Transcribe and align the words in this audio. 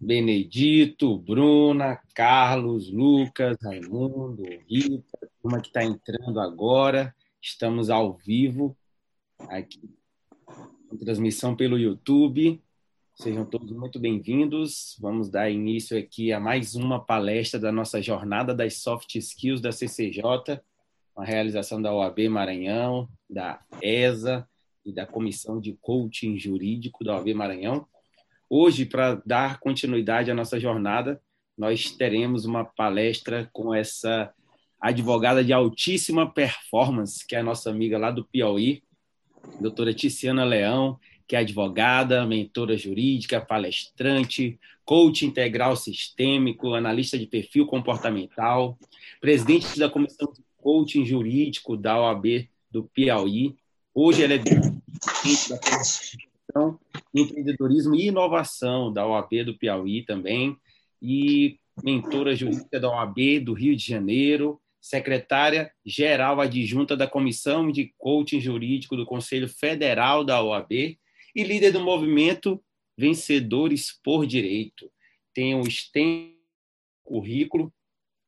Benedito, 0.00 1.18
Bruna, 1.18 2.00
Carlos, 2.14 2.88
Lucas, 2.90 3.56
Raimundo, 3.60 4.44
Rita, 4.68 5.28
uma 5.42 5.60
que 5.60 5.66
está 5.68 5.82
entrando 5.82 6.38
agora. 6.38 7.12
Estamos 7.42 7.90
ao 7.90 8.14
vivo 8.14 8.76
aqui, 9.48 9.90
transmissão 11.00 11.56
pelo 11.56 11.76
YouTube. 11.76 12.62
Sejam 13.16 13.44
todos 13.44 13.72
muito 13.72 13.98
bem-vindos. 13.98 14.96
Vamos 15.00 15.28
dar 15.28 15.50
início 15.50 15.98
aqui 15.98 16.32
a 16.32 16.38
mais 16.38 16.76
uma 16.76 17.04
palestra 17.04 17.58
da 17.58 17.72
nossa 17.72 18.00
jornada 18.00 18.54
das 18.54 18.74
soft 18.74 19.16
skills 19.16 19.60
da 19.60 19.72
CCJ, 19.72 20.22
uma 21.16 21.24
realização 21.24 21.82
da 21.82 21.92
OAB 21.92 22.28
Maranhão, 22.28 23.08
da 23.28 23.60
ESA 23.82 24.48
e 24.86 24.92
da 24.92 25.04
Comissão 25.04 25.60
de 25.60 25.72
Coaching 25.80 26.38
Jurídico 26.38 27.02
da 27.02 27.16
OAB 27.16 27.34
Maranhão. 27.34 27.84
Hoje, 28.50 28.86
para 28.86 29.20
dar 29.26 29.60
continuidade 29.60 30.30
à 30.30 30.34
nossa 30.34 30.58
jornada, 30.58 31.20
nós 31.56 31.90
teremos 31.90 32.46
uma 32.46 32.64
palestra 32.64 33.48
com 33.52 33.74
essa 33.74 34.32
advogada 34.80 35.44
de 35.44 35.52
altíssima 35.52 36.32
performance, 36.32 37.26
que 37.26 37.36
é 37.36 37.40
a 37.40 37.42
nossa 37.42 37.68
amiga 37.68 37.98
lá 37.98 38.10
do 38.10 38.24
Piauí, 38.24 38.82
doutora 39.60 39.92
Tiziana 39.92 40.44
Leão, 40.44 40.98
que 41.26 41.36
é 41.36 41.40
advogada, 41.40 42.24
mentora 42.24 42.74
jurídica, 42.74 43.38
palestrante, 43.38 44.58
coach 44.82 45.26
integral 45.26 45.76
sistêmico, 45.76 46.72
analista 46.72 47.18
de 47.18 47.26
perfil 47.26 47.66
comportamental, 47.66 48.78
presidente 49.20 49.78
da 49.78 49.90
Comissão 49.90 50.32
de 50.32 50.42
Coaching 50.56 51.04
Jurídico 51.04 51.76
da 51.76 52.00
OAB 52.00 52.48
do 52.70 52.84
Piauí. 52.84 53.56
Hoje 53.92 54.22
ela 54.24 54.34
é 54.34 54.38
da 54.38 54.44
Empreendedorismo 57.14 57.94
e 57.94 58.08
Inovação 58.08 58.92
da 58.92 59.06
OAB 59.06 59.44
do 59.44 59.58
Piauí 59.58 60.04
também, 60.04 60.56
e 61.00 61.58
mentora 61.82 62.34
jurídica 62.34 62.80
da 62.80 62.90
OAB 62.90 63.40
do 63.44 63.52
Rio 63.52 63.76
de 63.76 63.84
Janeiro, 63.84 64.60
secretária 64.80 65.72
geral 65.84 66.40
adjunta 66.40 66.96
da 66.96 67.06
Comissão 67.06 67.70
de 67.70 67.92
Coaching 67.98 68.40
Jurídico 68.40 68.96
do 68.96 69.06
Conselho 69.06 69.48
Federal 69.48 70.24
da 70.24 70.42
OAB 70.42 70.72
e 71.34 71.44
líder 71.44 71.72
do 71.72 71.80
movimento 71.80 72.62
Vencedores 72.96 73.92
por 74.02 74.26
Direito. 74.26 74.90
Tem 75.32 75.54
um 75.54 75.62
extenso 75.62 76.36
currículo 77.04 77.72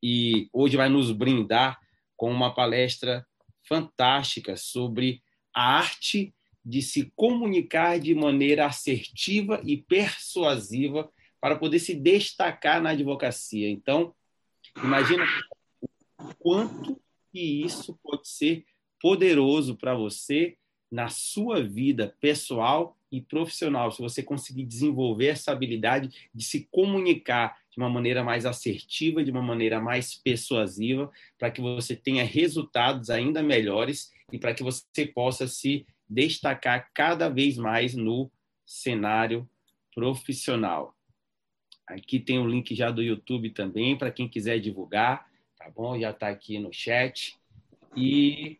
e 0.02 0.48
hoje 0.52 0.76
vai 0.76 0.88
nos 0.88 1.10
brindar 1.12 1.78
com 2.16 2.30
uma 2.30 2.54
palestra 2.54 3.26
fantástica 3.62 4.56
sobre 4.56 5.22
a 5.54 5.78
arte 5.78 6.34
de 6.64 6.82
se 6.82 7.10
comunicar 7.16 7.98
de 7.98 8.14
maneira 8.14 8.66
assertiva 8.66 9.60
e 9.64 9.76
persuasiva 9.76 11.10
para 11.40 11.56
poder 11.56 11.78
se 11.78 11.94
destacar 11.94 12.82
na 12.82 12.90
advocacia. 12.90 13.68
Então, 13.68 14.14
imagina 14.82 15.24
o 16.18 16.34
quanto 16.38 17.00
que 17.32 17.40
isso 17.64 17.98
pode 18.02 18.28
ser 18.28 18.64
poderoso 19.00 19.76
para 19.76 19.94
você 19.94 20.56
na 20.90 21.08
sua 21.08 21.62
vida 21.62 22.14
pessoal 22.20 22.96
e 23.12 23.20
profissional, 23.20 23.90
se 23.90 24.00
você 24.00 24.22
conseguir 24.22 24.64
desenvolver 24.64 25.28
essa 25.28 25.52
habilidade 25.52 26.28
de 26.34 26.44
se 26.44 26.68
comunicar 26.70 27.58
de 27.70 27.78
uma 27.78 27.88
maneira 27.88 28.22
mais 28.22 28.46
assertiva, 28.46 29.24
de 29.24 29.30
uma 29.30 29.42
maneira 29.42 29.80
mais 29.80 30.14
persuasiva, 30.14 31.10
para 31.38 31.50
que 31.50 31.60
você 31.60 31.96
tenha 31.96 32.24
resultados 32.24 33.10
ainda 33.10 33.42
melhores 33.42 34.12
e 34.32 34.38
para 34.38 34.54
que 34.54 34.62
você 34.62 35.06
possa 35.06 35.46
se 35.48 35.86
destacar 36.10 36.90
cada 36.92 37.28
vez 37.28 37.56
mais 37.56 37.94
no 37.94 38.30
cenário 38.66 39.48
profissional. 39.94 40.96
Aqui 41.86 42.18
tem 42.18 42.38
o 42.38 42.46
link 42.46 42.74
já 42.74 42.90
do 42.90 43.02
YouTube 43.02 43.50
também 43.50 43.96
para 43.96 44.10
quem 44.10 44.28
quiser 44.28 44.58
divulgar, 44.58 45.30
tá 45.56 45.70
bom? 45.70 45.98
Já 45.98 46.10
está 46.10 46.28
aqui 46.28 46.58
no 46.58 46.72
chat. 46.72 47.38
E 47.96 48.58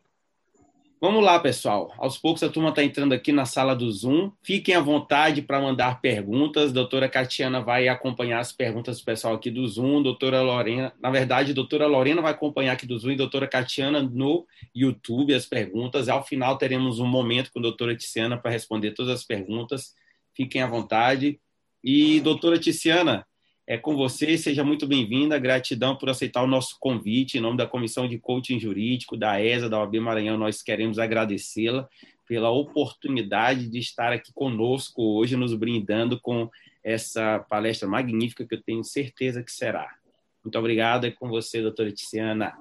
Vamos 1.03 1.23
lá, 1.23 1.39
pessoal. 1.39 1.91
Aos 1.97 2.15
poucos 2.19 2.43
a 2.43 2.49
turma 2.49 2.69
está 2.69 2.83
entrando 2.83 3.11
aqui 3.13 3.31
na 3.31 3.43
sala 3.43 3.75
do 3.75 3.91
Zoom. 3.91 4.31
Fiquem 4.43 4.75
à 4.75 4.79
vontade 4.79 5.41
para 5.41 5.59
mandar 5.59 5.99
perguntas. 5.99 6.71
Doutora 6.71 7.09
Catiana 7.09 7.59
vai 7.59 7.87
acompanhar 7.87 8.39
as 8.39 8.51
perguntas 8.51 8.99
do 8.99 9.03
pessoal 9.05 9.33
aqui 9.33 9.49
do 9.49 9.67
Zoom. 9.67 10.03
Doutora 10.03 10.43
Lorena, 10.43 10.93
na 11.01 11.09
verdade, 11.09 11.53
a 11.53 11.55
doutora 11.55 11.87
Lorena 11.87 12.21
vai 12.21 12.33
acompanhar 12.33 12.73
aqui 12.73 12.85
do 12.85 12.99
Zoom 12.99 13.09
e 13.09 13.13
a 13.15 13.17
doutora 13.17 13.47
Catiana 13.47 14.03
no 14.03 14.45
YouTube 14.75 15.33
as 15.33 15.47
perguntas. 15.47 16.07
Ao 16.07 16.23
final 16.23 16.55
teremos 16.59 16.99
um 16.99 17.07
momento 17.07 17.51
com 17.51 17.57
a 17.57 17.63
doutora 17.63 17.95
Tiziana 17.95 18.37
para 18.37 18.51
responder 18.51 18.91
todas 18.91 19.11
as 19.11 19.23
perguntas. 19.23 19.95
Fiquem 20.35 20.61
à 20.61 20.67
vontade. 20.67 21.41
E, 21.83 22.19
doutora 22.19 22.59
Tiziana, 22.59 23.25
é 23.67 23.77
com 23.77 23.95
você, 23.95 24.37
seja 24.37 24.63
muito 24.63 24.87
bem-vinda. 24.87 25.37
Gratidão 25.37 25.95
por 25.95 26.09
aceitar 26.09 26.43
o 26.43 26.47
nosso 26.47 26.77
convite. 26.79 27.37
Em 27.37 27.41
nome 27.41 27.57
da 27.57 27.67
Comissão 27.67 28.07
de 28.07 28.17
Coaching 28.17 28.59
Jurídico, 28.59 29.15
da 29.15 29.41
ESA, 29.41 29.69
da 29.69 29.79
OAB 29.79 29.95
Maranhão, 29.95 30.37
nós 30.37 30.61
queremos 30.61 30.99
agradecê-la 30.99 31.87
pela 32.27 32.49
oportunidade 32.49 33.67
de 33.69 33.79
estar 33.79 34.11
aqui 34.13 34.31
conosco 34.33 35.01
hoje, 35.01 35.35
nos 35.35 35.53
brindando 35.53 36.19
com 36.19 36.49
essa 36.83 37.39
palestra 37.39 37.87
magnífica 37.87 38.45
que 38.45 38.55
eu 38.55 38.61
tenho 38.61 38.83
certeza 38.83 39.43
que 39.43 39.51
será. 39.51 39.95
Muito 40.43 40.57
obrigado. 40.57 41.05
É 41.05 41.11
com 41.11 41.29
você, 41.29 41.61
doutora 41.61 41.91
Tiziana. 41.91 42.57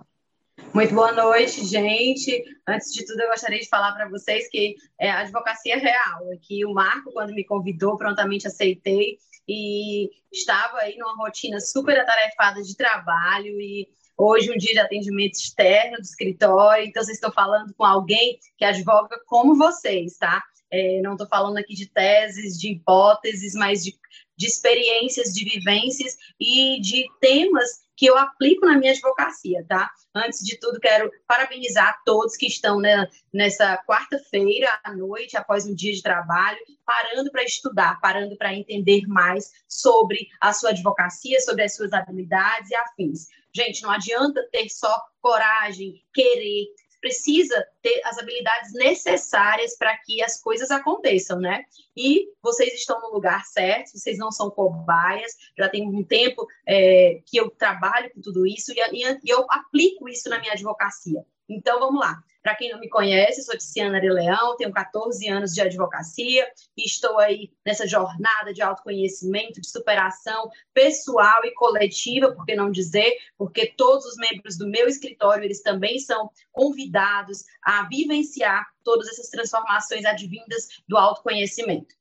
Muito 0.74 0.94
boa 0.94 1.12
noite, 1.12 1.64
gente. 1.64 2.44
Antes 2.68 2.92
de 2.92 3.06
tudo, 3.06 3.20
eu 3.22 3.30
gostaria 3.30 3.58
de 3.58 3.68
falar 3.68 3.92
para 3.92 4.08
vocês 4.08 4.48
que 4.50 4.76
é 5.00 5.10
a 5.10 5.20
advocacia 5.20 5.78
real. 5.78 6.20
Que 6.42 6.64
o 6.66 6.74
Marco, 6.74 7.10
quando 7.12 7.32
me 7.32 7.44
convidou, 7.44 7.96
prontamente 7.96 8.46
aceitei 8.46 9.18
e 9.52 10.10
estava 10.32 10.78
aí 10.78 10.96
numa 10.96 11.16
rotina 11.16 11.58
super 11.58 11.98
atarefada 11.98 12.62
de 12.62 12.76
trabalho 12.76 13.60
e 13.60 13.88
hoje 14.16 14.52
um 14.52 14.56
dia 14.56 14.74
de 14.74 14.78
atendimento 14.78 15.34
externo 15.34 15.96
do 15.96 16.02
escritório, 16.02 16.84
então 16.84 17.02
vocês 17.02 17.16
estão 17.16 17.32
falando 17.32 17.74
com 17.74 17.84
alguém 17.84 18.38
que 18.56 18.64
advoga 18.64 19.20
como 19.26 19.56
vocês, 19.56 20.16
tá? 20.18 20.40
É, 20.70 21.00
não 21.02 21.12
estou 21.12 21.26
falando 21.26 21.58
aqui 21.58 21.74
de 21.74 21.88
teses, 21.88 22.56
de 22.56 22.70
hipóteses, 22.70 23.54
mas 23.54 23.82
de, 23.82 23.98
de 24.40 24.46
experiências, 24.46 25.34
de 25.34 25.44
vivências 25.44 26.16
e 26.40 26.80
de 26.80 27.04
temas 27.20 27.84
que 27.94 28.06
eu 28.06 28.16
aplico 28.16 28.64
na 28.64 28.78
minha 28.78 28.92
advocacia, 28.92 29.62
tá? 29.68 29.90
Antes 30.14 30.42
de 30.42 30.58
tudo, 30.58 30.80
quero 30.80 31.12
parabenizar 31.26 32.00
todos 32.06 32.38
que 32.38 32.46
estão 32.46 32.80
né, 32.80 33.06
nessa 33.30 33.76
quarta-feira 33.86 34.80
à 34.82 34.96
noite, 34.96 35.36
após 35.36 35.66
um 35.66 35.74
dia 35.74 35.92
de 35.92 36.02
trabalho, 36.02 36.58
parando 36.86 37.30
para 37.30 37.44
estudar, 37.44 38.00
parando 38.00 38.34
para 38.38 38.54
entender 38.54 39.02
mais 39.06 39.52
sobre 39.68 40.26
a 40.40 40.54
sua 40.54 40.70
advocacia, 40.70 41.38
sobre 41.42 41.64
as 41.64 41.76
suas 41.76 41.92
habilidades 41.92 42.70
e 42.70 42.74
afins. 42.74 43.28
Gente, 43.54 43.82
não 43.82 43.90
adianta 43.90 44.48
ter 44.50 44.70
só 44.70 44.98
coragem, 45.20 46.02
querer, 46.14 46.68
precisa 47.00 47.66
ter 47.82 48.00
as 48.04 48.18
habilidades 48.18 48.72
necessárias 48.74 49.76
para 49.76 49.96
que 49.98 50.22
as 50.22 50.40
coisas 50.40 50.70
aconteçam, 50.70 51.40
né? 51.40 51.64
E 51.96 52.28
vocês 52.42 52.74
estão 52.74 53.00
no 53.00 53.12
lugar 53.12 53.44
certo, 53.44 53.98
vocês 53.98 54.18
não 54.18 54.30
são 54.30 54.50
cobaias, 54.50 55.32
já 55.56 55.68
tem 55.68 55.88
um 55.88 56.04
tempo 56.04 56.46
é, 56.66 57.20
que 57.26 57.38
eu 57.38 57.50
trabalho 57.50 58.10
com 58.12 58.20
tudo 58.20 58.46
isso 58.46 58.72
e, 58.72 58.80
e, 58.92 59.20
e 59.24 59.30
eu 59.30 59.46
aplico 59.48 60.08
isso 60.08 60.28
na 60.28 60.38
minha 60.38 60.52
advocacia. 60.52 61.24
Então, 61.50 61.80
vamos 61.80 62.00
lá. 62.00 62.22
Para 62.42 62.54
quem 62.54 62.70
não 62.70 62.78
me 62.78 62.88
conhece, 62.88 63.42
sou 63.42 63.58
Tiziana 63.58 63.98
Leão, 64.00 64.56
tenho 64.56 64.72
14 64.72 65.28
anos 65.28 65.52
de 65.52 65.60
advocacia 65.60 66.48
e 66.76 66.86
estou 66.86 67.18
aí 67.18 67.50
nessa 67.66 67.86
jornada 67.86 68.54
de 68.54 68.62
autoconhecimento, 68.62 69.60
de 69.60 69.68
superação 69.68 70.48
pessoal 70.72 71.44
e 71.44 71.52
coletiva, 71.52 72.32
por 72.32 72.46
que 72.46 72.54
não 72.54 72.70
dizer, 72.70 73.14
porque 73.36 73.66
todos 73.66 74.06
os 74.06 74.16
membros 74.16 74.56
do 74.56 74.66
meu 74.66 74.86
escritório, 74.86 75.44
eles 75.44 75.60
também 75.60 75.98
são 75.98 76.30
convidados 76.50 77.44
a 77.62 77.86
vivenciar 77.88 78.64
todas 78.82 79.08
essas 79.08 79.28
transformações 79.28 80.06
advindas 80.06 80.68
do 80.88 80.96
autoconhecimento. 80.96 81.94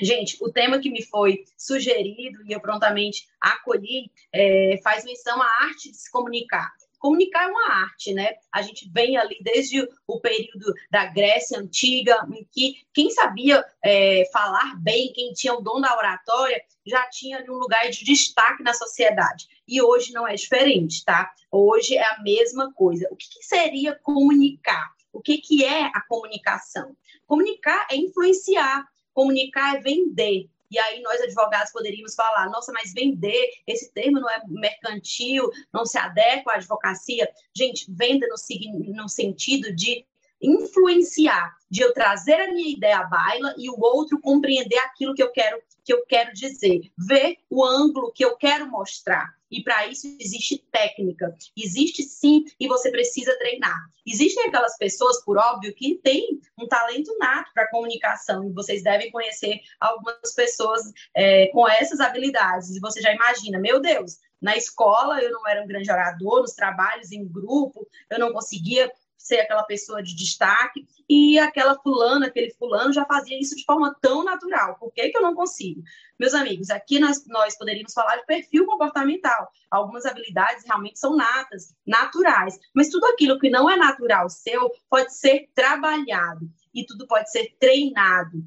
Gente, 0.00 0.36
o 0.40 0.50
tema 0.50 0.80
que 0.80 0.90
me 0.90 1.04
foi 1.04 1.44
sugerido 1.56 2.42
e 2.44 2.52
eu 2.52 2.60
prontamente 2.60 3.28
acolhi 3.40 4.10
é, 4.32 4.80
faz 4.82 5.04
menção 5.04 5.40
à 5.40 5.46
arte 5.64 5.90
de 5.90 5.96
se 5.96 6.10
comunicar 6.10 6.72
comunicar 7.00 7.44
é 7.44 7.48
uma 7.48 7.72
arte, 7.72 8.12
né? 8.12 8.34
A 8.52 8.62
gente 8.62 8.88
vem 8.92 9.16
ali 9.16 9.36
desde 9.40 9.88
o 10.06 10.20
período 10.20 10.72
da 10.90 11.06
Grécia 11.06 11.58
Antiga, 11.58 12.24
em 12.32 12.46
que 12.52 12.76
quem 12.92 13.10
sabia 13.10 13.64
é, 13.82 14.28
falar 14.32 14.76
bem, 14.80 15.12
quem 15.12 15.32
tinha 15.32 15.54
o 15.54 15.62
dom 15.62 15.80
da 15.80 15.96
oratória, 15.96 16.62
já 16.86 17.08
tinha 17.08 17.38
ali 17.38 17.50
um 17.50 17.58
lugar 17.58 17.88
de 17.88 18.04
destaque 18.04 18.62
na 18.62 18.74
sociedade. 18.74 19.48
E 19.66 19.80
hoje 19.82 20.12
não 20.12 20.28
é 20.28 20.34
diferente, 20.34 21.04
tá? 21.04 21.30
Hoje 21.50 21.96
é 21.96 22.04
a 22.04 22.22
mesma 22.22 22.72
coisa. 22.72 23.08
O 23.10 23.16
que, 23.16 23.28
que 23.28 23.42
seria 23.42 23.94
comunicar? 23.94 24.92
O 25.12 25.20
que, 25.20 25.38
que 25.38 25.64
é 25.64 25.86
a 25.86 26.00
comunicação? 26.06 26.94
Comunicar 27.26 27.86
é 27.90 27.96
influenciar, 27.96 28.86
comunicar 29.12 29.76
é 29.76 29.80
vender, 29.80 30.48
e 30.70 30.78
aí 30.78 31.02
nós, 31.02 31.20
advogados, 31.20 31.72
poderíamos 31.72 32.14
falar, 32.14 32.48
nossa, 32.48 32.72
mas 32.72 32.92
vender, 32.92 33.50
esse 33.66 33.92
termo 33.92 34.20
não 34.20 34.30
é 34.30 34.40
mercantil, 34.46 35.50
não 35.72 35.84
se 35.84 35.98
adequa 35.98 36.52
à 36.52 36.56
advocacia. 36.56 37.28
Gente, 37.56 37.86
venda 37.88 38.26
no, 38.28 38.94
no 38.94 39.08
sentido 39.08 39.74
de 39.74 40.06
influenciar, 40.40 41.54
de 41.70 41.82
eu 41.82 41.92
trazer 41.92 42.40
a 42.40 42.52
minha 42.52 42.70
ideia 42.70 42.98
à 42.98 43.04
baila 43.04 43.54
e 43.58 43.70
o 43.70 43.80
outro 43.80 44.20
compreender 44.20 44.78
aquilo 44.78 45.14
que 45.14 45.22
eu 45.22 45.30
quero 45.30 45.60
que 45.82 45.94
eu 45.94 46.04
quero 46.06 46.32
dizer, 46.32 46.92
ver 46.96 47.38
o 47.48 47.64
ângulo 47.64 48.12
que 48.12 48.24
eu 48.24 48.36
quero 48.36 48.70
mostrar. 48.70 49.34
E 49.50 49.62
para 49.62 49.88
isso 49.88 50.06
existe 50.20 50.58
técnica, 50.70 51.34
existe 51.56 52.04
sim, 52.04 52.44
e 52.60 52.68
você 52.68 52.90
precisa 52.90 53.36
treinar. 53.38 53.76
Existem 54.06 54.46
aquelas 54.46 54.76
pessoas, 54.76 55.24
por 55.24 55.36
óbvio, 55.36 55.74
que 55.74 55.96
têm 55.96 56.40
um 56.56 56.68
talento 56.68 57.16
nato 57.18 57.50
para 57.52 57.68
comunicação, 57.70 58.44
e 58.44 58.52
vocês 58.52 58.82
devem 58.84 59.10
conhecer 59.10 59.58
algumas 59.80 60.32
pessoas 60.36 60.82
é, 61.16 61.48
com 61.48 61.68
essas 61.68 61.98
habilidades. 61.98 62.76
E 62.76 62.80
você 62.80 63.00
já 63.00 63.12
imagina, 63.12 63.58
meu 63.58 63.80
Deus, 63.80 64.18
na 64.40 64.56
escola 64.56 65.20
eu 65.20 65.32
não 65.32 65.46
era 65.48 65.62
um 65.62 65.66
grande 65.66 65.90
orador, 65.90 66.42
nos 66.42 66.52
trabalhos 66.52 67.10
em 67.10 67.26
grupo 67.26 67.86
eu 68.08 68.18
não 68.18 68.32
conseguia 68.32 68.90
ser 69.20 69.40
aquela 69.40 69.62
pessoa 69.62 70.02
de 70.02 70.16
destaque, 70.16 70.86
e 71.08 71.38
aquela 71.38 71.78
fulana, 71.80 72.26
aquele 72.26 72.50
fulano 72.54 72.92
já 72.92 73.04
fazia 73.04 73.38
isso 73.38 73.54
de 73.54 73.64
forma 73.64 73.94
tão 74.00 74.24
natural. 74.24 74.76
Por 74.78 74.90
que, 74.92 75.10
que 75.10 75.18
eu 75.18 75.22
não 75.22 75.34
consigo? 75.34 75.82
Meus 76.18 76.32
amigos, 76.34 76.70
aqui 76.70 76.98
nós, 76.98 77.26
nós 77.26 77.56
poderíamos 77.56 77.92
falar 77.92 78.16
de 78.16 78.26
perfil 78.26 78.64
comportamental. 78.64 79.50
Algumas 79.70 80.06
habilidades 80.06 80.64
realmente 80.64 80.98
são 80.98 81.16
natas, 81.16 81.74
naturais, 81.86 82.58
mas 82.74 82.88
tudo 82.88 83.06
aquilo 83.06 83.38
que 83.38 83.50
não 83.50 83.68
é 83.68 83.76
natural 83.76 84.28
seu 84.30 84.70
pode 84.88 85.14
ser 85.14 85.50
trabalhado 85.54 86.50
e 86.74 86.86
tudo 86.86 87.06
pode 87.06 87.30
ser 87.30 87.54
treinado 87.58 88.42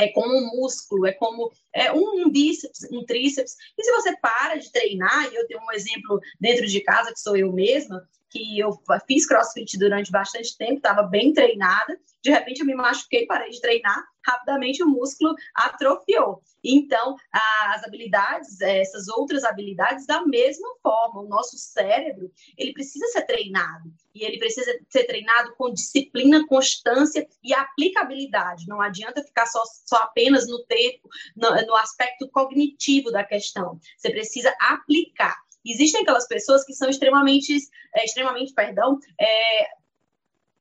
é 0.00 0.08
como 0.08 0.34
um 0.34 0.56
músculo, 0.56 1.06
é 1.06 1.12
como 1.12 1.52
é 1.72 1.92
um 1.92 2.30
bíceps, 2.30 2.88
um 2.90 3.04
tríceps. 3.04 3.54
E 3.76 3.84
se 3.84 3.92
você 3.92 4.16
para 4.16 4.56
de 4.56 4.72
treinar, 4.72 5.30
e 5.30 5.36
eu 5.36 5.46
tenho 5.46 5.60
um 5.60 5.72
exemplo 5.72 6.18
dentro 6.40 6.66
de 6.66 6.80
casa, 6.80 7.12
que 7.12 7.20
sou 7.20 7.36
eu 7.36 7.52
mesma, 7.52 8.08
que 8.30 8.58
eu 8.58 8.70
fiz 9.06 9.26
crossfit 9.26 9.78
durante 9.78 10.10
bastante 10.10 10.56
tempo, 10.56 10.74
estava 10.74 11.02
bem 11.02 11.32
treinada, 11.32 11.98
de 12.22 12.30
repente 12.30 12.60
eu 12.60 12.66
me 12.66 12.74
machuquei, 12.74 13.26
parei 13.26 13.50
de 13.50 13.60
treinar, 13.60 14.04
rapidamente 14.24 14.82
o 14.82 14.88
músculo 14.88 15.34
atrofiou. 15.54 16.42
Então, 16.62 17.16
as 17.32 17.82
habilidades, 17.84 18.60
essas 18.60 19.08
outras 19.08 19.44
habilidades, 19.44 20.06
da 20.06 20.24
mesma 20.26 20.68
forma, 20.82 21.22
o 21.22 21.28
nosso 21.28 21.56
cérebro, 21.56 22.30
ele 22.56 22.72
precisa 22.72 23.06
ser 23.06 23.22
treinado, 23.22 23.90
e 24.14 24.24
ele 24.24 24.38
precisa 24.38 24.70
ser 24.88 25.04
treinado 25.04 25.54
com 25.56 25.72
disciplina, 25.72 26.46
constância 26.46 27.26
e 27.42 27.54
aplicabilidade. 27.54 28.66
Não 28.68 28.80
adianta 28.80 29.22
ficar 29.22 29.46
só, 29.46 29.62
só 29.86 29.96
apenas 29.96 30.46
no 30.46 30.62
tempo, 30.64 31.08
no, 31.34 31.50
no 31.66 31.74
aspecto 31.76 32.28
cognitivo 32.28 33.10
da 33.10 33.24
questão. 33.24 33.80
Você 33.96 34.10
precisa 34.10 34.54
aplicar. 34.60 35.36
Existem 35.64 36.02
aquelas 36.02 36.26
pessoas 36.26 36.64
que 36.64 36.72
são 36.72 36.88
extremamente, 36.88 37.56
é, 37.94 38.04
extremamente, 38.04 38.52
perdão, 38.54 38.98
é, 39.18 39.68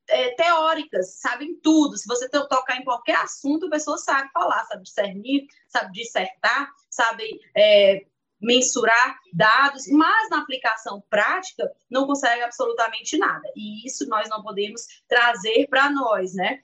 é, 0.10 0.36
teóricas, 0.36 1.20
sabem 1.20 1.56
tudo. 1.62 1.98
Se 1.98 2.08
você 2.08 2.28
tocar 2.30 2.78
em 2.78 2.84
qualquer 2.84 3.18
assunto, 3.18 3.68
a 3.68 3.70
pessoa 3.70 3.98
sabe 3.98 4.30
falar, 4.32 4.66
sabe 4.66 4.84
discernir, 4.84 5.48
sabe 5.68 5.92
dissertar, 5.92 6.70
sabe 6.90 7.40
é, 7.56 8.06
mensurar 8.42 9.18
dados, 9.34 9.88
mas 9.88 10.30
na 10.30 10.40
aplicação 10.40 11.04
prática 11.10 11.70
não 11.90 12.08
consegue 12.08 12.42
absolutamente 12.42 13.18
nada. 13.18 13.48
E 13.56 13.86
isso 13.86 14.08
nós 14.08 14.30
não 14.30 14.42
podemos 14.42 14.82
trazer 15.08 15.68
para 15.70 15.90
nós, 15.90 16.34
né? 16.34 16.64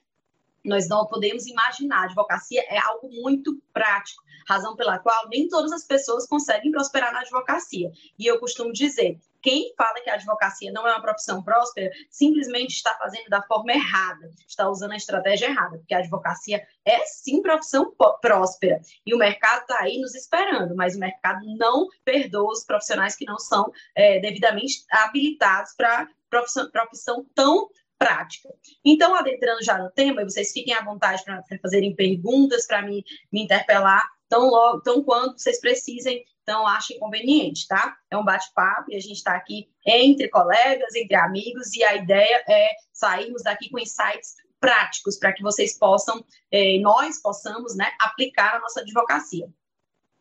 Nós 0.66 0.88
não 0.88 1.06
podemos 1.06 1.46
imaginar. 1.46 2.02
A 2.02 2.04
advocacia 2.04 2.62
é 2.68 2.78
algo 2.78 3.08
muito 3.08 3.60
prático, 3.72 4.22
razão 4.46 4.76
pela 4.76 4.98
qual 4.98 5.28
nem 5.28 5.48
todas 5.48 5.72
as 5.72 5.84
pessoas 5.84 6.26
conseguem 6.26 6.70
prosperar 6.70 7.12
na 7.12 7.20
advocacia. 7.20 7.90
E 8.18 8.26
eu 8.26 8.38
costumo 8.38 8.72
dizer: 8.72 9.18
quem 9.46 9.72
fala 9.76 10.00
que 10.02 10.10
a 10.10 10.14
advocacia 10.14 10.72
não 10.72 10.86
é 10.88 10.90
uma 10.90 11.00
profissão 11.00 11.40
próspera 11.40 11.88
simplesmente 12.10 12.70
está 12.74 12.92
fazendo 12.94 13.28
da 13.28 13.40
forma 13.42 13.72
errada, 13.72 14.28
está 14.46 14.68
usando 14.68 14.90
a 14.90 14.96
estratégia 14.96 15.46
errada, 15.46 15.78
porque 15.78 15.94
a 15.94 15.98
advocacia 15.98 16.66
é 16.84 17.06
sim 17.06 17.40
profissão 17.40 17.94
próspera 18.20 18.80
e 19.06 19.14
o 19.14 19.18
mercado 19.18 19.60
está 19.60 19.82
aí 19.82 20.00
nos 20.00 20.16
esperando, 20.16 20.74
mas 20.74 20.96
o 20.96 20.98
mercado 20.98 21.46
não 21.56 21.86
perdoa 22.04 22.50
os 22.50 22.64
profissionais 22.64 23.14
que 23.14 23.24
não 23.24 23.38
são 23.38 23.70
é, 23.94 24.18
devidamente 24.18 24.84
habilitados 24.90 25.74
para 25.76 26.08
profissão, 26.28 26.68
profissão 26.70 27.26
tão 27.32 27.68
prática. 27.98 28.48
Então, 28.84 29.14
adentrando 29.14 29.62
já 29.62 29.78
no 29.78 29.90
tema, 29.90 30.24
vocês 30.24 30.52
fiquem 30.52 30.74
à 30.74 30.82
vontade 30.82 31.24
para 31.24 31.42
fazerem 31.60 31.94
perguntas, 31.94 32.66
para 32.66 32.82
me, 32.82 33.04
me 33.32 33.42
interpelar, 33.42 34.02
tão, 34.28 34.48
logo, 34.48 34.80
tão 34.80 35.02
quanto 35.02 35.38
vocês 35.40 35.60
precisem, 35.60 36.24
então 36.42 36.66
achem 36.66 36.98
conveniente, 36.98 37.66
tá? 37.66 37.96
É 38.10 38.16
um 38.16 38.24
bate-papo 38.24 38.90
e 38.90 38.96
a 38.96 39.00
gente 39.00 39.16
está 39.16 39.34
aqui 39.34 39.68
entre 39.84 40.28
colegas, 40.28 40.94
entre 40.94 41.16
amigos, 41.16 41.74
e 41.74 41.82
a 41.82 41.96
ideia 41.96 42.42
é 42.48 42.68
sairmos 42.92 43.42
daqui 43.42 43.68
com 43.70 43.78
insights 43.78 44.34
práticos 44.60 45.18
para 45.18 45.32
que 45.32 45.42
vocês 45.42 45.78
possam, 45.78 46.24
eh, 46.50 46.78
nós 46.80 47.20
possamos, 47.20 47.76
né, 47.76 47.90
aplicar 48.00 48.56
a 48.56 48.60
nossa 48.60 48.80
advocacia. 48.80 49.48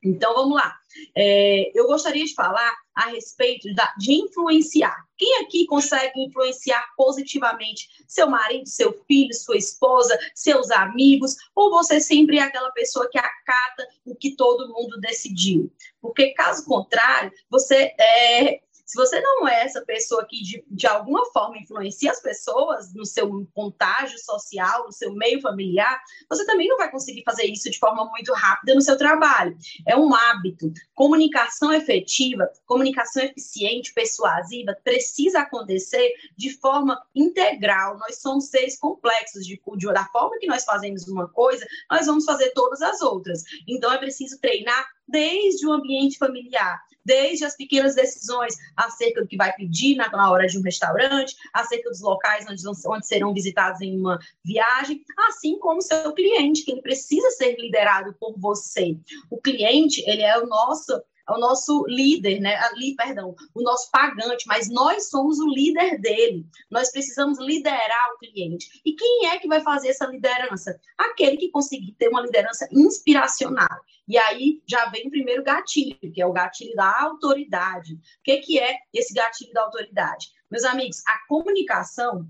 Então, 0.05 0.33
vamos 0.35 0.55
lá. 0.55 0.77
É, 1.15 1.71
eu 1.73 1.87
gostaria 1.87 2.23
de 2.23 2.33
falar 2.33 2.73
a 2.93 3.07
respeito 3.07 3.73
da, 3.73 3.93
de 3.97 4.13
influenciar. 4.13 4.95
Quem 5.17 5.41
aqui 5.41 5.65
consegue 5.65 6.13
influenciar 6.21 6.85
positivamente 6.95 7.89
seu 8.07 8.29
marido, 8.29 8.67
seu 8.67 8.93
filho, 9.05 9.33
sua 9.33 9.57
esposa, 9.57 10.17
seus 10.33 10.69
amigos? 10.71 11.35
Ou 11.55 11.71
você 11.71 11.99
sempre 11.99 12.37
é 12.37 12.43
aquela 12.43 12.71
pessoa 12.71 13.09
que 13.09 13.17
acata 13.17 13.87
o 14.05 14.15
que 14.15 14.35
todo 14.35 14.71
mundo 14.71 14.99
decidiu? 14.99 15.71
Porque, 15.99 16.33
caso 16.33 16.65
contrário, 16.65 17.31
você 17.49 17.93
é, 17.99 18.61
se 18.85 18.95
você 18.95 19.19
não 19.19 19.47
é 19.47 19.63
essa 19.63 19.81
pessoa 19.83 20.25
que 20.25 20.41
de, 20.41 20.63
de 20.69 20.87
alguma 20.87 21.25
forma 21.31 21.57
influencia 21.57 22.11
as 22.11 22.21
pessoas 22.21 22.93
no 22.93 23.05
seu 23.05 23.47
contágio 23.53 24.17
social, 24.19 24.85
no 24.85 24.91
seu 24.91 25.11
meio 25.13 25.41
familiar, 25.41 25.99
você 26.29 26.45
também 26.45 26.67
não 26.67 26.77
vai 26.77 26.91
conseguir 26.91 27.23
fazer 27.23 27.45
isso 27.45 27.69
de 27.69 27.79
forma 27.79 28.05
muito 28.05 28.31
rápida 28.33 28.75
no 28.75 28.81
seu 28.81 28.97
trabalho. 28.97 29.57
É 29.87 29.97
um 29.97 30.13
hábito. 30.13 30.71
Comunicação 30.93 31.73
efetiva, 31.73 32.49
comunicação 32.65 33.23
eficiente, 33.23 33.93
persuasiva, 33.93 34.77
precisa 34.83 35.39
acontecer 35.39 36.13
de 36.37 36.51
forma 36.51 37.01
integral. 37.15 37.97
Nós 37.97 38.21
somos 38.21 38.49
seres 38.49 38.77
complexos. 38.77 39.45
De, 39.45 39.59
de, 39.77 39.93
da 39.93 40.05
forma 40.05 40.37
que 40.39 40.47
nós 40.47 40.63
fazemos 40.63 41.07
uma 41.07 41.27
coisa, 41.27 41.65
nós 41.89 42.05
vamos 42.05 42.25
fazer 42.25 42.51
todas 42.51 42.81
as 42.81 43.01
outras. 43.01 43.43
Então, 43.67 43.91
é 43.91 43.97
preciso 43.97 44.39
treinar 44.39 44.94
desde 45.07 45.67
o 45.67 45.71
ambiente 45.71 46.17
familiar, 46.17 46.79
desde 47.05 47.45
as 47.45 47.55
pequenas 47.55 47.95
decisões 47.95 48.55
acerca 48.75 49.21
do 49.21 49.27
que 49.27 49.37
vai 49.37 49.53
pedir 49.53 49.95
na, 49.95 50.31
hora 50.31 50.47
de 50.47 50.57
um 50.57 50.61
restaurante, 50.61 51.35
acerca 51.53 51.89
dos 51.89 52.01
locais 52.01 52.45
onde, 52.49 52.61
onde 52.87 53.07
serão 53.07 53.33
visitados 53.33 53.81
em 53.81 53.97
uma 53.97 54.19
viagem, 54.43 55.03
assim 55.27 55.59
como 55.59 55.77
o 55.77 55.83
seu 55.83 56.11
cliente, 56.13 56.63
que 56.63 56.71
ele 56.71 56.81
precisa 56.81 57.29
ser 57.31 57.55
liderado 57.59 58.15
por 58.19 58.37
você. 58.39 58.97
O 59.29 59.39
cliente, 59.39 60.03
ele 60.07 60.23
é 60.23 60.37
o 60.39 60.47
nosso 60.47 60.99
o 61.29 61.39
nosso 61.39 61.85
líder, 61.87 62.39
né? 62.39 62.55
Ali, 62.55 62.95
perdão, 62.95 63.35
o 63.53 63.61
nosso 63.61 63.89
pagante, 63.91 64.45
mas 64.47 64.69
nós 64.69 65.09
somos 65.09 65.39
o 65.39 65.47
líder 65.47 65.99
dele. 65.99 66.45
Nós 66.69 66.91
precisamos 66.91 67.39
liderar 67.39 68.13
o 68.13 68.17
cliente. 68.19 68.81
E 68.85 68.93
quem 68.93 69.27
é 69.27 69.39
que 69.39 69.47
vai 69.47 69.61
fazer 69.61 69.89
essa 69.89 70.05
liderança? 70.05 70.79
Aquele 70.97 71.37
que 71.37 71.49
conseguir 71.49 71.93
ter 71.93 72.09
uma 72.09 72.21
liderança 72.21 72.67
inspiracional. 72.71 73.81
E 74.07 74.17
aí 74.17 74.61
já 74.67 74.85
vem 74.89 75.07
o 75.07 75.09
primeiro 75.09 75.43
gatilho, 75.43 75.97
que 76.13 76.21
é 76.21 76.25
o 76.25 76.33
gatilho 76.33 76.75
da 76.75 77.01
autoridade. 77.01 77.93
O 77.93 77.99
que, 78.23 78.37
que 78.37 78.59
é 78.59 78.77
esse 78.93 79.13
gatilho 79.13 79.51
da 79.51 79.63
autoridade? 79.63 80.27
Meus 80.49 80.63
amigos, 80.63 81.01
a 81.07 81.27
comunicação 81.27 82.27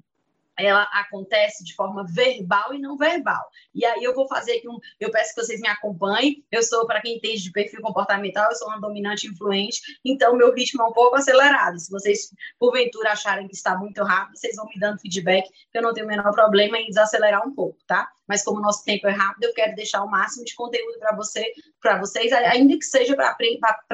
ela 0.58 0.84
acontece 0.94 1.64
de 1.64 1.74
forma 1.76 2.06
verbal 2.08 2.74
e 2.74 2.80
não 2.80 2.98
verbal. 2.98 3.44
E 3.74 3.86
aí 3.86 4.04
eu 4.04 4.14
vou 4.14 4.28
fazer 4.28 4.58
aqui 4.58 4.70
um. 4.70 4.80
Eu 5.00 5.12
peço 5.12 5.34
que 5.34 5.44
vocês 5.44 5.60
me 5.60 5.68
acompanhem. 5.68 6.44
Eu 6.52 6.64
sou, 6.64 6.86
para 6.86 7.02
quem 7.02 7.18
entende 7.18 7.44
de 7.44 7.52
perfil 7.52 7.82
comportamental, 7.82 8.50
eu 8.50 8.56
sou 8.56 8.68
uma 8.68 8.80
dominante 8.80 9.28
influente, 9.28 9.82
então 10.04 10.36
meu 10.36 10.54
ritmo 10.54 10.82
é 10.82 10.86
um 10.86 10.94
pouco 10.94 11.16
acelerado. 11.16 11.80
Se 11.80 11.92
vocês, 11.92 12.30
porventura, 12.60 13.12
acharem 13.12 13.48
que 13.48 13.56
está 13.56 13.78
muito 13.78 14.04
rápido, 14.04 14.38
vocês 14.38 14.56
vão 14.56 14.66
me 14.66 14.80
dando 14.80 15.00
feedback, 15.00 15.50
que 15.72 15.78
eu 15.78 15.82
não 15.82 15.94
tenho 15.94 16.06
o 16.06 16.10
menor 16.10 16.32
problema 16.32 16.78
em 16.78 16.88
desacelerar 16.88 17.46
um 17.48 17.54
pouco, 17.54 17.78
tá? 17.86 18.10
Mas 18.28 18.44
como 18.44 18.60
o 18.60 18.62
nosso 18.62 18.84
tempo 18.84 19.08
é 19.08 19.12
rápido, 19.12 19.44
eu 19.44 19.54
quero 19.54 19.76
deixar 19.76 20.04
o 20.04 20.10
máximo 20.10 20.46
de 20.46 20.56
conteúdo 20.56 20.98
para 21.00 21.16
você, 21.16 21.54
para 21.80 22.00
vocês, 22.00 22.32
ainda 22.34 22.78
que 22.78 22.86
seja 22.86 23.16
para 23.16 23.36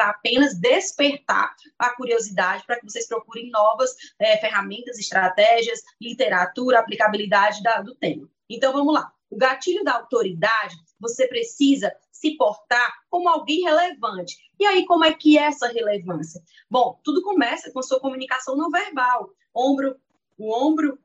apenas 0.10 0.58
despertar 0.60 1.54
a 1.78 1.90
curiosidade, 1.96 2.66
para 2.66 2.80
que 2.80 2.90
vocês 2.90 3.08
procurem 3.08 3.50
novas 3.50 3.96
é, 4.20 4.38
ferramentas, 4.38 4.98
estratégias, 4.98 5.82
literatura 6.00 6.80
aplicabilidade 6.80 7.62
da, 7.62 7.82
do 7.82 7.96
tema. 7.96 8.30
Então, 8.50 8.74
vamos 8.74 8.94
lá. 8.94 9.12
O 9.30 9.38
gatilho 9.38 9.84
da 9.84 9.94
autoridade, 9.94 10.76
você 11.00 11.28
precisa 11.28 11.92
se 12.12 12.36
portar 12.38 12.94
como 13.10 13.30
alguém 13.30 13.64
relevante. 13.64 14.38
E 14.60 14.66
aí, 14.66 14.86
como 14.86 15.04
é 15.04 15.14
que 15.14 15.38
é 15.38 15.44
essa 15.44 15.68
relevância? 15.68 16.42
Bom, 16.70 17.00
tudo 17.04 17.24
começa 17.24 17.72
com 17.72 17.80
a 17.80 17.84
sua 17.84 18.00
comunicação 18.00 18.56
não 18.56 18.70
verbal. 18.70 19.32
Ombro, 19.56 19.96
o 20.38 20.54
ombro 20.54 21.00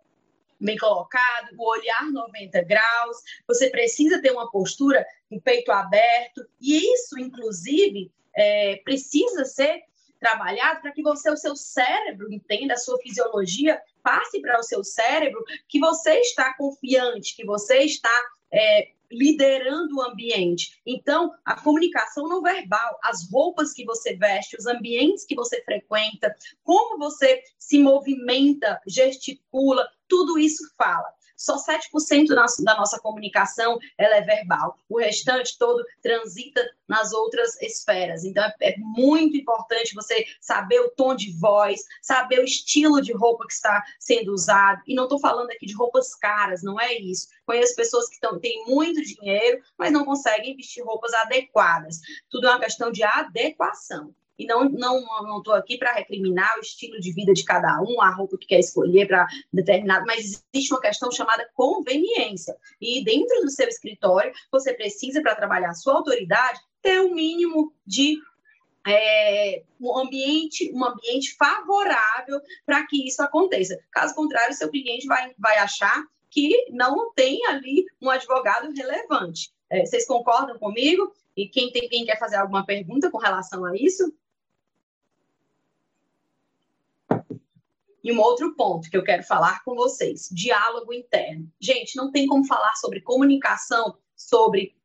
bem 0.61 0.77
colocado, 0.77 1.51
o 1.57 1.71
olhar 1.71 2.11
90 2.11 2.63
graus. 2.63 3.17
Você 3.47 3.71
precisa 3.71 4.21
ter 4.21 4.31
uma 4.31 4.51
postura 4.51 5.05
com 5.29 5.37
o 5.37 5.41
peito 5.41 5.71
aberto. 5.71 6.47
E 6.61 6.95
isso, 6.95 7.19
inclusive, 7.19 8.11
é, 8.35 8.77
precisa 8.85 9.45
ser 9.45 9.83
trabalhado 10.19 10.81
para 10.81 10.93
que 10.93 11.03
você, 11.03 11.31
o 11.31 11.37
seu 11.37 11.55
cérebro, 11.55 12.33
entenda 12.33 12.75
a 12.75 12.79
sua 12.79 12.99
fisiologia, 12.99 13.81
passe 14.03 14.41
para 14.41 14.59
o 14.59 14.63
seu 14.63 14.83
cérebro 14.83 15.43
que 15.69 15.79
você 15.79 16.21
está 16.21 16.55
confiante, 16.55 17.37
que 17.37 17.45
você 17.45 17.79
está 17.79 18.11
é, 18.51 18.89
liderando 19.11 19.97
o 19.97 20.03
ambiente. 20.03 20.81
Então, 20.87 21.33
a 21.45 21.61
comunicação 21.61 22.29
não 22.29 22.43
verbal, 22.43 22.99
as 23.03 23.31
roupas 23.31 23.73
que 23.73 23.85
você 23.85 24.17
veste, 24.17 24.57
os 24.57 24.67
ambientes 24.67 25.25
que 25.25 25.35
você 25.35 25.63
frequenta, 25.63 26.35
como 26.63 26.99
você 26.99 27.43
se 27.59 27.79
movimenta, 27.79 28.81
gesticula, 28.87 29.87
tudo 30.09 30.39
isso 30.39 30.63
fala. 30.77 31.16
Só 31.37 31.57
7% 31.57 32.29
da 32.65 32.77
nossa 32.77 32.99
comunicação 32.99 33.79
ela 33.99 34.17
é 34.17 34.23
verbal. 34.23 34.79
O 34.89 34.99
restante 34.99 35.59
todo 35.59 35.85
transita 36.03 36.65
nas 36.89 37.13
outras 37.13 37.61
esferas. 37.61 38.25
Então, 38.25 38.43
é, 38.45 38.71
é 38.71 38.77
muito 38.79 39.37
importante 39.37 39.95
você 39.95 40.27
saber 40.41 40.81
o 40.81 40.91
tom 40.91 41.15
de 41.15 41.33
voz, 41.39 41.81
saber 42.01 42.41
o 42.41 42.45
estilo 42.45 43.01
de 43.01 43.13
roupa 43.13 43.47
que 43.47 43.53
está 43.53 43.85
sendo 43.99 44.33
usado. 44.33 44.83
E 44.87 44.95
não 44.95 45.05
estou 45.05 45.19
falando 45.19 45.51
aqui 45.51 45.67
de 45.67 45.75
roupas 45.75 46.15
caras, 46.15 46.63
não 46.63 46.81
é 46.81 46.95
isso. 46.95 47.29
Conheço 47.45 47.77
pessoas 47.77 48.09
que 48.09 48.19
tão, 48.19 48.39
têm 48.39 48.65
muito 48.67 49.03
dinheiro, 49.03 49.63
mas 49.77 49.93
não 49.93 50.05
conseguem 50.05 50.57
vestir 50.57 50.83
roupas 50.83 51.13
adequadas. 51.15 52.01
Tudo 52.31 52.47
é 52.47 52.51
uma 52.51 52.61
questão 52.61 52.91
de 52.91 53.03
adequação. 53.03 54.15
E 54.39 54.47
não 54.47 54.69
não 54.69 55.01
não 55.23 55.39
estou 55.39 55.55
aqui 55.55 55.79
para 55.79 55.93
recriminar 55.93 56.57
o 56.59 56.61
estilo 56.61 57.01
de 57.01 57.13
vida 57.13 57.33
de 57.33 57.45
cada 57.45 57.81
um, 57.83 58.01
a 58.01 58.11
roupa 58.11 58.37
que 58.39 58.47
quer 58.47 58.59
escolher 58.59 59.07
para 59.07 59.27
determinado, 59.53 60.05
mas 60.07 60.43
existe 60.53 60.73
uma 60.73 60.81
questão 60.81 61.11
chamada 61.11 61.49
conveniência. 61.55 62.57
E 62.81 63.03
dentro 63.05 63.41
do 63.41 63.51
seu 63.51 63.69
escritório, 63.69 64.33
você 64.51 64.75
precisa 64.75 65.23
para 65.23 65.35
trabalhar 65.35 65.71
a 65.71 65.75
sua 65.75 65.95
autoridade 65.95 66.61
ter 66.83 67.01
um 67.01 67.15
mínimo 67.15 67.73
de 67.85 68.19
é, 68.87 69.65
um 69.81 69.99
ambiente, 69.99 70.71
um 70.73 70.85
ambiente 70.85 71.35
favorável 71.37 72.41
para 72.65 72.87
que 72.87 73.07
isso 73.07 73.21
aconteça. 73.23 73.79
Caso 73.91 74.15
contrário, 74.15 74.55
seu 74.55 74.71
cliente 74.71 75.07
vai, 75.07 75.35
vai 75.37 75.59
achar 75.59 76.05
que 76.31 76.67
não 76.71 77.13
tem 77.13 77.45
ali 77.47 77.85
um 78.01 78.09
advogado 78.09 78.73
relevante. 78.73 79.51
É, 79.69 79.85
vocês 79.85 80.07
concordam 80.07 80.59
comigo? 80.59 81.13
E 81.37 81.49
quem, 81.49 81.73
tem, 81.73 81.89
quem 81.89 82.05
quer 82.05 82.19
fazer 82.19 82.37
alguma 82.37 82.65
pergunta 82.65 83.11
com 83.11 83.19
relação 83.19 83.65
a 83.65 83.75
isso? 83.77 84.13
E 88.07 88.13
um 88.13 88.21
outro 88.21 88.55
ponto 88.55 88.89
que 88.89 88.97
eu 88.97 89.03
quero 89.03 89.25
falar 89.25 89.65
com 89.65 89.75
vocês: 89.75 90.29
diálogo 90.31 90.95
interno. 90.95 91.53
Gente, 91.61 91.97
não 91.97 92.13
tem 92.13 92.25
como 92.29 92.47
falar 92.47 92.73
sobre 92.77 93.01
comunicação, 93.01 93.99
sobre 94.15 94.77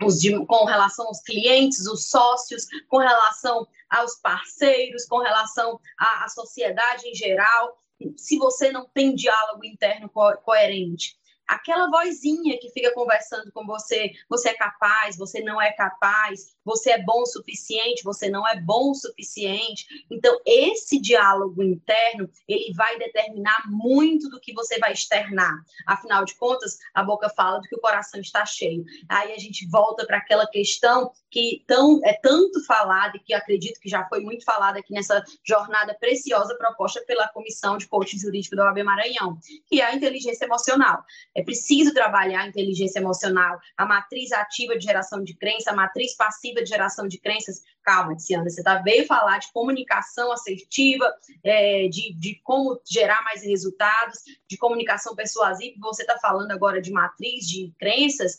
os 0.00 0.20
de, 0.20 0.46
com 0.46 0.64
relação 0.64 1.08
aos 1.08 1.20
clientes, 1.22 1.88
os 1.88 2.08
sócios, 2.08 2.68
com 2.88 2.98
relação 2.98 3.66
aos 3.90 4.14
parceiros, 4.14 5.04
com 5.06 5.18
relação 5.18 5.80
à, 5.98 6.24
à 6.24 6.28
sociedade 6.28 7.08
em 7.08 7.14
geral, 7.16 7.76
se 8.16 8.38
você 8.38 8.70
não 8.70 8.88
tem 8.88 9.12
diálogo 9.12 9.64
interno 9.64 10.08
co 10.08 10.32
coerente 10.44 11.16
aquela 11.52 11.88
vozinha 11.90 12.58
que 12.58 12.70
fica 12.70 12.92
conversando 12.92 13.52
com 13.52 13.66
você, 13.66 14.12
você 14.28 14.50
é 14.50 14.54
capaz, 14.54 15.16
você 15.16 15.40
não 15.40 15.60
é 15.60 15.72
capaz, 15.72 16.54
você 16.64 16.92
é 16.92 17.02
bom 17.02 17.22
o 17.22 17.26
suficiente, 17.26 18.04
você 18.04 18.28
não 18.28 18.46
é 18.46 18.58
bom 18.60 18.90
o 18.90 18.94
suficiente. 18.94 19.86
Então, 20.10 20.40
esse 20.46 21.00
diálogo 21.00 21.62
interno, 21.62 22.28
ele 22.48 22.72
vai 22.74 22.98
determinar 22.98 23.64
muito 23.68 24.28
do 24.28 24.40
que 24.40 24.52
você 24.52 24.78
vai 24.78 24.92
externar. 24.92 25.54
Afinal 25.86 26.24
de 26.24 26.34
contas, 26.36 26.78
a 26.94 27.02
boca 27.02 27.28
fala 27.30 27.58
do 27.58 27.68
que 27.68 27.76
o 27.76 27.80
coração 27.80 28.20
está 28.20 28.46
cheio. 28.46 28.84
Aí 29.08 29.32
a 29.32 29.38
gente 29.38 29.68
volta 29.68 30.06
para 30.06 30.18
aquela 30.18 30.46
questão 30.46 31.12
que 31.30 31.64
tão, 31.66 32.00
é 32.04 32.12
tanto 32.12 32.64
falada 32.64 33.16
e 33.16 33.20
que 33.20 33.34
acredito 33.34 33.80
que 33.80 33.88
já 33.88 34.06
foi 34.08 34.20
muito 34.20 34.44
falada 34.44 34.78
aqui 34.78 34.92
nessa 34.92 35.24
jornada 35.42 35.94
preciosa 35.94 36.54
proposta 36.56 37.02
pela 37.06 37.28
Comissão 37.28 37.76
de 37.76 37.88
Coaching 37.88 38.18
Jurídico 38.18 38.54
da 38.54 38.66
OAB 38.66 38.82
Maranhão, 38.84 39.38
que 39.66 39.80
é 39.80 39.86
a 39.86 39.94
inteligência 39.94 40.44
emocional. 40.44 41.02
É 41.34 41.41
preciso 41.44 41.92
trabalhar 41.92 42.42
a 42.42 42.48
inteligência 42.48 42.98
emocional, 42.98 43.58
a 43.76 43.86
matriz 43.86 44.32
ativa 44.32 44.76
de 44.76 44.84
geração 44.84 45.22
de 45.22 45.34
crença, 45.34 45.70
a 45.70 45.74
matriz 45.74 46.14
passiva 46.14 46.62
de 46.62 46.68
geração 46.68 47.06
de 47.06 47.18
crenças. 47.18 47.62
Calma, 47.82 48.14
Tiziana, 48.14 48.48
você 48.48 48.62
tá, 48.62 48.78
veio 48.78 49.06
falar 49.06 49.38
de 49.38 49.52
comunicação 49.52 50.30
assertiva, 50.32 51.12
é, 51.42 51.88
de, 51.88 52.14
de 52.14 52.40
como 52.44 52.80
gerar 52.88 53.22
mais 53.24 53.42
resultados, 53.42 54.20
de 54.48 54.56
comunicação 54.56 55.16
persuasiva, 55.16 55.76
você 55.80 56.02
está 56.02 56.18
falando 56.18 56.52
agora 56.52 56.80
de 56.80 56.92
matriz 56.92 57.46
de 57.46 57.72
crenças, 57.78 58.38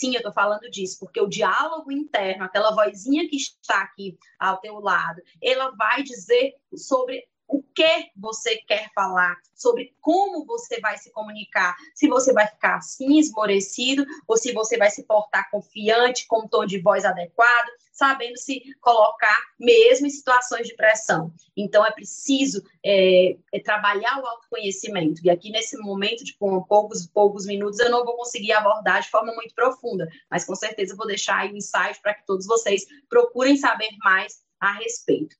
Sim, 0.00 0.14
eu 0.14 0.20
estou 0.20 0.32
falando 0.32 0.70
disso, 0.70 0.98
porque 0.98 1.20
o 1.20 1.28
diálogo 1.28 1.92
interno, 1.92 2.44
aquela 2.44 2.74
vozinha 2.74 3.28
que 3.28 3.36
está 3.36 3.82
aqui 3.82 4.16
ao 4.38 4.56
teu 4.56 4.80
lado, 4.80 5.20
ela 5.42 5.72
vai 5.72 6.02
dizer 6.02 6.54
sobre 6.74 7.22
o 7.50 7.62
que 7.74 8.10
você 8.16 8.56
quer 8.58 8.90
falar, 8.94 9.36
sobre 9.54 9.94
como 10.00 10.46
você 10.46 10.80
vai 10.80 10.96
se 10.96 11.10
comunicar, 11.10 11.76
se 11.94 12.08
você 12.08 12.32
vai 12.32 12.46
ficar 12.46 12.76
assim, 12.76 13.18
esmorecido, 13.18 14.06
ou 14.26 14.36
se 14.36 14.52
você 14.52 14.78
vai 14.78 14.90
se 14.90 15.02
portar 15.02 15.50
confiante, 15.50 16.26
com 16.26 16.44
um 16.44 16.48
tom 16.48 16.64
de 16.64 16.78
voz 16.78 17.04
adequado, 17.04 17.68
sabendo 17.92 18.38
se 18.38 18.62
colocar 18.80 19.36
mesmo 19.58 20.06
em 20.06 20.10
situações 20.10 20.66
de 20.66 20.74
pressão. 20.74 21.34
Então, 21.56 21.84
é 21.84 21.90
preciso 21.90 22.62
é, 22.84 23.36
é 23.52 23.60
trabalhar 23.60 24.18
o 24.20 24.26
autoconhecimento. 24.26 25.20
E 25.24 25.28
aqui, 25.28 25.50
nesse 25.50 25.76
momento, 25.76 26.24
de 26.24 26.34
com 26.38 26.62
poucos, 26.62 27.06
poucos 27.06 27.44
minutos, 27.46 27.80
eu 27.80 27.90
não 27.90 28.04
vou 28.04 28.16
conseguir 28.16 28.52
abordar 28.52 29.02
de 29.02 29.10
forma 29.10 29.34
muito 29.34 29.54
profunda, 29.54 30.08
mas 30.30 30.44
com 30.44 30.54
certeza 30.54 30.96
vou 30.96 31.06
deixar 31.06 31.38
aí 31.38 31.52
um 31.52 31.56
insight 31.56 32.00
para 32.00 32.14
que 32.14 32.24
todos 32.24 32.46
vocês 32.46 32.86
procurem 33.08 33.56
saber 33.56 33.90
mais 33.98 34.40
a 34.60 34.72
respeito. 34.72 35.39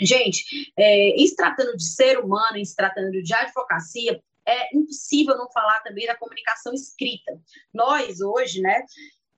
Gente, 0.00 0.72
é, 0.76 1.10
em 1.10 1.26
se 1.26 1.36
tratando 1.36 1.76
de 1.76 1.84
ser 1.84 2.18
humano, 2.18 2.56
em 2.56 2.64
se 2.64 2.74
tratando 2.74 3.22
de 3.22 3.34
advocacia, 3.34 4.20
é 4.46 4.76
impossível 4.76 5.36
não 5.36 5.50
falar 5.50 5.80
também 5.80 6.06
da 6.06 6.16
comunicação 6.16 6.72
escrita. 6.72 7.38
Nós, 7.74 8.20
hoje, 8.20 8.60
né, 8.60 8.84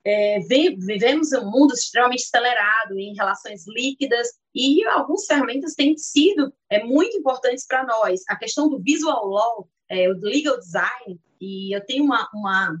é, 0.05 0.39
vivemos 0.39 1.31
um 1.33 1.49
mundo 1.49 1.73
extremamente 1.73 2.23
acelerado 2.23 2.97
em 2.97 3.13
relações 3.15 3.65
líquidas 3.67 4.27
e 4.53 4.85
algumas 4.85 5.25
ferramentas 5.25 5.73
têm 5.73 5.97
sido 5.97 6.53
é, 6.69 6.83
muito 6.83 7.17
importantes 7.17 7.65
para 7.65 7.83
nós. 7.83 8.21
A 8.29 8.35
questão 8.35 8.69
do 8.69 8.79
visual 8.79 9.27
law, 9.27 9.69
é, 9.89 10.09
o 10.09 10.13
legal 10.19 10.59
design, 10.59 11.19
e 11.41 11.75
eu 11.75 11.85
tenho 11.85 12.03
uma, 12.03 12.29
uma 12.33 12.75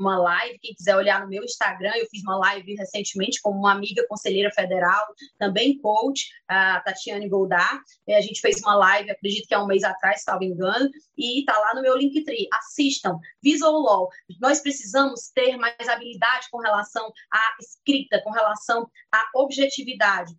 uma 0.00 0.18
live, 0.18 0.58
quem 0.58 0.74
quiser 0.74 0.96
olhar 0.96 1.20
no 1.20 1.28
meu 1.28 1.44
Instagram, 1.44 1.92
eu 1.96 2.06
fiz 2.10 2.22
uma 2.22 2.38
live 2.38 2.74
recentemente 2.74 3.40
com 3.42 3.50
uma 3.50 3.72
amiga 3.72 4.04
conselheira 4.08 4.50
federal, 4.50 5.06
também 5.38 5.78
coach, 5.78 6.30
a 6.48 6.80
Tatiane 6.80 7.28
Goldar. 7.28 7.80
A 8.08 8.20
gente 8.20 8.40
fez 8.40 8.60
uma 8.60 8.74
live, 8.74 9.10
acredito 9.10 9.46
que 9.46 9.54
há 9.54 9.62
um 9.62 9.66
mês 9.66 9.84
atrás, 9.84 10.24
me 10.40 10.46
engano, 10.46 10.88
e 11.16 11.40
está 11.40 11.56
lá 11.58 11.74
no 11.74 11.82
meu 11.82 11.96
Linktree. 11.96 12.48
Assistam, 12.52 13.18
Visual 13.42 13.78
Law. 13.78 14.08
Nós 14.40 14.60
precisamos 14.60 15.28
ter 15.34 15.56
mais 15.56 15.88
habilidade 15.88 16.48
com 16.50 16.58
relação 16.58 17.12
à 17.30 17.56
escrita, 17.60 18.22
com 18.22 18.30
relação 18.30 18.90
à 19.12 19.22
objetividade. 19.34 20.34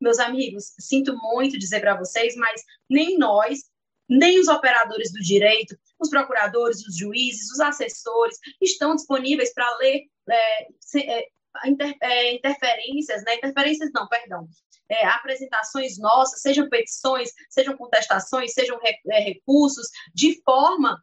Meus 0.00 0.18
amigos, 0.18 0.74
sinto 0.78 1.16
muito 1.16 1.58
dizer 1.58 1.80
para 1.80 1.94
vocês, 1.94 2.34
mas 2.34 2.62
nem 2.88 3.18
nós, 3.18 3.70
nem 4.08 4.40
os 4.40 4.48
operadores 4.48 5.12
do 5.12 5.20
direito, 5.20 5.78
os 6.00 6.08
procuradores, 6.08 6.86
os 6.86 6.96
juízes, 6.96 7.50
os 7.50 7.60
assessores 7.60 8.38
estão 8.60 8.94
disponíveis 8.94 9.52
para 9.52 9.76
ler 9.76 10.04
é, 10.28 10.68
é, 10.96 11.28
inter, 11.66 11.96
é, 12.02 12.34
interferências, 12.34 13.22
né? 13.24 13.34
interferências 13.36 13.90
não, 13.92 14.08
perdão, 14.08 14.48
é, 14.88 15.06
apresentações 15.06 15.98
nossas, 15.98 16.40
sejam 16.40 16.68
petições, 16.68 17.30
sejam 17.48 17.76
contestações, 17.76 18.52
sejam 18.52 18.78
é, 18.84 19.20
recursos, 19.20 19.86
de 20.14 20.40
forma 20.42 21.02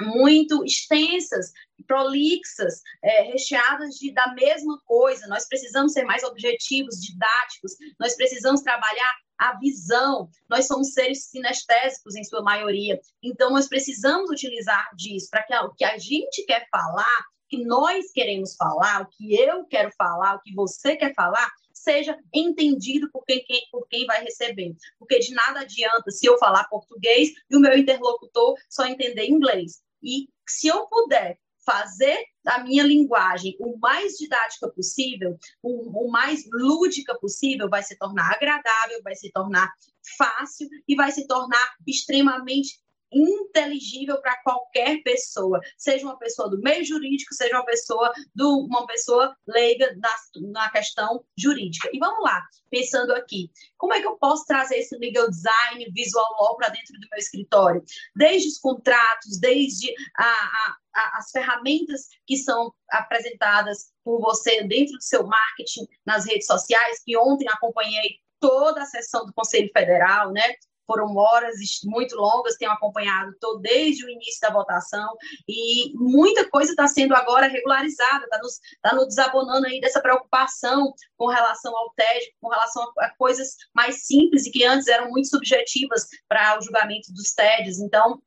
muito 0.00 0.64
extensas, 0.64 1.52
prolixas, 1.86 2.80
é, 3.02 3.22
recheadas 3.22 3.94
de, 3.94 4.12
da 4.12 4.34
mesma 4.34 4.80
coisa. 4.84 5.26
Nós 5.28 5.46
precisamos 5.46 5.92
ser 5.92 6.04
mais 6.04 6.22
objetivos, 6.24 7.00
didáticos, 7.00 7.72
nós 7.98 8.14
precisamos 8.16 8.60
trabalhar 8.62 9.14
a 9.38 9.58
visão. 9.58 10.28
Nós 10.48 10.66
somos 10.66 10.92
seres 10.92 11.26
sinestésicos 11.26 12.14
em 12.14 12.24
sua 12.24 12.42
maioria, 12.42 13.00
então 13.22 13.50
nós 13.50 13.68
precisamos 13.68 14.30
utilizar 14.30 14.88
disso 14.96 15.28
para 15.30 15.42
que 15.42 15.54
o 15.54 15.74
que 15.74 15.84
a 15.84 15.98
gente 15.98 16.44
quer 16.44 16.66
falar, 16.70 17.24
que 17.48 17.64
nós 17.64 18.10
queremos 18.12 18.54
falar, 18.56 19.02
o 19.02 19.08
que 19.08 19.34
eu 19.34 19.64
quero 19.66 19.90
falar, 19.96 20.36
o 20.36 20.40
que 20.40 20.54
você 20.54 20.96
quer 20.96 21.14
falar, 21.14 21.50
seja 21.72 22.18
entendido 22.32 23.10
por 23.10 23.24
quem, 23.24 23.44
quem, 23.44 23.62
por 23.70 23.86
quem 23.88 24.06
vai 24.06 24.22
receber. 24.22 24.74
Porque 24.98 25.18
de 25.18 25.34
nada 25.34 25.60
adianta 25.60 26.10
se 26.10 26.26
eu 26.26 26.38
falar 26.38 26.68
português 26.68 27.30
e 27.50 27.56
o 27.56 27.60
meu 27.60 27.76
interlocutor 27.76 28.54
só 28.68 28.86
entender 28.86 29.26
inglês. 29.26 29.82
E 30.02 30.28
se 30.46 30.68
eu 30.68 30.86
puder 30.86 31.38
fazer 31.64 32.24
a 32.46 32.62
minha 32.62 32.84
linguagem 32.84 33.56
o 33.58 33.78
mais 33.78 34.14
didática 34.14 34.68
possível, 34.68 35.36
o, 35.62 36.06
o, 36.06 36.10
mais 36.10 36.44
lúdica 36.52 37.18
possível, 37.18 37.68
vai 37.68 37.82
se 37.82 37.96
tornar 37.96 38.32
agradável, 38.32 39.02
vai 39.02 39.14
se 39.14 39.30
tornar 39.32 39.72
fácil 40.16 40.68
e 40.86 40.94
vai 40.94 41.10
se 41.10 41.26
tornar 41.26 41.74
extremamente 41.86 42.78
inteligível 43.14 44.20
para 44.20 44.36
qualquer 44.42 45.02
pessoa, 45.02 45.60
seja 45.76 46.04
uma 46.04 46.18
pessoa 46.18 46.48
do 46.50 46.60
meio 46.60 46.84
jurídico, 46.84 47.34
seja 47.34 47.56
uma 47.56 47.64
pessoa 47.64 48.12
do 48.34 48.58
uma 48.60 48.86
pessoa 48.86 49.34
leiga 49.46 49.94
na, 49.96 50.50
na 50.52 50.70
questão 50.70 51.24
jurídica. 51.36 51.88
E 51.92 51.98
vamos 51.98 52.22
lá, 52.22 52.42
pensando 52.70 53.12
aqui, 53.12 53.50
como 53.76 53.92
é 53.94 54.00
que 54.00 54.06
eu 54.06 54.16
posso 54.16 54.44
trazer 54.46 54.76
esse 54.76 54.96
legal 54.96 55.28
design, 55.30 55.90
visual 55.92 56.26
law 56.40 56.56
para 56.56 56.68
dentro 56.68 56.94
do 56.94 57.08
meu 57.10 57.18
escritório? 57.18 57.82
Desde 58.16 58.48
os 58.48 58.58
contratos, 58.58 59.38
desde 59.38 59.94
a, 60.16 60.24
a 60.24 60.76
as 60.94 61.30
ferramentas 61.30 62.08
que 62.26 62.36
são 62.36 62.72
apresentadas 62.88 63.92
por 64.04 64.20
você 64.20 64.62
dentro 64.62 64.94
do 64.94 65.02
seu 65.02 65.26
marketing 65.26 65.88
nas 66.06 66.24
redes 66.24 66.46
sociais, 66.46 67.02
que 67.04 67.16
ontem 67.16 67.48
acompanhei 67.48 68.20
toda 68.38 68.82
a 68.82 68.86
sessão 68.86 69.24
do 69.26 69.32
Conselho 69.32 69.70
Federal, 69.72 70.30
né? 70.32 70.54
Foram 70.86 71.14
horas 71.16 71.56
muito 71.84 72.16
longas, 72.16 72.56
tenho 72.56 72.70
acompanhado 72.70 73.34
todo 73.40 73.60
desde 73.60 74.04
o 74.04 74.10
início 74.10 74.40
da 74.40 74.52
votação 74.52 75.16
e 75.48 75.92
muita 75.94 76.48
coisa 76.48 76.70
está 76.70 76.86
sendo 76.86 77.14
agora 77.14 77.46
regularizada, 77.46 78.24
está 78.24 78.38
nos, 78.38 78.60
tá 78.82 78.94
nos 78.94 79.06
desabonando 79.06 79.66
aí 79.66 79.80
dessa 79.80 80.00
preocupação 80.00 80.92
com 81.16 81.26
relação 81.26 81.76
ao 81.76 81.90
TED, 81.94 82.34
com 82.40 82.48
relação 82.48 82.82
a, 82.98 83.06
a 83.06 83.16
coisas 83.16 83.56
mais 83.74 84.06
simples 84.06 84.46
e 84.46 84.50
que 84.50 84.64
antes 84.64 84.86
eram 84.88 85.10
muito 85.10 85.28
subjetivas 85.28 86.06
para 86.28 86.58
o 86.58 86.62
julgamento 86.62 87.12
dos 87.12 87.32
TEDs. 87.32 87.78
Então, 87.78 88.20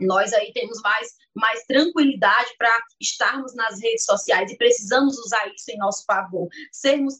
nós 0.00 0.32
aí 0.32 0.52
temos 0.52 0.80
mais, 0.82 1.08
mais 1.34 1.64
tranquilidade 1.64 2.50
para 2.56 2.70
estarmos 3.00 3.54
nas 3.54 3.80
redes 3.80 4.04
sociais 4.04 4.50
e 4.50 4.56
precisamos 4.56 5.18
usar 5.18 5.46
isso 5.48 5.70
em 5.70 5.78
nosso 5.78 6.04
favor. 6.04 6.48
Sermos, 6.72 7.14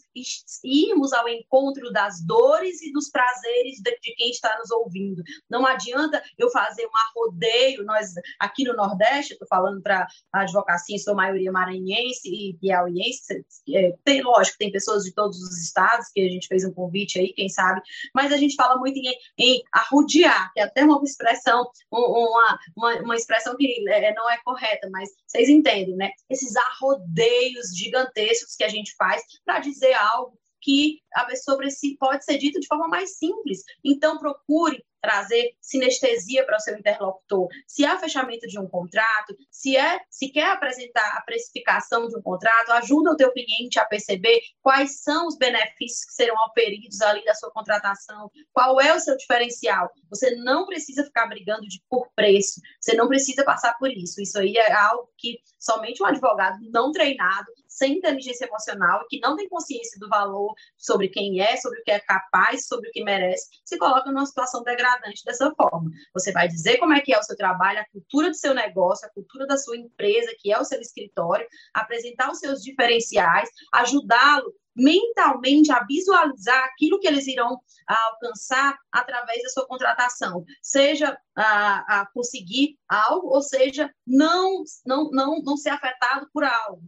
irmos 0.62 1.12
ao 1.12 1.28
encontro 1.28 1.90
das 1.92 2.24
dores 2.24 2.80
e 2.82 2.92
dos 2.92 3.10
prazeres 3.10 3.80
de, 3.80 3.90
de 4.00 4.14
quem 4.14 4.30
está 4.30 4.56
nos 4.58 4.70
ouvindo. 4.70 5.22
Não 5.50 5.66
adianta 5.66 6.22
eu 6.38 6.50
fazer 6.50 6.86
um 6.86 7.20
arrodeio, 7.20 7.84
nós 7.84 8.12
aqui 8.38 8.64
no 8.64 8.74
Nordeste, 8.74 9.32
estou 9.32 9.48
falando 9.48 9.82
para 9.82 10.06
a 10.32 10.42
advocacia, 10.42 10.98
sua 10.98 11.14
maioria 11.14 11.50
maranhense 11.50 12.28
e 12.28 12.56
piauiense, 12.58 13.44
é, 13.72 13.94
tem, 14.04 14.22
lógico, 14.22 14.58
tem 14.58 14.70
pessoas 14.70 15.04
de 15.04 15.12
todos 15.12 15.40
os 15.40 15.58
estados, 15.62 16.08
que 16.12 16.20
a 16.20 16.28
gente 16.28 16.46
fez 16.46 16.64
um 16.64 16.72
convite 16.72 17.18
aí, 17.18 17.32
quem 17.32 17.48
sabe, 17.48 17.80
mas 18.14 18.32
a 18.32 18.36
gente 18.36 18.54
fala 18.54 18.78
muito 18.78 18.98
em, 18.98 19.14
em 19.38 19.62
arrodear, 19.72 20.52
que 20.52 20.60
é 20.60 20.64
até 20.64 20.84
uma 20.84 21.02
expressão, 21.02 21.68
uma, 21.90 22.58
uma, 22.76 22.94
uma 23.02 23.16
expressão 23.16 23.56
que 23.56 23.88
é, 23.88 24.03
não 24.12 24.28
é 24.30 24.38
correta, 24.44 24.88
mas 24.90 25.08
vocês 25.26 25.48
entendem, 25.48 25.96
né? 25.96 26.10
Esses 26.28 26.54
arrodeios 26.56 27.76
gigantescos 27.76 28.56
que 28.56 28.64
a 28.64 28.68
gente 28.68 28.94
faz 28.96 29.22
para 29.44 29.60
dizer 29.60 29.94
algo 29.94 30.38
que 30.60 31.00
a 31.14 31.24
pessoa 31.26 31.58
pode 31.98 32.24
ser 32.24 32.38
dito 32.38 32.58
de 32.58 32.66
forma 32.66 32.88
mais 32.88 33.18
simples. 33.18 33.62
Então, 33.84 34.18
procure 34.18 34.82
trazer 35.04 35.54
sinestesia 35.60 36.46
para 36.46 36.56
o 36.56 36.60
seu 36.60 36.78
interlocutor. 36.78 37.48
Se 37.66 37.84
há 37.84 37.98
fechamento 37.98 38.46
de 38.46 38.58
um 38.58 38.66
contrato, 38.66 39.36
se 39.50 39.76
é, 39.76 40.00
se 40.08 40.30
quer 40.30 40.46
apresentar 40.46 41.18
a 41.18 41.20
precificação 41.20 42.08
de 42.08 42.16
um 42.16 42.22
contrato, 42.22 42.72
ajuda 42.72 43.10
o 43.10 43.16
teu 43.16 43.30
cliente 43.30 43.78
a 43.78 43.84
perceber 43.84 44.40
quais 44.62 45.02
são 45.02 45.26
os 45.26 45.36
benefícios 45.36 46.06
que 46.06 46.14
serão 46.14 46.34
oferidos 46.48 47.02
ali 47.02 47.22
da 47.22 47.34
sua 47.34 47.50
contratação, 47.50 48.30
qual 48.50 48.80
é 48.80 48.94
o 48.94 49.00
seu 49.00 49.14
diferencial. 49.14 49.90
Você 50.08 50.34
não 50.36 50.64
precisa 50.64 51.04
ficar 51.04 51.26
brigando 51.26 51.68
de, 51.68 51.82
por 51.86 52.08
preço, 52.16 52.62
você 52.80 52.96
não 52.96 53.06
precisa 53.06 53.44
passar 53.44 53.76
por 53.76 53.90
isso. 53.90 54.22
Isso 54.22 54.38
aí 54.38 54.56
é 54.56 54.72
algo 54.72 55.10
que 55.18 55.38
somente 55.58 56.02
um 56.02 56.06
advogado 56.06 56.58
não 56.72 56.92
treinado, 56.92 57.52
sem 57.74 57.98
inteligência 57.98 58.46
emocional, 58.46 59.04
que 59.08 59.18
não 59.18 59.36
tem 59.36 59.48
consciência 59.48 59.98
do 59.98 60.08
valor 60.08 60.54
sobre 60.78 61.08
quem 61.08 61.40
é, 61.40 61.56
sobre 61.56 61.80
o 61.80 61.84
que 61.84 61.90
é 61.90 61.98
capaz, 61.98 62.66
sobre 62.66 62.88
o 62.88 62.92
que 62.92 63.02
merece, 63.02 63.48
se 63.64 63.76
coloca 63.78 64.10
numa 64.10 64.26
situação 64.26 64.62
degradante 64.62 65.24
dessa 65.24 65.52
forma. 65.54 65.90
Você 66.12 66.30
vai 66.30 66.46
dizer 66.46 66.78
como 66.78 66.92
é 66.92 67.00
que 67.00 67.12
é 67.12 67.18
o 67.18 67.22
seu 67.22 67.36
trabalho, 67.36 67.80
a 67.80 67.86
cultura 67.90 68.30
do 68.30 68.36
seu 68.36 68.54
negócio, 68.54 69.06
a 69.06 69.12
cultura 69.12 69.46
da 69.46 69.58
sua 69.58 69.76
empresa, 69.76 70.34
que 70.38 70.52
é 70.52 70.58
o 70.58 70.64
seu 70.64 70.80
escritório, 70.80 71.46
apresentar 71.74 72.30
os 72.30 72.38
seus 72.38 72.62
diferenciais, 72.62 73.48
ajudá-lo 73.72 74.54
mentalmente 74.76 75.70
a 75.70 75.84
visualizar 75.84 76.64
aquilo 76.64 76.98
que 76.98 77.06
eles 77.06 77.26
irão 77.26 77.60
alcançar 77.86 78.76
através 78.90 79.42
da 79.42 79.48
sua 79.50 79.66
contratação, 79.66 80.44
seja 80.60 81.16
a, 81.36 82.00
a 82.00 82.06
conseguir 82.12 82.76
algo, 82.88 83.28
ou 83.28 83.42
seja, 83.42 83.88
não, 84.06 84.64
não, 84.84 85.10
não, 85.10 85.42
não 85.42 85.56
ser 85.56 85.70
afetado 85.70 86.28
por 86.32 86.44
algo. 86.44 86.82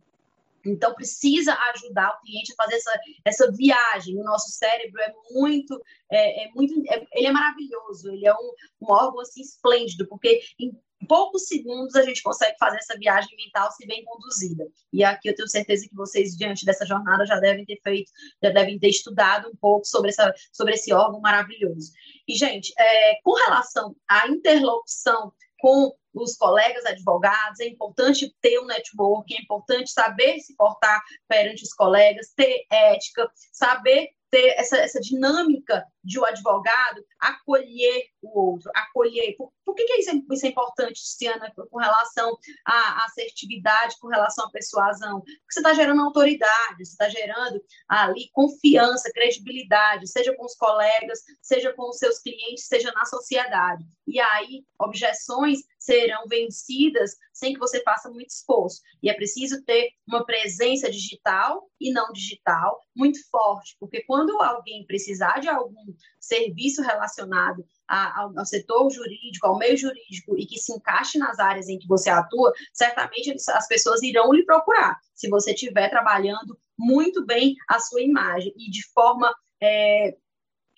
Então, 0.71 0.95
precisa 0.95 1.55
ajudar 1.75 2.11
o 2.11 2.21
cliente 2.21 2.53
a 2.53 2.63
fazer 2.63 2.77
essa, 2.77 3.01
essa 3.25 3.53
viagem. 3.53 4.19
O 4.19 4.25
nosso 4.25 4.51
cérebro 4.51 5.01
é 5.01 5.13
muito, 5.33 5.81
é, 6.11 6.45
é 6.45 6.51
muito 6.53 6.75
é, 6.89 7.07
ele 7.13 7.29
é 7.29 7.33
maravilhoso, 7.33 8.11
ele 8.11 8.26
é 8.26 8.35
um, 8.35 8.52
um 8.83 8.93
órgão 8.93 9.21
assim, 9.21 9.41
esplêndido, 9.41 10.07
porque 10.09 10.41
em 10.59 10.73
poucos 11.07 11.47
segundos 11.47 11.95
a 11.95 12.02
gente 12.02 12.23
consegue 12.23 12.57
fazer 12.59 12.79
essa 12.79 12.97
viagem 12.99 13.37
mental 13.37 13.71
se 13.71 13.87
bem 13.87 14.05
conduzida. 14.05 14.67
E 14.93 15.05
aqui 15.05 15.29
eu 15.29 15.35
tenho 15.35 15.49
certeza 15.49 15.87
que 15.89 15.95
vocês, 15.95 16.37
diante 16.37 16.65
dessa 16.65 16.87
jornada, 16.87 17.26
já 17.26 17.39
devem 17.39 17.65
ter 17.65 17.79
feito, 17.83 18.11
já 18.43 18.50
devem 18.50 18.79
ter 18.79 18.89
estudado 18.89 19.49
um 19.49 19.57
pouco 19.57 19.87
sobre, 19.87 20.11
essa, 20.11 20.33
sobre 20.52 20.75
esse 20.75 20.93
órgão 20.93 21.21
maravilhoso. 21.21 21.93
E, 22.26 22.35
gente, 22.35 22.73
é, 22.79 23.21
com 23.23 23.35
relação 23.35 23.95
à 24.09 24.26
interlocução 24.29 25.33
com 25.58 25.92
os 26.14 26.36
colegas 26.36 26.84
advogados, 26.86 27.60
é 27.60 27.66
importante 27.66 28.34
ter 28.40 28.58
um 28.58 28.66
network, 28.66 29.34
é 29.34 29.42
importante 29.42 29.90
saber 29.90 30.38
se 30.40 30.56
portar 30.56 31.00
perante 31.28 31.62
os 31.62 31.73
colegas, 31.75 32.32
ter 32.34 32.64
ética, 32.71 33.30
saber 33.52 34.08
ter 34.30 34.54
essa, 34.58 34.78
essa 34.78 35.00
dinâmica 35.00 35.84
de 36.06 36.19
o 36.19 36.23
um 36.23 36.25
advogado 36.25 37.04
acolher 37.19 38.04
o 38.23 38.52
outro, 38.52 38.71
acolher. 38.75 39.34
Por, 39.36 39.52
por 39.64 39.75
que, 39.75 39.84
que 39.84 39.95
isso, 39.95 40.10
é, 40.10 40.23
isso 40.32 40.47
é 40.47 40.49
importante, 40.49 41.02
Tiziana, 41.02 41.52
com 41.71 41.78
relação 41.78 42.38
à 42.64 43.04
assertividade, 43.04 43.97
com 44.00 44.08
relação 44.08 44.47
à 44.47 44.50
persuasão? 44.50 45.21
Porque 45.21 45.52
você 45.52 45.60
está 45.60 45.75
gerando 45.75 46.02
autoridade, 46.02 46.84
você 46.84 46.92
está 46.92 47.08
gerando 47.08 47.60
ali 47.88 48.30
confiança, 48.32 49.10
credibilidade, 49.12 50.08
seja 50.08 50.34
com 50.36 50.45
os 50.45 50.54
colegas, 50.54 51.21
seja 51.42 51.73
com 51.73 51.90
os 51.90 51.99
seus 51.99 52.21
clientes, 52.21 52.66
seja 52.66 52.92
na 52.92 53.04
sociedade. 53.04 53.84
E 54.06 54.21
aí, 54.21 54.64
objeções 54.78 55.58
serão 55.78 56.26
vencidas 56.28 57.16
sem 57.32 57.52
que 57.52 57.60
você 57.60 57.82
faça 57.82 58.08
muito 58.10 58.30
esforço. 58.30 58.80
E 59.02 59.10
é 59.10 59.14
preciso 59.14 59.62
ter 59.64 59.90
uma 60.06 60.25
presença 60.25 60.90
digital 60.90 61.69
e 61.80 61.92
não 61.92 62.12
digital 62.12 62.80
muito 62.95 63.19
forte, 63.28 63.76
porque 63.78 64.02
quando 64.04 64.40
alguém 64.40 64.86
precisar 64.86 65.38
de 65.40 65.49
algum 65.49 65.84
serviço 66.21 66.82
relacionado 66.82 67.65
ao, 67.87 68.39
ao, 68.39 68.45
setor 68.45 68.91
jurídico, 68.91 69.47
ao 69.47 69.59
meio 69.59 69.76
jurídico 69.76 70.37
e 70.39 70.47
que 70.47 70.59
se 70.59 70.73
encaixe 70.73 71.19
nas 71.19 71.39
áreas 71.39 71.69
em 71.69 71.78
que 71.78 71.87
você 71.87 72.11
atua, 72.11 72.52
certamente 72.73 73.35
as 73.50 73.69
pessoas 73.69 74.02
irão 74.02 74.32
lhe 74.32 74.45
procurar, 74.45 74.99
se 75.15 75.28
você 75.28 75.52
estiver 75.52 75.89
trabalhando 75.89 76.59
muito 76.78 77.25
bem 77.25 77.54
a 77.69 77.78
sua 77.78 78.02
imagem 78.02 78.52
e 78.56 78.71
de 78.71 78.85
forma 78.93 79.35
é, 79.61 80.17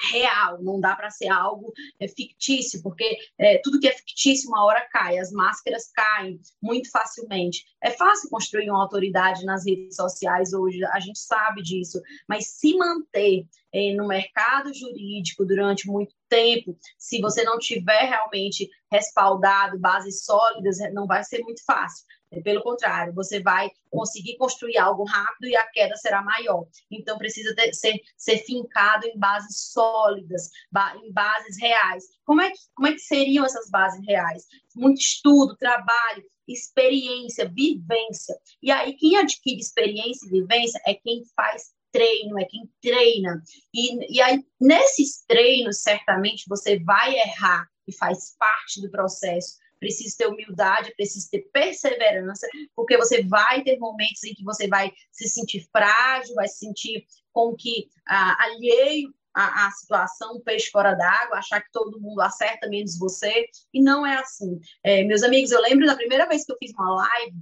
real, 0.01 0.63
não 0.63 0.81
dá 0.81 0.95
para 0.95 1.11
ser 1.11 1.29
algo 1.29 1.73
é, 2.01 2.07
fictício, 2.09 2.83
porque 2.83 3.19
é, 3.39 3.61
tudo 3.63 3.81
que 3.81 3.89
é 3.89 3.93
fictício 3.93 4.49
uma 4.49 4.65
hora 4.65 4.87
cai, 4.91 5.19
as 5.19 5.33
máscaras 5.33 5.91
caem 5.93 6.41
muito 6.63 6.91
facilmente. 6.91 7.65
É 7.83 7.91
fácil 7.91 8.31
construir 8.31 8.71
uma 8.71 8.83
autoridade 8.83 9.45
nas 9.45 9.67
redes 9.67 9.97
sociais 9.97 10.53
hoje, 10.53 10.85
a 10.85 11.01
gente 11.01 11.19
sabe 11.19 11.63
disso, 11.63 12.01
mas 12.29 12.47
se 12.47 12.77
manter 12.77 13.47
é, 13.73 13.95
no 13.95 14.07
mercado 14.07 14.73
jurídico 14.73 15.45
durante 15.45 15.87
muito 15.87 16.15
tempo, 16.29 16.77
se 16.97 17.21
você 17.21 17.43
não 17.45 17.59
tiver 17.59 18.09
realmente 18.09 18.69
respaldado, 18.91 19.79
bases 19.79 20.25
sólidas, 20.25 20.79
não 20.93 21.07
vai 21.07 21.23
ser 21.25 21.43
muito 21.43 21.63
fácil. 21.65 22.07
Pelo 22.43 22.63
contrário, 22.63 23.15
você 23.15 23.41
vai 23.41 23.71
conseguir 23.91 24.37
construir 24.37 24.77
algo 24.77 25.05
rápido 25.05 25.49
e 25.49 25.57
a 25.57 25.67
queda 25.67 25.97
será 25.97 26.23
maior. 26.23 26.67
Então, 26.91 27.17
precisa 27.17 27.55
ter, 27.55 27.73
ser, 27.73 28.01
ser 28.17 28.39
fincado 28.39 29.07
em 29.07 29.19
bases 29.19 29.73
sólidas, 29.73 30.51
ba, 30.71 30.95
em 31.03 31.11
bases 31.13 31.59
reais. 31.59 32.05
Como 32.25 32.43
é, 32.43 32.51
que, 32.51 32.59
como 32.75 32.89
é 32.89 32.93
que 32.93 33.01
seriam 33.01 33.47
essas 33.47 33.71
bases 33.71 34.05
reais? 34.07 34.45
Muito 34.77 35.01
estudo, 35.01 35.57
trabalho, 35.57 36.23
experiência, 36.47 37.49
vivência. 37.49 38.37
E 38.63 38.71
aí, 38.71 38.95
quem 38.95 39.17
adquire 39.17 39.59
experiência 39.59 40.27
e 40.27 40.31
vivência 40.31 40.81
é 40.87 40.95
quem 40.95 41.23
faz 41.35 41.73
treino, 41.91 42.39
é 42.39 42.45
quem 42.45 42.71
treina. 42.83 43.43
E, 43.73 44.17
e 44.17 44.21
aí, 44.21 44.45
nesses 44.61 45.25
treinos, 45.27 45.81
certamente, 45.81 46.45
você 46.47 46.79
vai 46.79 47.15
errar 47.15 47.67
e 47.87 47.93
faz 47.97 48.37
parte 48.39 48.83
do 48.83 48.91
processo 48.91 49.57
precisa 49.79 50.17
ter 50.17 50.27
humildade, 50.27 50.95
precisa 50.95 51.29
ter 51.31 51.49
perseverança, 51.53 52.47
porque 52.75 52.97
você 52.97 53.23
vai 53.23 53.63
ter 53.63 53.79
momentos 53.79 54.23
em 54.25 54.35
que 54.35 54.45
você 54.45 54.69
vai 54.69 54.93
se 55.11 55.29
sentir 55.29 55.67
frágil, 55.71 56.35
vai 56.35 56.49
se 56.49 56.59
sentir 56.59 57.07
com 57.33 57.55
que 57.55 57.89
ah, 58.07 58.37
alheio 58.45 59.13
à, 59.35 59.71
situação, 59.71 60.37
um 60.37 60.41
peixe 60.41 60.71
fora 60.71 60.95
d'água, 60.95 61.39
achar 61.39 61.61
que 61.61 61.71
todo 61.71 62.01
mundo 62.01 62.21
acerta 62.21 62.69
menos 62.69 62.99
você, 62.99 63.47
e 63.73 63.81
não 63.81 64.05
é 64.05 64.17
assim. 64.17 64.59
É, 64.83 65.05
meus 65.05 65.23
amigos, 65.23 65.53
eu 65.53 65.61
lembro 65.61 65.87
da 65.87 65.95
primeira 65.95 66.27
vez 66.27 66.45
que 66.45 66.53
eu 66.53 66.57
fiz 66.59 66.73
uma 66.73 66.93
live, 66.97 67.37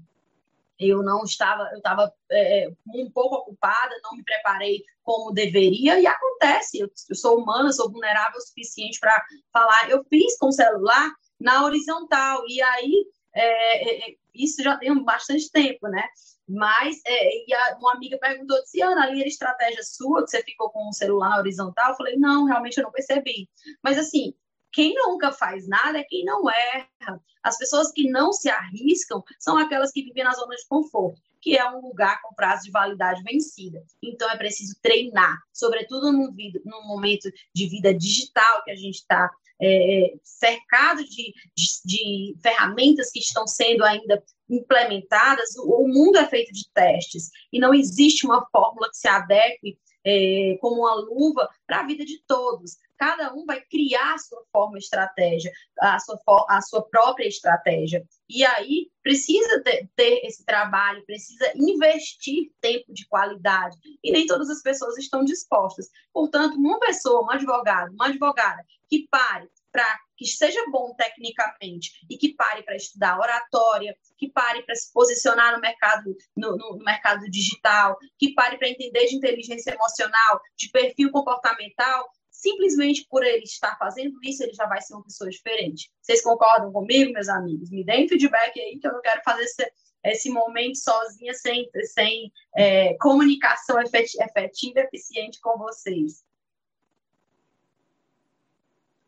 eu 0.78 1.02
não 1.02 1.24
estava, 1.24 1.70
eu 1.72 1.78
estava 1.78 2.12
é, 2.30 2.68
um 2.94 3.10
pouco 3.10 3.36
ocupada, 3.36 3.94
não 4.02 4.14
me 4.14 4.22
preparei 4.22 4.84
como 5.02 5.32
deveria, 5.32 5.98
e 5.98 6.06
acontece, 6.06 6.78
eu, 6.78 6.90
eu 7.08 7.16
sou 7.16 7.38
humana, 7.38 7.72
sou 7.72 7.90
vulnerável 7.90 8.36
o 8.36 8.42
suficiente 8.42 9.00
para 9.00 9.24
falar. 9.52 9.88
Eu 9.88 10.04
fiz 10.04 10.36
com 10.38 10.48
o 10.48 10.52
celular 10.52 11.10
na 11.40 11.64
horizontal. 11.64 12.42
E 12.48 12.60
aí, 12.62 13.06
é, 13.34 14.06
é, 14.06 14.10
é 14.10 14.14
isso 14.34 14.62
já 14.62 14.76
tem 14.76 14.94
bastante 15.02 15.50
tempo, 15.50 15.88
né? 15.88 16.02
Mas, 16.48 17.00
é, 17.04 17.46
e 17.46 17.52
a, 17.52 17.76
uma 17.78 17.94
amiga 17.94 18.18
perguntou, 18.18 18.56
se 18.64 18.80
Ana, 18.80 19.04
ali 19.04 19.20
era 19.20 19.28
estratégia 19.28 19.82
sua, 19.82 20.24
que 20.24 20.30
você 20.30 20.42
ficou 20.42 20.70
com 20.70 20.88
o 20.88 20.92
celular 20.92 21.38
horizontal? 21.38 21.90
Eu 21.90 21.96
falei, 21.96 22.16
não, 22.16 22.44
realmente 22.44 22.78
eu 22.78 22.84
não 22.84 22.92
percebi. 22.92 23.48
Mas, 23.82 23.98
assim, 23.98 24.32
quem 24.72 24.94
nunca 24.94 25.32
faz 25.32 25.66
nada 25.66 25.98
é 25.98 26.04
quem 26.04 26.24
não 26.24 26.48
erra. 26.48 27.20
As 27.42 27.56
pessoas 27.56 27.90
que 27.90 28.08
não 28.10 28.32
se 28.32 28.48
arriscam 28.48 29.22
são 29.38 29.56
aquelas 29.56 29.90
que 29.90 30.02
vivem 30.02 30.22
na 30.22 30.32
zona 30.32 30.54
de 30.54 30.66
conforto, 30.68 31.20
que 31.40 31.56
é 31.56 31.68
um 31.70 31.80
lugar 31.80 32.20
com 32.20 32.34
prazo 32.34 32.64
de 32.64 32.70
validade 32.70 33.22
vencida. 33.22 33.82
Então 34.02 34.30
é 34.30 34.36
preciso 34.36 34.76
treinar, 34.82 35.38
sobretudo 35.52 36.12
num 36.12 36.86
momento 36.86 37.30
de 37.54 37.68
vida 37.68 37.94
digital 37.94 38.62
que 38.64 38.70
a 38.70 38.76
gente 38.76 38.96
está 38.96 39.30
é, 39.60 40.14
cercado 40.22 41.02
de, 41.04 41.32
de, 41.56 41.66
de, 41.84 42.36
ferramentas 42.42 43.10
que 43.10 43.18
estão 43.18 43.46
sendo 43.46 43.84
ainda 43.84 44.22
implementadas. 44.48 45.56
O, 45.56 45.84
o 45.84 45.88
mundo 45.88 46.18
é 46.18 46.26
feito 46.26 46.52
de 46.52 46.68
testes 46.72 47.30
e 47.52 47.58
não 47.58 47.74
existe 47.74 48.26
uma 48.26 48.46
fórmula 48.50 48.88
que 48.90 48.98
se 48.98 49.08
adeque 49.08 49.78
é, 50.04 50.56
como 50.60 50.82
uma 50.82 50.94
luva 50.94 51.48
para 51.66 51.80
a 51.80 51.86
vida 51.86 52.04
de 52.04 52.22
todos. 52.26 52.76
Cada 52.98 53.34
um 53.34 53.44
vai 53.44 53.60
criar 53.60 54.14
a 54.14 54.18
sua 54.18 54.42
forma 54.52 54.78
estratégia, 54.78 55.50
a 55.80 55.98
sua, 55.98 56.18
a 56.48 56.60
sua 56.62 56.88
própria 56.88 57.26
estratégia. 57.26 58.04
E 58.28 58.44
aí 58.44 58.90
precisa 59.02 59.62
ter, 59.62 59.88
ter, 59.94 60.24
esse 60.24 60.44
trabalho, 60.44 61.04
precisa 61.04 61.52
investir 61.54 62.50
tempo 62.60 62.92
de 62.92 63.06
qualidade. 63.06 63.76
E 64.02 64.10
nem 64.10 64.26
todas 64.26 64.50
as 64.50 64.62
pessoas 64.62 64.96
estão 64.98 65.24
dispostas. 65.24 65.88
Portanto, 66.12 66.56
uma 66.56 66.78
pessoa, 66.80 67.24
um 67.24 67.30
advogado, 67.30 67.92
uma 67.92 68.06
advogada 68.08 68.64
que 68.88 69.06
pare 69.08 69.48
para 69.76 69.98
que 70.16 70.24
seja 70.24 70.64
bom 70.70 70.94
tecnicamente 70.94 71.90
e 72.08 72.16
que 72.16 72.34
pare 72.34 72.62
para 72.62 72.76
estudar 72.76 73.18
oratória, 73.18 73.94
que 74.16 74.30
pare 74.30 74.62
para 74.62 74.74
se 74.74 74.90
posicionar 74.90 75.54
no 75.54 75.60
mercado, 75.60 76.16
no, 76.34 76.56
no, 76.56 76.78
no 76.78 76.84
mercado 76.84 77.30
digital, 77.30 77.98
que 78.18 78.32
pare 78.32 78.56
para 78.56 78.70
entender 78.70 79.04
de 79.04 79.16
inteligência 79.16 79.72
emocional, 79.72 80.40
de 80.56 80.70
perfil 80.70 81.10
comportamental, 81.10 82.08
simplesmente 82.36 83.06
por 83.08 83.24
ele 83.24 83.44
estar 83.44 83.76
fazendo 83.78 84.18
isso, 84.22 84.42
ele 84.42 84.52
já 84.52 84.66
vai 84.66 84.80
ser 84.82 84.94
uma 84.94 85.02
pessoa 85.02 85.30
diferente. 85.30 85.90
Vocês 86.02 86.22
concordam 86.22 86.70
comigo, 86.70 87.12
meus 87.12 87.28
amigos? 87.28 87.70
Me 87.70 87.82
deem 87.82 88.06
feedback 88.06 88.60
aí, 88.60 88.78
que 88.78 88.86
eu 88.86 88.92
não 88.92 89.00
quero 89.00 89.22
fazer 89.24 89.42
esse, 89.42 89.72
esse 90.04 90.30
momento 90.30 90.76
sozinha, 90.76 91.32
sem, 91.32 91.68
sem 91.84 92.30
é, 92.54 92.94
comunicação 92.98 93.80
efetiva 93.80 94.80
eficiente 94.80 95.40
com 95.40 95.56
vocês. 95.56 96.22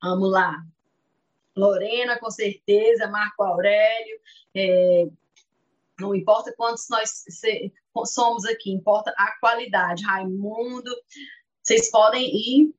Vamos 0.03 0.31
lá. 0.31 0.65
Lorena, 1.55 2.19
com 2.19 2.31
certeza, 2.31 3.09
Marco 3.09 3.43
Aurélio. 3.43 4.21
É, 4.55 5.07
não 6.01 6.15
importa 6.15 6.55
quantos 6.57 6.89
nós 6.89 7.25
somos 8.07 8.47
aqui, 8.47 8.71
importa 8.71 9.13
a 9.19 9.39
qualidade. 9.39 10.05
Raimundo, 10.05 10.91
vocês 11.63 11.91
podem 11.91 12.25
ir 12.25 12.79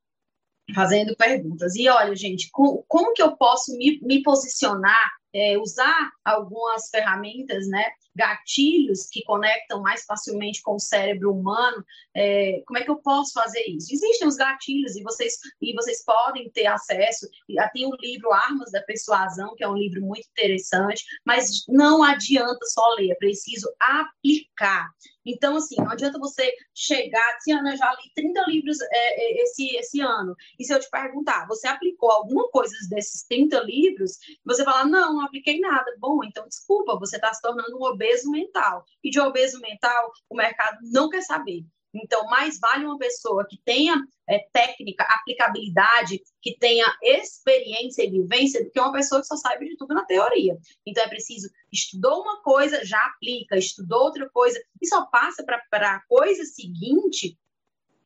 fazendo 0.74 1.16
perguntas. 1.16 1.76
E 1.76 1.88
olha, 1.90 2.16
gente, 2.16 2.50
como, 2.52 3.14
que 3.14 3.22
eu 3.22 3.36
posso 3.36 3.76
me, 3.78 4.00
me 4.02 4.22
posicionar, 4.22 5.10
é, 5.34 5.58
usar 5.58 6.10
algumas 6.24 6.90
ferramentas, 6.90 7.68
né? 7.68 7.86
gatilhos 8.20 9.08
que 9.10 9.24
conectam 9.24 9.82
mais 9.82 10.04
facilmente 10.04 10.62
com 10.62 10.76
o 10.76 10.80
cérebro 10.80 11.32
humano, 11.34 11.84
é, 12.14 12.62
como 12.66 12.78
é 12.78 12.84
que 12.84 12.92
eu 12.92 12.98
posso 12.98 13.32
fazer 13.34 13.64
isso? 13.68 13.94
Existem 13.94 14.28
os 14.28 14.36
gatilhos 14.36 14.98
e 14.98 15.04
vocês, 15.04 15.38
e 15.62 15.74
vocês 15.74 16.04
podem 16.04 16.50
ter 16.50 16.68
acesso. 16.68 17.28
Tem 17.74 17.86
o 17.86 17.96
livro 17.96 18.34
Armas 18.34 18.72
da 18.72 18.82
Persuasão, 18.82 19.56
que 19.56 19.64
é 19.64 19.70
um 19.70 19.78
livro 19.78 20.02
muito 20.02 20.28
interessante, 20.28 21.04
mas 21.26 21.64
não 21.70 22.04
adianta 22.04 22.66
só 22.66 22.96
ler, 22.96 23.12
é 23.12 23.16
preciso 23.16 23.70
aplicar. 23.80 24.90
Então, 25.26 25.58
assim, 25.58 25.76
não 25.78 25.92
adianta 25.92 26.18
você 26.18 26.52
chegar, 26.74 27.36
assim, 27.36 27.52
Ana, 27.52 27.76
já 27.76 27.92
li 27.94 28.12
30 28.16 28.46
livros 28.48 28.78
é, 28.82 28.88
é, 28.92 29.44
esse, 29.44 29.76
esse 29.76 30.02
ano, 30.02 30.36
e 30.58 30.66
se 30.66 30.74
eu 30.74 30.80
te 30.80 30.90
perguntar, 30.90 31.46
você 31.48 31.68
aplicou 31.68 32.10
alguma 32.10 32.50
coisa 32.50 32.74
desses 32.90 33.24
30 33.28 33.60
livros, 33.62 34.18
você 34.44 34.64
falar, 34.64 34.86
não, 34.86 35.19
não 35.20 35.26
apliquei 35.26 35.60
nada. 35.60 35.96
Bom, 36.00 36.24
então, 36.24 36.48
desculpa, 36.48 36.98
você 36.98 37.18
está 37.18 37.34
se 37.34 37.42
tornando 37.42 37.78
um 37.78 37.84
obeso 37.84 38.30
mental. 38.32 38.86
E 39.04 39.10
de 39.10 39.20
obeso 39.20 39.60
mental, 39.60 40.12
o 40.30 40.36
mercado 40.36 40.80
não 40.84 41.10
quer 41.10 41.22
saber. 41.22 41.66
Então, 41.94 42.26
mais 42.28 42.60
vale 42.60 42.86
uma 42.86 42.98
pessoa 42.98 43.46
que 43.48 43.58
tenha 43.66 43.96
é, 44.28 44.40
técnica, 44.54 45.04
aplicabilidade, 45.04 46.22
que 46.42 46.56
tenha 46.58 46.86
experiência 47.02 48.04
e 48.04 48.12
vivência, 48.12 48.64
do 48.64 48.70
que 48.70 48.80
uma 48.80 48.92
pessoa 48.92 49.22
que 49.22 49.28
só 49.28 49.36
saiba 49.36 49.66
de 49.66 49.76
tudo 49.76 49.94
na 49.94 50.06
teoria. 50.06 50.58
Então, 50.86 51.04
é 51.04 51.08
preciso, 51.08 51.50
estudou 51.72 52.22
uma 52.22 52.42
coisa, 52.44 52.86
já 52.86 53.00
aplica, 53.08 53.58
estudou 53.58 54.04
outra 54.04 54.30
coisa, 54.30 54.62
e 54.80 54.88
só 54.88 55.06
passa 55.08 55.44
para 55.44 55.96
a 55.96 56.02
coisa 56.08 56.44
seguinte 56.46 57.38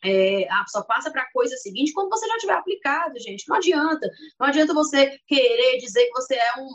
é, 0.03 0.47
só 0.67 0.81
passa 0.83 1.09
para 1.09 1.21
a 1.21 1.31
coisa 1.31 1.55
seguinte 1.57 1.93
quando 1.93 2.09
você 2.09 2.27
já 2.27 2.37
tiver 2.37 2.53
aplicado, 2.53 3.19
gente. 3.19 3.47
Não 3.47 3.55
adianta. 3.55 4.09
Não 4.39 4.47
adianta 4.47 4.73
você 4.73 5.17
querer 5.27 5.77
dizer 5.77 6.05
que 6.05 6.11
você 6.11 6.35
é 6.35 6.59
um, 6.59 6.67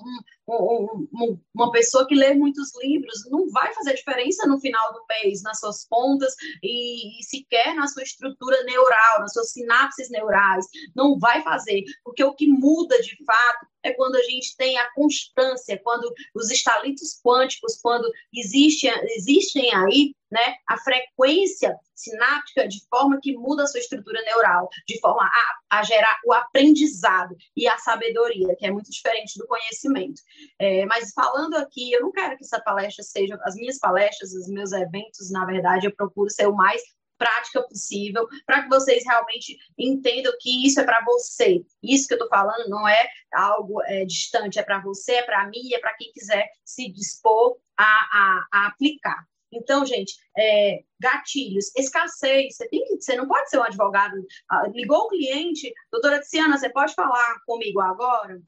um, 0.48 1.08
um, 1.12 1.40
uma 1.54 1.70
pessoa 1.70 2.06
que 2.06 2.14
lê 2.14 2.34
muitos 2.34 2.70
livros. 2.82 3.28
Não 3.30 3.48
vai 3.50 3.72
fazer 3.74 3.94
diferença 3.94 4.46
no 4.46 4.58
final 4.58 4.92
do 4.92 5.04
mês, 5.08 5.42
nas 5.42 5.60
suas 5.60 5.84
contas 5.84 6.34
e, 6.62 7.20
e 7.20 7.24
sequer 7.24 7.74
na 7.74 7.86
sua 7.86 8.02
estrutura 8.02 8.62
neural, 8.64 9.20
nas 9.20 9.32
suas 9.32 9.52
sinapses 9.52 10.08
neurais. 10.10 10.64
Não 10.96 11.18
vai 11.18 11.42
fazer. 11.42 11.84
Porque 12.02 12.24
o 12.24 12.34
que 12.34 12.46
muda 12.46 13.00
de 13.02 13.16
fato 13.24 13.66
é 13.82 13.92
quando 13.92 14.16
a 14.16 14.22
gente 14.22 14.56
tem 14.56 14.78
a 14.78 14.92
constância, 14.92 15.80
quando 15.82 16.12
os 16.34 16.50
estalitos 16.50 17.20
quânticos, 17.22 17.78
quando 17.80 18.10
existe, 18.32 18.88
existem 19.16 19.74
aí 19.74 20.14
né, 20.30 20.54
a 20.68 20.76
frequência 20.78 21.76
sináptica 21.94 22.68
de 22.68 22.80
forma 22.88 23.18
que 23.20 23.36
muda 23.36 23.64
a 23.64 23.66
sua 23.66 23.80
estrutura 23.80 24.20
neural, 24.22 24.68
de 24.86 24.98
forma 25.00 25.24
a, 25.24 25.78
a 25.78 25.82
gerar 25.82 26.16
o 26.24 26.32
aprendizado 26.32 27.36
e 27.56 27.66
a 27.66 27.78
sabedoria, 27.78 28.54
que 28.56 28.66
é 28.66 28.70
muito 28.70 28.90
diferente 28.90 29.38
do 29.38 29.46
conhecimento. 29.46 30.20
É, 30.58 30.86
mas 30.86 31.12
falando 31.12 31.54
aqui, 31.56 31.92
eu 31.92 32.02
não 32.02 32.12
quero 32.12 32.36
que 32.36 32.44
essa 32.44 32.60
palestra 32.60 33.02
seja, 33.02 33.38
as 33.42 33.54
minhas 33.54 33.78
palestras, 33.78 34.32
os 34.32 34.48
meus 34.48 34.72
eventos, 34.72 35.30
na 35.30 35.44
verdade, 35.44 35.86
eu 35.86 35.94
procuro 35.94 36.30
ser 36.30 36.46
o 36.46 36.54
mais 36.54 36.82
prática 37.18 37.60
possível, 37.62 38.26
para 38.46 38.62
que 38.62 38.68
vocês 38.68 39.02
realmente 39.04 39.58
entendam 39.76 40.32
que 40.40 40.64
isso 40.64 40.80
é 40.80 40.84
para 40.84 41.04
você. 41.04 41.64
Isso 41.82 42.06
que 42.06 42.14
eu 42.14 42.18
estou 42.18 42.28
falando 42.28 42.68
não 42.68 42.86
é 42.86 43.08
algo 43.34 43.82
é, 43.82 44.04
distante, 44.04 44.58
é 44.58 44.62
para 44.62 44.80
você, 44.80 45.14
é 45.14 45.22
para 45.22 45.46
mim, 45.48 45.74
é 45.74 45.80
para 45.80 45.94
quem 45.94 46.12
quiser 46.12 46.48
se 46.64 46.90
dispor 46.92 47.58
a, 47.76 47.84
a, 47.84 48.46
a 48.52 48.66
aplicar. 48.68 49.26
Então, 49.52 49.84
gente, 49.84 50.14
é, 50.36 50.82
gatilhos, 51.00 51.74
escassez, 51.76 52.56
você, 52.56 52.68
tem 52.68 52.84
você 52.98 53.16
não 53.16 53.26
pode 53.26 53.48
ser 53.48 53.58
um 53.58 53.62
advogado. 53.62 54.14
Ah, 54.50 54.68
ligou 54.68 54.98
o 54.98 55.08
cliente, 55.08 55.72
doutora 55.90 56.20
Tiziana, 56.20 56.58
você 56.58 56.68
pode 56.70 56.94
falar 56.94 57.40
comigo 57.46 57.80
agora? 57.80 58.40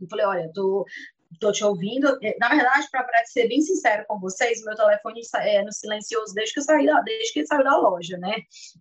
Eu 0.00 0.08
falei, 0.08 0.26
olha, 0.26 0.52
tô, 0.54 0.86
Estou 1.32 1.52
te 1.52 1.64
ouvindo. 1.64 2.18
É, 2.22 2.36
na 2.38 2.48
verdade, 2.48 2.88
para 2.90 3.24
ser 3.26 3.48
bem 3.48 3.60
sincero 3.60 4.04
com 4.08 4.18
vocês, 4.18 4.64
meu 4.64 4.74
telefone 4.74 5.20
é 5.36 5.62
no 5.62 5.72
silencioso 5.72 6.34
desde 6.34 6.54
que 6.54 6.60
eu 6.60 6.64
saí 6.64 6.86
da, 6.86 7.00
desde 7.00 7.32
que 7.32 7.46
saiu 7.46 7.64
da 7.64 7.76
loja, 7.76 8.16
né? 8.16 8.34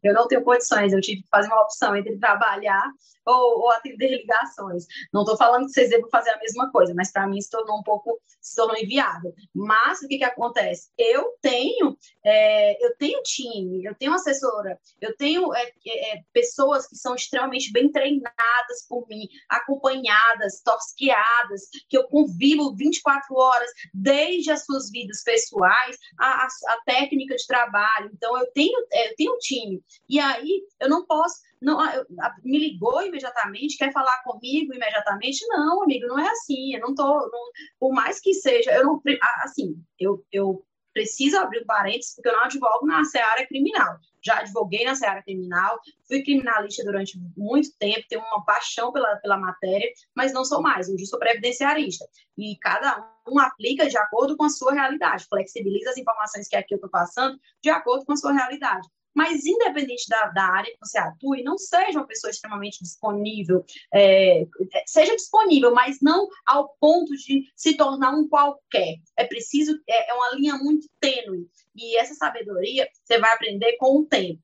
Eu 0.04 0.14
não 0.14 0.28
tenho 0.28 0.44
condições, 0.44 0.94
eu 0.94 1.02
tive 1.02 1.22
que 1.22 1.30
fazer 1.30 1.48
uma 1.48 1.62
opção 1.62 1.96
entre 1.96 2.18
trabalhar 2.18 2.90
ou, 3.28 3.60
ou 3.64 3.72
atender 3.72 4.10
ligações. 4.10 4.86
Não 5.14 5.22
estou 5.22 5.36
falando 5.36 5.66
que 5.66 5.74
vocês 5.74 5.90
devem 5.90 6.10
fazer 6.10 6.30
a 6.30 6.40
mesma 6.40 6.72
coisa, 6.72 6.94
mas 6.96 7.12
para 7.12 7.28
mim 7.28 7.42
se 7.42 7.50
tornou 7.50 7.80
um 7.80 7.84
pouco, 7.84 8.20
se 8.42 8.56
tornou 8.56 8.78
inviável. 8.78 9.34
Mas 9.54 10.02
o 10.02 10.08
que, 10.08 10.18
que 10.18 10.24
acontece? 10.24 10.90
Eu 10.98 11.34
tenho, 11.42 11.98
é, 12.24 12.86
eu 12.86 12.96
tenho 12.96 13.22
time, 13.24 13.84
eu 13.84 13.94
tenho 13.96 14.14
assessora, 14.14 14.80
eu 15.02 15.16
tenho 15.18 15.54
é, 15.54 15.64
é, 15.64 16.22
pessoas 16.32 16.88
que 16.88 16.96
são 16.96 17.16
extremamente 17.16 17.72
bem 17.72 17.92
treinadas 17.92 18.86
por 18.88 19.06
mim, 19.08 19.28
acompanhadas, 19.50 20.62
tosqueadas, 20.64 21.64
que 21.90 21.98
eu 21.98 22.08
convivo 22.38 22.76
24 22.76 23.36
horas, 23.36 23.70
desde 23.94 24.52
as 24.52 24.64
suas 24.64 24.90
vidas 24.92 25.24
pessoais, 25.24 25.98
a, 26.20 26.46
a, 26.46 26.48
a 26.48 26.82
técnica 26.86 27.36
de 27.36 27.48
trabalho. 27.48 28.12
Então, 28.14 28.38
eu 28.38 28.46
tenho, 28.54 28.78
é, 28.94 29.10
eu 29.12 29.16
tenho 29.16 29.34
um 29.34 29.38
time. 29.40 29.82
E 30.08 30.20
aí, 30.20 30.64
eu 30.80 30.90
não 30.90 31.06
posso 31.06 31.48
não, 31.60 31.84
eu, 31.92 32.06
me 32.44 32.60
ligou 32.60 33.02
imediatamente, 33.02 33.78
quer 33.78 33.92
falar 33.92 34.22
comigo 34.24 34.76
imediatamente? 34.76 35.46
Não, 35.48 35.82
amigo, 35.82 36.06
não 36.06 36.20
é 36.20 36.30
assim. 36.30 36.76
Eu 36.76 36.82
não 36.82 36.94
tô, 36.94 37.04
não, 37.04 37.52
por 37.80 37.92
mais 37.92 38.20
que 38.20 38.34
seja, 38.34 38.72
eu 38.74 38.84
não, 38.84 39.02
assim, 39.44 39.76
eu, 40.00 40.24
eu 40.32 40.64
preciso 40.98 41.38
abrir 41.38 41.64
parênteses 41.64 42.16
porque 42.16 42.28
eu 42.28 42.34
não 42.34 42.46
advogo 42.46 42.88
na 42.88 43.06
seara 43.06 43.46
criminal. 43.46 44.00
Já 44.20 44.40
advoguei 44.40 44.84
na 44.84 44.96
seara 44.96 45.22
criminal, 45.22 45.80
fui 46.08 46.24
criminalista 46.24 46.84
durante 46.84 47.20
muito 47.38 47.70
tempo, 47.78 48.08
tenho 48.10 48.22
uma 48.22 48.44
paixão 48.44 48.92
pela, 48.92 49.16
pela 49.18 49.38
matéria, 49.38 49.88
mas 50.16 50.34
não 50.34 50.44
sou 50.44 50.60
mais. 50.60 50.90
Hoje 50.90 51.06
sou 51.06 51.20
previdenciarista. 51.20 52.04
E 52.36 52.58
cada 52.58 53.08
um 53.28 53.38
aplica 53.38 53.88
de 53.88 53.96
acordo 53.96 54.36
com 54.36 54.46
a 54.46 54.50
sua 54.50 54.74
realidade, 54.74 55.28
flexibiliza 55.30 55.92
as 55.92 55.98
informações 55.98 56.48
que 56.48 56.56
aqui 56.56 56.74
eu 56.74 56.78
estou 56.78 56.90
passando 56.90 57.40
de 57.62 57.70
acordo 57.70 58.04
com 58.04 58.14
a 58.14 58.18
sua 58.18 58.34
realidade 58.34 58.88
mas 59.18 59.48
independente 59.48 60.08
da, 60.08 60.28
da 60.28 60.44
área 60.44 60.72
que 60.72 60.78
você 60.80 61.00
atue, 61.00 61.42
não 61.42 61.58
seja 61.58 61.98
uma 61.98 62.06
pessoa 62.06 62.30
extremamente 62.30 62.84
disponível, 62.84 63.66
é, 63.92 64.46
seja 64.86 65.16
disponível, 65.16 65.74
mas 65.74 65.98
não 66.04 66.28
ao 66.46 66.70
ponto 66.80 67.12
de 67.16 67.52
se 67.56 67.76
tornar 67.76 68.12
um 68.12 68.28
qualquer. 68.28 68.98
É 69.18 69.26
preciso, 69.26 69.76
é, 69.90 70.12
é 70.12 70.14
uma 70.14 70.36
linha 70.36 70.54
muito 70.58 70.88
tênue, 71.00 71.50
e 71.76 71.98
essa 71.98 72.14
sabedoria 72.14 72.88
você 73.04 73.18
vai 73.18 73.34
aprender 73.34 73.76
com 73.78 73.98
o 73.98 74.06
tempo 74.06 74.40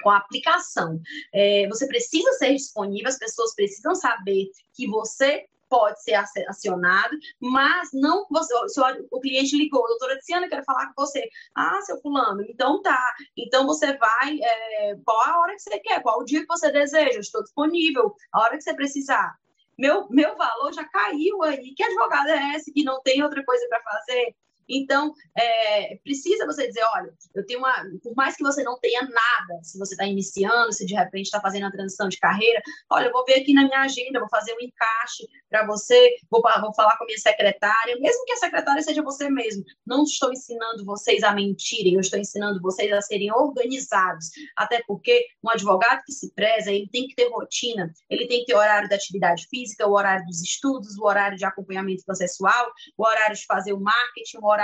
com 0.00 0.10
a 0.10 0.18
aplicação. 0.18 1.00
É, 1.34 1.66
você 1.66 1.84
precisa 1.88 2.30
ser 2.34 2.54
disponível, 2.54 3.08
as 3.08 3.18
pessoas 3.18 3.52
precisam 3.52 3.96
saber 3.96 4.48
que 4.76 4.86
você 4.86 5.44
pode 5.68 6.02
ser 6.02 6.14
acionado, 6.14 7.16
mas 7.40 7.90
não 7.92 8.26
você, 8.30 8.54
se 8.68 8.80
o 9.10 9.20
cliente 9.20 9.56
ligou, 9.56 9.86
doutora 9.86 10.18
Tiziana, 10.18 10.48
quero 10.48 10.64
falar 10.64 10.86
com 10.86 11.06
você. 11.06 11.28
Ah, 11.54 11.80
seu 11.82 12.00
fulano, 12.00 12.42
então 12.48 12.80
tá. 12.82 13.14
Então 13.36 13.66
você 13.66 13.96
vai, 13.96 14.38
é, 14.40 14.96
qual 15.04 15.20
a 15.20 15.40
hora 15.40 15.54
que 15.54 15.62
você 15.62 15.78
quer, 15.80 16.02
qual 16.02 16.20
o 16.20 16.24
dia 16.24 16.40
que 16.40 16.46
você 16.46 16.70
deseja, 16.70 17.14
eu 17.14 17.20
estou 17.20 17.42
disponível, 17.42 18.14
a 18.32 18.40
hora 18.40 18.56
que 18.56 18.62
você 18.62 18.74
precisar. 18.74 19.34
Meu, 19.78 20.08
meu 20.10 20.36
valor 20.36 20.72
já 20.72 20.84
caiu 20.84 21.42
aí. 21.44 21.72
Que 21.74 21.84
advogado 21.84 22.28
é 22.30 22.56
esse 22.56 22.72
que 22.72 22.82
não 22.82 23.00
tem 23.00 23.22
outra 23.22 23.44
coisa 23.44 23.64
para 23.68 23.80
fazer? 23.82 24.34
Então, 24.68 25.14
é, 25.36 25.96
precisa 26.04 26.46
você 26.46 26.66
dizer, 26.66 26.82
olha, 26.94 27.12
eu 27.34 27.46
tenho 27.46 27.60
uma. 27.60 27.74
Por 28.02 28.14
mais 28.14 28.36
que 28.36 28.42
você 28.42 28.62
não 28.62 28.78
tenha 28.78 29.02
nada, 29.02 29.62
se 29.62 29.78
você 29.78 29.94
está 29.94 30.04
iniciando, 30.04 30.72
se 30.72 30.84
de 30.84 30.94
repente 30.94 31.26
está 31.26 31.40
fazendo 31.40 31.66
a 31.66 31.70
transição 31.70 32.08
de 32.08 32.18
carreira, 32.18 32.60
olha, 32.90 33.06
eu 33.06 33.12
vou 33.12 33.24
ver 33.24 33.40
aqui 33.40 33.54
na 33.54 33.64
minha 33.64 33.80
agenda, 33.80 34.20
vou 34.20 34.28
fazer 34.28 34.52
um 34.54 34.60
encaixe 34.60 35.26
para 35.48 35.66
você, 35.66 36.16
vou, 36.30 36.42
vou 36.60 36.74
falar 36.74 36.96
com 36.98 37.04
a 37.04 37.06
minha 37.06 37.18
secretária, 37.18 37.98
mesmo 37.98 38.24
que 38.24 38.32
a 38.32 38.36
secretária 38.36 38.82
seja 38.82 39.02
você 39.02 39.30
mesmo. 39.30 39.64
Não 39.86 40.02
estou 40.02 40.32
ensinando 40.32 40.84
vocês 40.84 41.22
a 41.22 41.32
mentirem, 41.32 41.94
eu 41.94 42.00
estou 42.00 42.18
ensinando 42.18 42.60
vocês 42.60 42.92
a 42.92 43.00
serem 43.00 43.32
organizados. 43.32 44.26
Até 44.56 44.82
porque 44.86 45.26
um 45.42 45.50
advogado 45.50 46.02
que 46.04 46.12
se 46.12 46.32
preza, 46.34 46.70
ele 46.70 46.88
tem 46.88 47.08
que 47.08 47.14
ter 47.14 47.28
rotina, 47.30 47.90
ele 48.10 48.26
tem 48.26 48.40
que 48.40 48.46
ter 48.46 48.54
horário 48.54 48.88
da 48.88 48.96
atividade 48.96 49.46
física, 49.48 49.86
o 49.86 49.92
horário 49.92 50.26
dos 50.26 50.42
estudos, 50.42 50.98
o 50.98 51.04
horário 51.04 51.38
de 51.38 51.44
acompanhamento 51.44 52.04
processual, 52.04 52.70
o 52.96 53.06
horário 53.06 53.36
de 53.36 53.46
fazer 53.46 53.72
o 53.72 53.80
marketing, 53.80 54.38
o 54.38 54.46
horário 54.46 54.57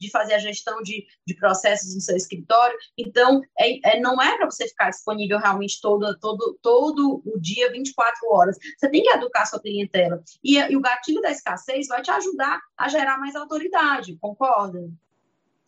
de 0.00 0.10
fazer 0.10 0.34
a 0.34 0.38
gestão 0.38 0.82
de, 0.82 1.06
de 1.26 1.34
processos 1.34 1.94
no 1.94 2.00
seu 2.00 2.16
escritório. 2.16 2.76
Então, 2.96 3.40
é, 3.58 3.96
é 3.96 4.00
não 4.00 4.20
é 4.20 4.36
para 4.36 4.46
você 4.46 4.66
ficar 4.68 4.90
disponível 4.90 5.38
realmente 5.38 5.80
todo, 5.80 6.18
todo, 6.18 6.58
todo 6.62 7.22
o 7.24 7.38
dia, 7.40 7.70
24 7.70 8.28
horas. 8.30 8.56
Você 8.76 8.90
tem 8.90 9.02
que 9.02 9.10
educar 9.10 9.46
sua 9.46 9.60
clientela. 9.60 10.22
E, 10.42 10.56
e 10.58 10.76
o 10.76 10.80
gatilho 10.80 11.20
da 11.20 11.30
escassez 11.30 11.86
vai 11.88 12.02
te 12.02 12.10
ajudar 12.10 12.60
a 12.76 12.88
gerar 12.88 13.18
mais 13.18 13.36
autoridade, 13.36 14.16
concorda? 14.20 14.80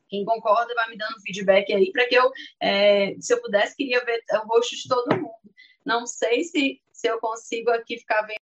Quem 0.08 0.24
concorda 0.24 0.74
vai 0.74 0.88
me 0.88 0.96
dando 0.96 1.20
feedback 1.20 1.72
aí 1.72 1.92
para 1.92 2.06
que 2.06 2.14
eu, 2.14 2.30
é, 2.60 3.14
se 3.20 3.32
eu 3.32 3.40
pudesse, 3.42 3.76
queria 3.76 4.02
ver 4.04 4.22
o 4.42 4.48
rosto 4.48 4.74
de 4.74 4.88
todo 4.88 5.16
mundo. 5.16 5.32
Não 5.84 6.06
sei 6.06 6.44
se, 6.44 6.80
se 6.92 7.08
eu 7.08 7.18
consigo 7.20 7.70
aqui 7.70 7.98
ficar 7.98 8.22
vendo 8.22 8.47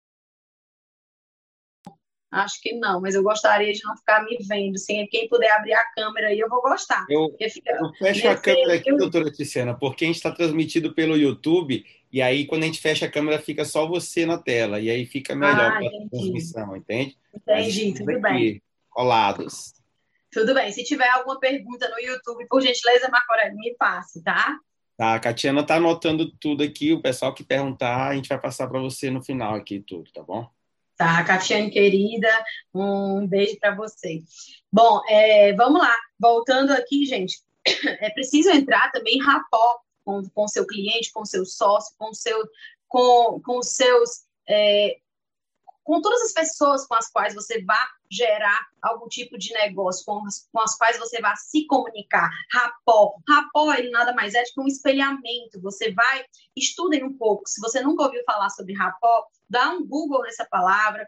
Acho 2.31 2.61
que 2.61 2.71
não, 2.73 3.01
mas 3.01 3.13
eu 3.13 3.21
gostaria 3.21 3.73
de 3.73 3.83
não 3.83 3.97
ficar 3.97 4.23
me 4.23 4.37
vendo. 4.47 4.77
Sim, 4.77 5.05
quem 5.11 5.27
puder 5.27 5.51
abrir 5.51 5.73
a 5.73 5.83
câmera 5.93 6.27
aí, 6.27 6.39
eu 6.39 6.47
vou 6.47 6.61
gostar. 6.61 7.05
Eu, 7.09 7.35
fica, 7.49 7.71
eu 7.71 7.93
fecho 7.95 8.27
a 8.29 8.37
câmera 8.37 8.75
aqui, 8.75 8.89
eu... 8.89 8.97
doutora 8.97 9.29
Tiziana, 9.29 9.77
porque 9.77 10.05
a 10.05 10.07
gente 10.07 10.15
está 10.15 10.31
transmitido 10.31 10.93
pelo 10.93 11.17
YouTube, 11.17 11.85
e 12.09 12.21
aí 12.21 12.45
quando 12.45 12.63
a 12.63 12.67
gente 12.67 12.79
fecha 12.79 13.05
a 13.05 13.11
câmera, 13.11 13.37
fica 13.37 13.65
só 13.65 13.85
você 13.85 14.25
na 14.25 14.37
tela, 14.37 14.79
e 14.79 14.89
aí 14.89 15.05
fica 15.05 15.35
melhor 15.35 15.73
ah, 15.73 15.77
para 15.77 15.87
a 15.87 16.09
transmissão, 16.09 16.75
entende? 16.77 17.17
Entendi, 17.35 17.93
tudo 17.95 18.21
bem. 18.21 18.61
Colados. 18.89 19.73
Tudo 20.31 20.53
bem. 20.53 20.71
Se 20.71 20.85
tiver 20.85 21.09
alguma 21.09 21.37
pergunta 21.37 21.89
no 21.89 21.99
YouTube, 21.99 22.47
por 22.47 22.61
gentileza, 22.61 23.09
Marco 23.09 23.33
Aurélio, 23.33 23.57
me 23.57 23.75
passe, 23.75 24.23
tá? 24.23 24.57
Tá, 24.95 25.15
a 25.15 25.19
Catiana 25.19 25.61
está 25.61 25.75
anotando 25.75 26.31
tudo 26.39 26.63
aqui. 26.63 26.93
O 26.93 27.01
pessoal 27.01 27.33
que 27.33 27.43
perguntar, 27.43 28.07
a 28.07 28.15
gente 28.15 28.29
vai 28.29 28.39
passar 28.39 28.69
para 28.69 28.79
você 28.79 29.09
no 29.09 29.21
final 29.21 29.55
aqui 29.55 29.81
tudo, 29.81 30.09
tá 30.13 30.23
bom? 30.23 30.49
Tá, 31.01 31.23
Catiane 31.23 31.71
querida, 31.71 32.29
um 32.71 33.25
beijo 33.25 33.57
para 33.59 33.73
você. 33.73 34.21
Bom, 34.71 35.01
é, 35.09 35.51
vamos 35.53 35.81
lá, 35.81 35.97
voltando 36.19 36.69
aqui, 36.73 37.07
gente, 37.07 37.41
é 37.65 38.11
preciso 38.11 38.51
entrar 38.51 38.91
também 38.91 39.15
em 39.15 39.23
rapó 39.23 39.79
com 40.05 40.21
o 40.35 40.47
seu 40.47 40.63
cliente, 40.67 41.11
com 41.11 41.25
seu 41.25 41.43
sócio, 41.43 41.95
com, 41.97 42.13
seu, 42.13 42.47
com, 42.87 43.41
com 43.43 43.57
os 43.57 43.69
seus 43.69 44.25
é, 44.47 44.97
com 45.83 46.01
todas 46.01 46.21
as 46.21 46.33
pessoas 46.33 46.85
com 46.85 46.95
as 46.95 47.09
quais 47.09 47.33
você 47.33 47.63
vai 47.63 47.77
gerar 48.09 48.59
algum 48.81 49.07
tipo 49.07 49.37
de 49.37 49.53
negócio, 49.53 50.05
com 50.05 50.25
as, 50.25 50.47
com 50.51 50.61
as 50.61 50.75
quais 50.77 50.97
você 50.97 51.21
vai 51.21 51.35
se 51.37 51.65
comunicar. 51.65 52.29
Rapó. 52.53 53.15
Rapó, 53.27 53.73
ele 53.73 53.89
nada 53.89 54.13
mais 54.13 54.33
é 54.33 54.43
do 54.43 54.49
que 54.53 54.61
um 54.61 54.67
espelhamento. 54.67 55.61
Você 55.61 55.91
vai, 55.93 56.25
estudem 56.55 57.03
um 57.03 57.13
pouco. 57.13 57.47
Se 57.47 57.61
você 57.61 57.81
nunca 57.81 58.03
ouviu 58.03 58.21
falar 58.25 58.49
sobre 58.49 58.73
rapó, 58.73 59.25
dá 59.49 59.69
um 59.71 59.85
Google 59.85 60.21
nessa 60.23 60.45
palavra, 60.45 61.07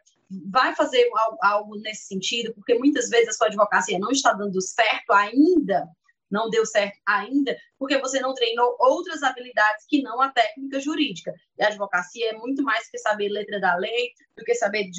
vai 0.50 0.76
fazer 0.76 1.10
algo 1.42 1.76
nesse 1.78 2.08
sentido, 2.08 2.54
porque 2.54 2.76
muitas 2.76 3.10
vezes 3.10 3.30
a 3.30 3.34
sua 3.34 3.48
advocacia 3.48 4.00
não 4.00 4.12
está 4.12 4.34
dando 4.34 4.60
certo 4.62 5.12
ainda, 5.12 5.88
não 6.34 6.50
deu 6.50 6.66
certo 6.66 6.98
ainda, 7.08 7.56
porque 7.78 8.00
você 8.00 8.20
não 8.20 8.34
treinou 8.34 8.76
outras 8.80 9.22
habilidades 9.22 9.86
que 9.88 10.02
não 10.02 10.20
a 10.20 10.32
técnica 10.32 10.80
jurídica. 10.80 11.32
E 11.58 11.64
a 11.64 11.68
advocacia 11.68 12.32
é 12.32 12.34
muito 12.34 12.64
mais 12.64 12.90
que 12.90 12.98
saber 12.98 13.30
letra 13.30 13.60
da 13.60 13.76
lei, 13.76 14.10
do 14.36 14.44
que 14.44 14.56
saber 14.56 14.90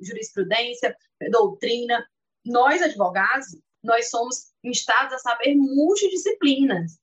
jurisprudência, 0.00 0.96
doutrina. 1.30 2.02
Nós, 2.44 2.80
advogados, 2.80 3.48
nós 3.84 4.08
somos 4.08 4.52
instados 4.64 5.12
a 5.12 5.18
saber 5.18 5.54
multidisciplinas. 5.54 6.98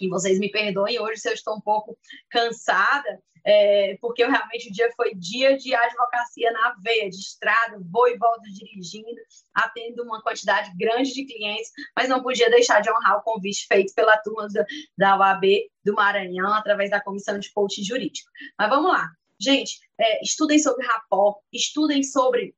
E 0.00 0.08
vocês 0.08 0.38
me 0.38 0.50
perdoem 0.50 1.00
hoje 1.00 1.20
se 1.20 1.28
eu 1.28 1.34
estou 1.34 1.56
um 1.56 1.60
pouco 1.60 1.96
cansada, 2.28 3.20
é, 3.48 3.96
porque 4.00 4.24
eu, 4.24 4.28
realmente 4.28 4.68
o 4.68 4.72
dia 4.72 4.90
foi 4.96 5.14
dia 5.14 5.56
de 5.56 5.72
advocacia 5.72 6.50
na 6.50 6.74
veia, 6.82 7.08
de 7.08 7.16
estrada, 7.16 7.78
vou 7.80 8.08
e 8.08 8.16
volto 8.18 8.42
dirigindo, 8.42 9.06
atendo 9.54 10.02
uma 10.02 10.20
quantidade 10.20 10.72
grande 10.76 11.14
de 11.14 11.24
clientes, 11.24 11.70
mas 11.94 12.08
não 12.08 12.24
podia 12.24 12.50
deixar 12.50 12.80
de 12.80 12.90
honrar 12.90 13.18
o 13.18 13.22
convite 13.22 13.64
feito 13.68 13.94
pela 13.94 14.18
turma 14.18 14.48
da, 14.48 14.66
da 14.98 15.16
OAB 15.16 15.44
do 15.84 15.94
Maranhão, 15.94 16.52
através 16.54 16.90
da 16.90 17.00
Comissão 17.00 17.38
de 17.38 17.52
Coaching 17.52 17.84
Jurídico. 17.84 18.28
Mas 18.58 18.68
vamos 18.68 18.90
lá. 18.90 19.12
Gente, 19.38 19.78
é, 19.96 20.20
estudem 20.24 20.58
sobre 20.58 20.84
rapó, 20.84 21.38
estudem 21.52 22.02
sobre 22.02 22.52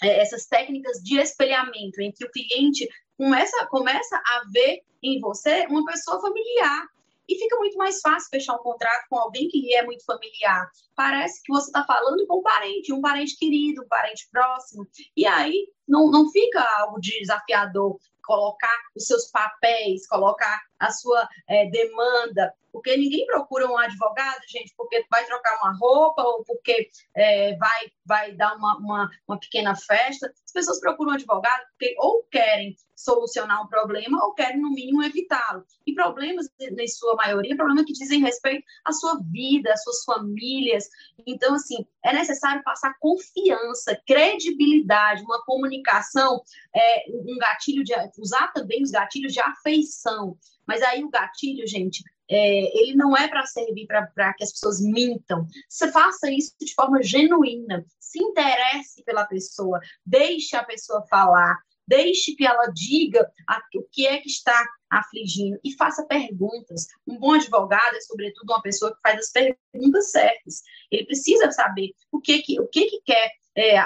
é, 0.00 0.20
essas 0.20 0.46
técnicas 0.46 1.02
de 1.02 1.18
espelhamento, 1.18 2.00
em 2.00 2.12
que 2.12 2.24
o 2.24 2.30
cliente 2.30 2.88
começa, 3.16 3.66
começa 3.66 4.16
a 4.16 4.42
ver 4.50 4.82
em 5.02 5.20
você 5.20 5.66
uma 5.68 5.84
pessoa 5.84 6.20
familiar. 6.20 6.86
E 7.28 7.36
fica 7.36 7.56
muito 7.56 7.76
mais 7.76 8.00
fácil 8.00 8.30
fechar 8.30 8.54
um 8.54 8.62
contrato 8.62 9.06
com 9.10 9.18
alguém 9.18 9.48
que 9.48 9.60
lhe 9.60 9.74
é 9.74 9.84
muito 9.84 10.04
familiar. 10.04 10.70
Parece 10.94 11.42
que 11.42 11.52
você 11.52 11.66
está 11.66 11.84
falando 11.84 12.24
com 12.24 12.38
um 12.38 12.42
parente, 12.42 12.92
um 12.92 13.00
parente 13.00 13.36
querido, 13.36 13.82
um 13.82 13.88
parente 13.88 14.28
próximo. 14.30 14.86
E 15.16 15.26
aí 15.26 15.68
não, 15.88 16.08
não 16.08 16.30
fica 16.30 16.62
algo 16.78 17.00
desafiador 17.00 17.98
colocar 18.26 18.76
os 18.94 19.06
seus 19.06 19.30
papéis, 19.30 20.06
colocar 20.06 20.60
a 20.78 20.90
sua 20.90 21.28
é, 21.48 21.68
demanda, 21.70 22.52
porque 22.76 22.94
ninguém 22.94 23.24
procura 23.24 23.66
um 23.66 23.78
advogado, 23.78 24.42
gente, 24.48 24.74
porque 24.76 25.02
vai 25.10 25.24
trocar 25.24 25.58
uma 25.62 25.76
roupa 25.78 26.22
ou 26.22 26.44
porque 26.44 26.90
é, 27.14 27.56
vai, 27.56 27.86
vai 28.04 28.32
dar 28.32 28.54
uma, 28.54 28.76
uma, 28.76 29.10
uma, 29.26 29.40
pequena 29.40 29.74
festa. 29.74 30.30
As 30.44 30.52
pessoas 30.52 30.78
procuram 30.78 31.12
um 31.12 31.14
advogado 31.14 31.62
porque 31.70 31.94
ou 31.98 32.24
querem 32.24 32.76
solucionar 32.94 33.62
um 33.62 33.68
problema 33.68 34.22
ou 34.22 34.34
querem, 34.34 34.60
no 34.60 34.70
mínimo, 34.70 35.02
evitá-lo. 35.02 35.64
E 35.86 35.94
problemas, 35.94 36.48
em 36.60 36.88
sua 36.88 37.14
maioria, 37.14 37.56
problemas 37.56 37.84
que 37.86 37.92
dizem 37.92 38.20
respeito 38.20 38.64
à 38.84 38.92
sua 38.92 39.20
vida, 39.22 39.72
às 39.72 39.82
suas 39.82 40.04
famílias. 40.04 40.86
Então, 41.26 41.54
assim, 41.54 41.86
é 42.04 42.12
necessário 42.12 42.62
passar 42.62 42.94
confiança, 43.00 43.98
credibilidade, 44.06 45.22
uma 45.22 45.42
comunicação, 45.44 46.42
é, 46.74 47.04
um 47.10 47.38
gatilho 47.38 47.82
de 47.82 47.94
usar 48.18 48.52
também 48.52 48.82
os 48.82 48.90
gatilhos 48.90 49.32
de 49.32 49.40
afeição. 49.40 50.36
Mas 50.66 50.82
aí 50.82 51.04
o 51.04 51.10
gatilho, 51.10 51.66
gente, 51.66 52.02
é, 52.28 52.78
ele 52.78 52.94
não 52.94 53.16
é 53.16 53.28
para 53.28 53.46
servir 53.46 53.86
para 53.86 54.34
que 54.34 54.44
as 54.44 54.52
pessoas 54.52 54.80
mintam. 54.80 55.46
Você 55.68 55.90
faça 55.92 56.30
isso 56.30 56.54
de 56.60 56.74
forma 56.74 57.02
genuína. 57.02 57.84
Se 58.00 58.22
interesse 58.22 59.02
pela 59.04 59.26
pessoa, 59.26 59.80
deixe 60.04 60.56
a 60.56 60.64
pessoa 60.64 61.06
falar, 61.08 61.56
deixe 61.86 62.34
que 62.34 62.46
ela 62.46 62.66
diga 62.68 63.30
a, 63.48 63.60
o 63.76 63.82
que 63.92 64.06
é 64.06 64.18
que 64.18 64.28
está 64.28 64.64
afligindo 64.90 65.58
e 65.62 65.72
faça 65.76 66.04
perguntas. 66.06 66.86
Um 67.06 67.18
bom 67.18 67.32
advogado 67.32 67.94
é, 67.94 68.00
sobretudo, 68.00 68.50
uma 68.50 68.62
pessoa 68.62 68.94
que 68.94 69.00
faz 69.00 69.18
as 69.18 69.30
perguntas 69.30 70.10
certas. 70.10 70.62
Ele 70.90 71.06
precisa 71.06 71.50
saber 71.52 71.92
o 72.10 72.20
que 72.20 72.40
que, 72.42 72.60
o 72.60 72.66
que, 72.66 72.86
que 72.86 73.00
quer, 73.02 73.30
é, 73.56 73.76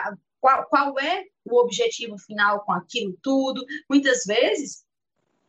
qual, 0.41 0.67
qual 0.67 0.99
é 0.99 1.25
o 1.45 1.59
objetivo 1.59 2.17
final 2.19 2.65
com 2.65 2.73
aquilo 2.73 3.17
tudo. 3.23 3.65
Muitas 3.89 4.25
vezes 4.25 4.85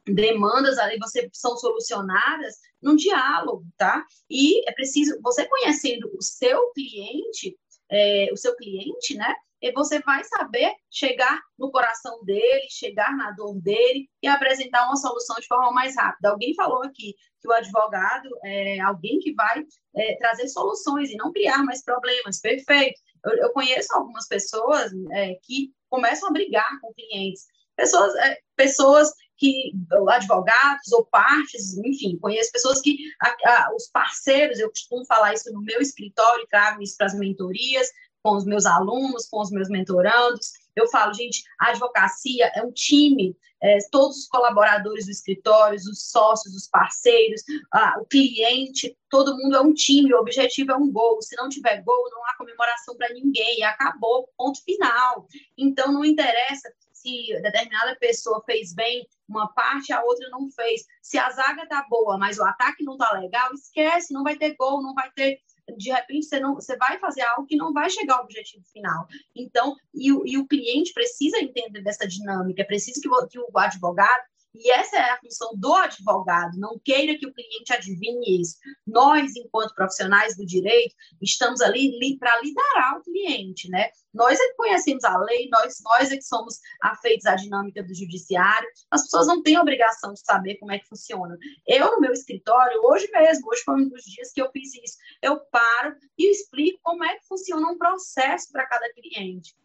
demandas 0.06 0.78
ali 0.78 0.98
você 0.98 1.30
são 1.34 1.56
solucionadas 1.58 2.56
num 2.82 2.96
diálogo, 2.96 3.64
tá? 3.78 4.04
E 4.30 4.68
é 4.68 4.74
preciso 4.74 5.20
você 5.22 5.46
conhecendo 5.48 6.12
o 6.18 6.22
seu 6.22 6.72
cliente 6.72 7.56
é, 7.92 8.30
o 8.32 8.38
seu 8.38 8.56
cliente, 8.56 9.16
né? 9.16 9.36
E 9.62 9.72
você 9.74 10.00
vai 10.00 10.24
saber 10.24 10.74
chegar 10.90 11.40
no 11.60 11.70
coração 11.70 12.24
dele, 12.24 12.66
chegar 12.70 13.16
na 13.16 13.32
dor 13.32 13.62
dele 13.62 14.10
e 14.24 14.28
apresentar 14.28 14.86
uma 14.86 14.96
solução 14.96 15.36
de 15.36 15.46
forma 15.46 15.72
mais 15.72 15.96
rápida. 15.96 16.30
Alguém 16.30 16.56
falou 16.56 16.82
aqui 16.84 17.14
que 17.40 17.48
o 17.48 17.52
advogado 17.52 18.28
é 18.44 18.80
alguém 18.80 19.20
que 19.20 19.34
vai 19.34 19.64
é, 19.96 20.16
trazer 20.16 20.48
soluções 20.48 21.12
e 21.12 21.16
não 21.16 21.32
criar 21.32 21.64
mais 21.64 21.84
problemas. 21.84 22.40
Perfeito. 22.40 23.00
Eu, 23.24 23.34
eu 23.34 23.50
conheço 23.52 23.94
algumas 23.94 24.28
pessoas 24.28 24.92
é, 25.12 25.36
que 25.44 25.72
começam 25.90 26.30
a 26.30 26.34
brigar 26.34 26.80
com 26.80 26.94
clientes. 26.94 27.46
Pessoas, 27.76 28.16
é, 28.16 28.40
pessoas 28.56 29.12
que 29.42 29.74
advogados 30.08 30.92
ou 30.92 31.04
partes, 31.04 31.76
enfim, 31.80 32.16
conheço 32.22 32.52
pessoas 32.52 32.80
que 32.80 32.96
a, 33.20 33.36
a, 33.50 33.76
os 33.76 33.88
parceiros, 33.88 34.60
eu 34.60 34.70
costumo 34.70 35.04
falar 35.04 35.34
isso 35.34 35.52
no 35.52 35.64
meu 35.64 35.82
escritório, 35.82 36.46
trago 36.48 36.80
isso 36.84 36.96
para 36.96 37.08
as 37.08 37.16
mentorias, 37.16 37.90
com 38.22 38.36
os 38.36 38.46
meus 38.46 38.68
alunos, 38.68 39.28
com 39.28 39.42
os 39.42 39.50
meus 39.50 39.68
mentorandos. 39.68 40.52
Eu 40.76 40.88
falo, 40.90 41.12
gente, 41.16 41.44
a 41.60 41.70
advocacia 41.70 42.52
é 42.54 42.62
um 42.62 42.72
time, 42.72 43.36
é, 43.64 43.80
todos 43.92 44.18
os 44.18 44.28
colaboradores 44.28 45.06
do 45.06 45.12
escritório, 45.12 45.76
os 45.76 46.12
sócios, 46.12 46.56
os 46.56 46.68
parceiros, 46.68 47.42
a, 47.74 48.00
o 48.00 48.06
cliente, 48.06 48.96
todo 49.10 49.36
mundo 49.36 49.56
é 49.56 49.62
um 49.62 49.74
time, 49.74 50.14
o 50.14 50.20
objetivo 50.20 50.72
é 50.72 50.76
um 50.76 50.92
gol. 50.92 51.20
Se 51.20 51.36
não 51.36 51.50
tiver 51.50 51.82
gol, 51.82 52.10
não 52.12 52.24
há 52.28 52.38
comemoração 52.38 52.96
para 52.96 53.12
ninguém, 53.12 53.64
acabou, 53.64 54.30
ponto 54.38 54.64
final. 54.64 55.28
Então, 55.58 55.92
não 55.92 56.06
interessa 56.06 56.72
se 57.02 57.42
determinada 57.42 57.96
pessoa 58.00 58.44
fez 58.46 58.74
bem 58.74 59.08
uma 59.28 59.52
parte, 59.54 59.94
a 59.94 60.04
outra 60.04 60.30
não 60.30 60.50
fez. 60.52 60.86
Se 61.02 61.18
a 61.18 61.30
zaga 61.32 61.66
tá 61.68 61.86
boa, 61.90 62.18
mas 62.18 62.38
o 62.38 62.44
ataque 62.44 62.84
não 62.84 62.98
tá 62.98 63.12
legal, 63.14 63.54
esquece, 63.54 64.14
não 64.14 64.24
vai 64.24 64.36
ter 64.36 64.56
gol, 64.56 64.82
não 64.82 64.94
vai 64.94 65.10
ter. 65.12 65.40
De 65.78 65.92
repente, 65.92 66.26
você, 66.26 66.40
não, 66.40 66.56
você 66.56 66.76
vai 66.76 67.00
fazer 67.00 67.22
algo 67.22 67.46
que 67.46 67.56
não 67.56 67.72
vai 67.72 67.90
chegar 67.90 68.16
ao 68.16 68.24
objetivo 68.24 68.64
final. 68.72 69.08
Então, 69.36 69.76
e, 69.94 70.08
e 70.10 70.38
o 70.38 70.48
cliente 70.48 70.94
precisa 70.94 71.38
entender 71.40 71.82
dessa 71.82 72.08
dinâmica, 72.08 72.62
é 72.62 72.66
preciso 72.66 73.00
que, 73.02 73.10
que 73.30 73.40
o 73.40 73.58
advogado 73.58 74.31
e 74.54 74.70
essa 74.70 74.98
é 74.98 75.12
a 75.12 75.20
função 75.20 75.52
do 75.56 75.74
advogado. 75.74 76.58
Não 76.58 76.78
queira 76.84 77.18
que 77.18 77.26
o 77.26 77.34
cliente 77.34 77.72
adivinhe 77.72 78.42
isso. 78.42 78.58
Nós, 78.86 79.36
enquanto 79.36 79.74
profissionais 79.74 80.36
do 80.36 80.46
direito, 80.46 80.94
estamos 81.22 81.62
ali 81.62 81.98
li, 82.00 82.18
para 82.18 82.40
liderar 82.42 82.98
o 82.98 83.04
cliente, 83.04 83.70
né? 83.70 83.90
Nós 84.14 84.38
é 84.38 84.48
que 84.50 84.56
conhecemos 84.56 85.04
a 85.06 85.18
lei, 85.20 85.48
nós, 85.50 85.78
nós 85.84 86.12
é 86.12 86.18
que 86.18 86.24
somos 86.24 86.60
afeitos 86.82 87.26
à 87.26 87.36
dinâmica 87.36 87.82
do 87.82 87.96
judiciário. 87.96 88.68
As 88.90 89.04
pessoas 89.04 89.28
não 89.28 89.42
têm 89.42 89.58
obrigação 89.58 90.14
de 90.14 90.20
saber 90.20 90.56
como 90.58 90.74
é 90.74 90.80
que 90.80 90.88
funciona. 90.88 91.38
Eu, 91.66 91.92
no 91.92 92.02
meu 92.02 92.12
escritório, 92.12 92.82
hoje 92.84 93.10
mesmo, 93.12 93.50
hoje 93.50 93.62
foi 93.64 93.76
um 93.76 93.88
dos 93.88 94.04
dias 94.04 94.34
que 94.34 94.42
eu 94.42 94.52
fiz 94.52 94.74
isso, 94.76 94.98
eu 95.22 95.40
paro 95.50 95.96
e 96.18 96.30
explico 96.30 96.80
como 96.84 97.06
é 97.06 97.16
que 97.16 97.26
funciona 97.26 97.70
um 97.70 97.78
processo 97.78 98.52
para 98.52 98.68
cada 98.68 98.92
cliente 98.94 99.56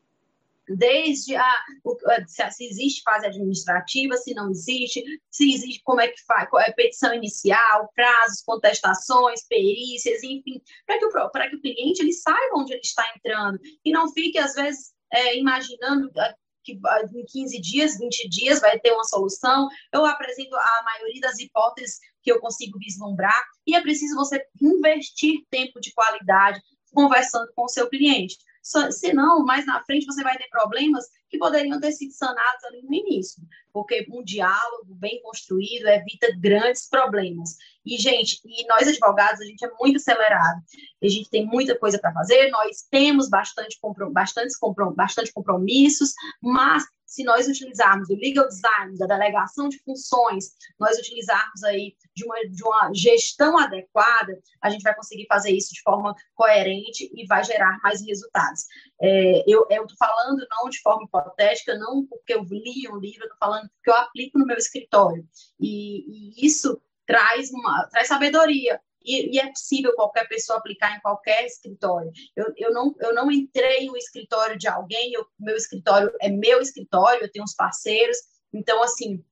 desde 0.69 1.37
a, 1.37 1.65
se 2.27 2.65
existe 2.65 3.03
fase 3.03 3.27
administrativa, 3.27 4.17
se 4.17 4.35
não 4.35 4.51
existe, 4.51 5.03
se 5.31 5.53
existe, 5.53 5.81
como 5.85 6.01
é 6.01 6.09
que 6.09 6.25
faz, 6.25 6.49
é 6.61 6.71
a 6.71 6.75
petição 6.75 7.15
inicial, 7.15 7.91
prazos, 7.95 8.43
contestações, 8.43 9.47
perícias, 9.47 10.23
enfim, 10.23 10.61
para 10.87 10.99
que, 10.99 11.05
o, 11.07 11.11
que 11.11 11.57
o 11.57 11.61
cliente 11.61 12.03
ele 12.03 12.13
saiba 12.13 12.57
onde 12.57 12.73
ele 12.73 12.81
está 12.83 13.05
entrando 13.17 13.59
e 13.85 13.93
não 13.93 14.13
fique, 14.13 14.39
às 14.39 14.55
vezes, 14.55 14.93
é, 15.13 15.39
imaginando 15.39 16.11
ah, 16.19 16.35
que 16.65 16.79
ah, 16.85 17.03
em 17.15 17.25
15 17.25 17.61
dias, 17.61 17.99
20 17.99 18.29
dias 18.29 18.61
vai 18.61 18.79
ter 18.81 18.93
uma 18.93 19.05
solução. 19.05 19.69
Eu 19.93 20.05
apresento 20.05 20.55
a 20.57 20.83
maioria 20.85 21.21
das 21.21 21.39
hipóteses 21.39 21.99
que 22.23 22.33
eu 22.33 22.41
consigo 22.41 22.79
vislumbrar 22.79 23.41
e 23.67 23.77
é 23.77 23.81
preciso 23.81 24.17
você 24.17 24.45
investir 24.61 25.45
tempo 25.49 25.81
de 25.81 25.93
qualidade 25.93 26.61
conversando 26.93 27.53
com 27.55 27.65
o 27.65 27.69
seu 27.69 27.89
cliente. 27.89 28.37
Senão, 28.91 29.45
mais 29.45 29.65
na 29.65 29.83
frente, 29.85 30.07
você 30.07 30.23
vai 30.23 30.37
ter 30.37 30.49
problemas 30.49 31.05
que 31.29 31.39
poderiam 31.39 31.79
ter 31.79 31.93
sido 31.93 32.13
sanados 32.13 32.65
ali 32.65 32.83
no 32.83 32.93
início, 32.93 33.43
porque 33.73 34.05
um 34.11 34.25
diálogo 34.25 34.95
bem 34.95 35.21
construído 35.23 35.87
evita 35.87 36.35
grandes 36.41 36.89
problemas. 36.89 37.57
E, 37.87 37.97
gente, 37.99 38.41
e 38.45 38.67
nós 38.67 38.89
advogados, 38.89 39.41
a 39.41 39.45
gente 39.45 39.65
é 39.65 39.71
muito 39.81 39.97
acelerado, 39.97 40.61
a 41.03 41.09
gente 41.09 41.31
tem 41.31 41.47
muita 41.47 41.79
coisa 41.79 41.99
para 41.99 42.13
fazer, 42.13 42.51
nós 42.51 42.83
temos 42.91 43.29
bastante, 43.29 43.79
bastante, 44.13 44.55
bastante 44.95 45.33
compromissos, 45.33 46.13
mas 46.43 46.85
se 47.07 47.23
nós 47.23 47.47
utilizarmos 47.47 48.11
o 48.11 48.17
legal 48.17 48.47
design, 48.49 48.99
da 48.99 49.07
delegação 49.07 49.69
de 49.69 49.79
funções, 49.79 50.51
nós 50.79 50.99
utilizarmos 50.99 51.63
aí 51.63 51.95
de 52.15 52.25
uma, 52.25 52.37
de 52.49 52.65
uma 52.65 52.91
gestão 52.93 53.57
adequada, 53.57 54.39
a 54.61 54.69
gente 54.69 54.83
vai 54.83 54.95
conseguir 54.95 55.27
fazer 55.29 55.53
isso 55.53 55.73
de 55.73 55.81
forma 55.83 56.15
coerente 56.35 57.09
e 57.15 57.25
vai 57.27 57.45
gerar 57.45 57.79
mais 57.83 58.05
resultados. 58.05 58.65
É, 59.01 59.45
eu 59.47 59.67
estou 59.71 59.97
falando 59.97 60.45
não 60.51 60.69
de 60.69 60.81
forma 60.81 61.05
hipotética, 61.05 61.79
não 61.79 62.05
porque 62.07 62.35
eu 62.35 62.43
li 62.43 62.89
um 62.91 62.99
livro, 62.99 63.23
eu 63.23 63.33
estou 63.33 63.39
falando 63.39 63.69
porque 63.71 63.91
eu 63.91 63.95
aplico 63.95 64.39
no 64.39 64.47
meu 64.47 64.57
escritório. 64.57 65.25
E, 65.61 66.35
e 66.41 66.47
isso 66.47 66.81
traz, 67.07 67.51
uma, 67.51 67.87
traz 67.91 68.09
sabedoria, 68.09 68.81
e, 69.05 69.37
e, 69.37 69.39
é 69.39 69.49
possível 69.49 69.95
qualquer 69.95 70.27
pessoa 70.29 70.59
aplicar 70.59 70.97
em 70.97 71.01
qualquer 71.01 71.47
escritório. 71.47 72.11
Eu, 72.35 72.53
eu, 72.57 72.73
não, 72.73 72.93
eu 73.01 73.15
não 73.15 73.31
entrei 73.31 73.87
no 73.87 73.97
escritório 73.97 74.59
de 74.59 74.67
alguém, 74.67 75.17
o 75.17 75.27
meu 75.39 75.55
escritório 75.55 76.13
é 76.21 76.29
meu 76.29 76.61
escritório, 76.61 77.23
eu 77.23 77.31
tenho 77.31 77.45
uns 77.45 77.55
parceiros, 77.55 78.17
então, 78.53 78.83
assim, 78.83 79.25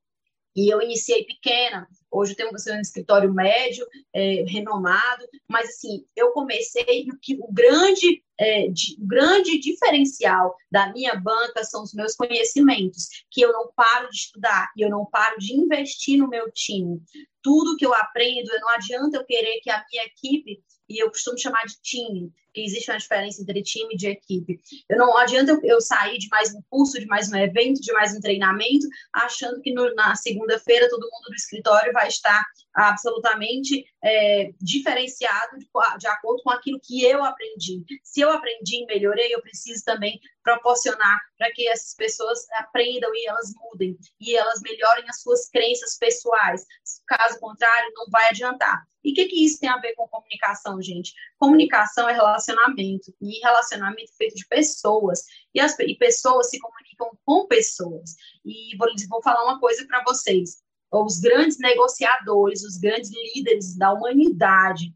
e 0.57 0.73
eu 0.73 0.81
iniciei 0.81 1.25
pequena, 1.25 1.89
hoje 2.11 2.33
eu 2.33 2.37
tenho 2.37 2.51
um 2.51 2.81
escritório 2.81 3.33
médio, 3.33 3.85
é, 4.13 4.45
renomado, 4.47 5.27
mas 5.49 5.71
assim, 5.71 6.07
eu 6.15 6.31
comecei, 6.31 7.09
o, 7.13 7.19
que, 7.21 7.37
o, 7.41 7.53
grande, 7.53 8.23
é, 8.39 8.69
de, 8.69 8.97
o 9.01 9.07
grande 9.07 9.59
diferencial 9.59 10.57
da 10.71 10.93
minha 10.93 11.15
banca 11.15 11.65
são 11.65 11.83
os 11.83 11.95
meus 11.95 12.15
conhecimentos, 12.15 13.09
que 13.31 13.41
eu 13.41 13.53
não 13.53 13.71
paro 13.75 14.09
de 14.09 14.17
estudar 14.17 14.71
e 14.77 14.83
eu 14.83 14.91
não 14.91 15.07
paro 15.07 15.39
de 15.39 15.55
investir 15.55 16.19
no 16.19 16.29
meu 16.29 16.51
time 16.51 17.01
tudo 17.45 17.77
que 17.77 17.85
eu 17.85 17.93
aprendo, 17.93 18.51
não 18.59 18.71
adianta 18.71 19.19
eu 19.19 19.25
querer 19.27 19.61
que 19.63 19.69
a 19.69 19.85
minha 19.93 20.05
equipe, 20.07 20.65
e 20.89 21.03
eu 21.03 21.11
costumo 21.11 21.39
chamar 21.39 21.67
de 21.67 21.79
time, 21.83 22.33
que 22.55 22.63
existe 22.63 22.91
uma 22.91 22.99
diferença 22.99 23.43
entre 23.43 23.63
time 23.63 23.95
e 23.95 23.97
de 23.99 24.09
equipe. 24.09 24.59
Eu 24.89 24.97
não 24.97 25.17
adianta 25.19 25.53
eu, 25.53 25.61
eu 25.63 25.81
sair 25.81 26.17
de 26.19 26.29
mais 26.29 26.55
um 26.55 26.63
curso, 26.71 26.99
de 26.99 27.07
mais 27.07 27.31
um 27.31 27.37
evento, 27.37 27.83
de 27.83 27.93
mais 27.93 28.17
um 28.17 28.21
treinamento, 28.21 28.87
achando 29.13 29.61
que 29.61 29.73
no, 29.75 29.95
na 29.95 30.15
segunda-feira 30.17 30.89
todo 30.89 31.03
mundo 31.03 31.29
do 31.29 31.35
escritório 31.35 31.93
vai 31.93 32.09
estar 32.09 32.43
absolutamente 32.75 33.85
é, 34.03 34.51
diferenciado 34.61 35.59
de, 35.59 35.69
de, 35.99 36.07
acordo 36.09 36.43
com 36.43 36.51
aquilo 36.51 36.81
que 36.83 37.05
eu 37.05 37.25
aprendi. 37.25 37.85
Se 38.03 38.21
eu 38.21 38.31
aprendi 38.31 38.83
e 38.83 38.87
melhorei, 38.87 39.33
eu 39.33 39.41
preciso 39.41 39.85
também 39.85 40.21
proporcionar 40.43 41.19
para 41.39 41.51
que 41.53 41.69
essas 41.69 41.95
pessoas 41.95 42.41
aprendam 42.53 43.15
e 43.15 43.27
elas 43.27 43.53
mudem 43.55 43.97
e 44.21 44.37
elas 44.37 44.61
melhorem 44.61 45.05
as 45.09 45.23
suas 45.23 45.49
crenças 45.49 45.97
pessoais. 45.97 46.65
Caso 47.07 47.39
contrário, 47.39 47.93
não 47.95 48.07
vai 48.11 48.29
adiantar. 48.29 48.85
E 49.05 49.13
o 49.13 49.15
que, 49.15 49.27
que 49.27 49.45
isso 49.45 49.61
tem 49.61 49.69
a 49.69 49.79
ver 49.79 49.95
com 49.95 50.09
comunicação, 50.09 50.81
gente? 50.81 51.13
Comunicação 51.39 52.09
é 52.09 52.15
relacionamento, 52.15 53.15
e 53.21 53.39
relacionamento 53.41 54.11
é 54.11 54.17
feito 54.17 54.35
de 54.35 54.47
pessoas. 54.47 55.25
E, 55.55 55.61
as, 55.61 55.79
e 55.79 55.95
pessoas 55.97 56.49
se 56.49 56.59
comunicam 56.59 57.11
com 57.25 57.47
pessoas. 57.47 58.15
E 58.45 58.75
vou, 58.79 58.89
vou 59.09 59.23
falar 59.23 59.45
uma 59.45 59.61
coisa 59.61 59.87
para 59.87 60.03
vocês 60.03 60.64
os 60.93 61.19
grandes 61.19 61.59
negociadores, 61.59 62.63
os 62.63 62.77
grandes 62.77 63.11
líderes 63.11 63.77
da 63.77 63.93
humanidade 63.93 64.95